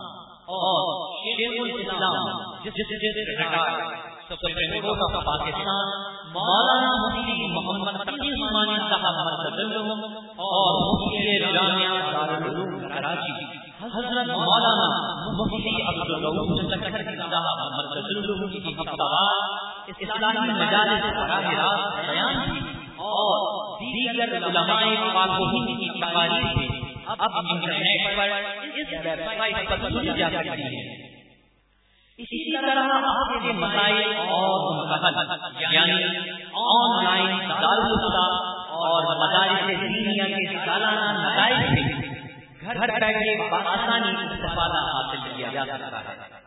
اور 0.48 1.08
شیخ 1.14 1.62
الاسلام 1.62 2.42
جس 2.64 2.74
جس 2.74 3.18
ریٹائر 3.40 4.15
پاکستان 4.28 5.90
مولانا 6.34 6.94
مفتی 7.02 7.48
محمد 7.48 7.98
تقی 8.00 8.30
عثمانی 8.30 8.78
صاحب 8.90 9.20
مرکز 9.28 9.76
اور 10.38 10.80
مفتی 10.86 11.36
جامعہ 11.42 12.00
دارالعلوم 12.08 12.88
کراچی 12.88 13.36
حضرت 13.92 14.32
مولانا 14.32 14.88
مفتی 15.34 15.76
عبد 15.84 16.02
عبدالرؤوف 16.02 16.64
سکرٹری 16.64 17.16
صاحب 17.20 17.62
مرکز 17.76 18.10
کی 18.56 18.74
ہفتہ 18.74 19.22
اسلامی 19.96 20.50
مجالس 20.52 21.08
براہ 21.14 21.48
راست 21.54 22.02
بیان 22.02 22.44
کی 22.46 22.60
اور 23.06 23.80
دیگر 23.80 24.38
علماء 24.42 24.84
پاک 25.14 25.40
و 25.40 25.46
ہند 25.48 25.80
کی 25.80 25.90
تقاریر 26.00 26.46
اب 27.08 27.42
انٹرنیٹ 27.46 28.16
پر 28.18 28.30
اس 28.30 28.94
ویب 29.00 29.26
سائٹ 29.32 29.70
پر 29.70 29.90
سنی 29.90 30.18
جا 30.18 30.30
سکتی 30.32 30.64
ہے 30.64 31.05
اسی 32.18 32.38
طرح 32.52 32.92
آپ 33.08 33.32
کے 33.44 33.52
مسائل 33.52 34.14
اور 34.34 34.60
یعنی 35.62 36.06
آن 36.64 36.94
لائن 37.04 37.50
دارالفتا 37.50 38.24
اور 38.78 39.08
مدارس 39.22 39.68
دینیا 39.82 40.28
کے 40.28 40.58
سالانہ 40.66 41.12
نتائج 41.18 41.60
سے 41.74 41.84
گھر 42.62 42.76
بیٹھے 42.78 43.36
بآسانی 43.52 44.16
استفادہ 44.24 44.86
حاصل 44.88 45.30
کیا 45.36 45.50
جا 45.54 45.66
سکتا 45.66 46.00
ہے۔ 46.00 46.45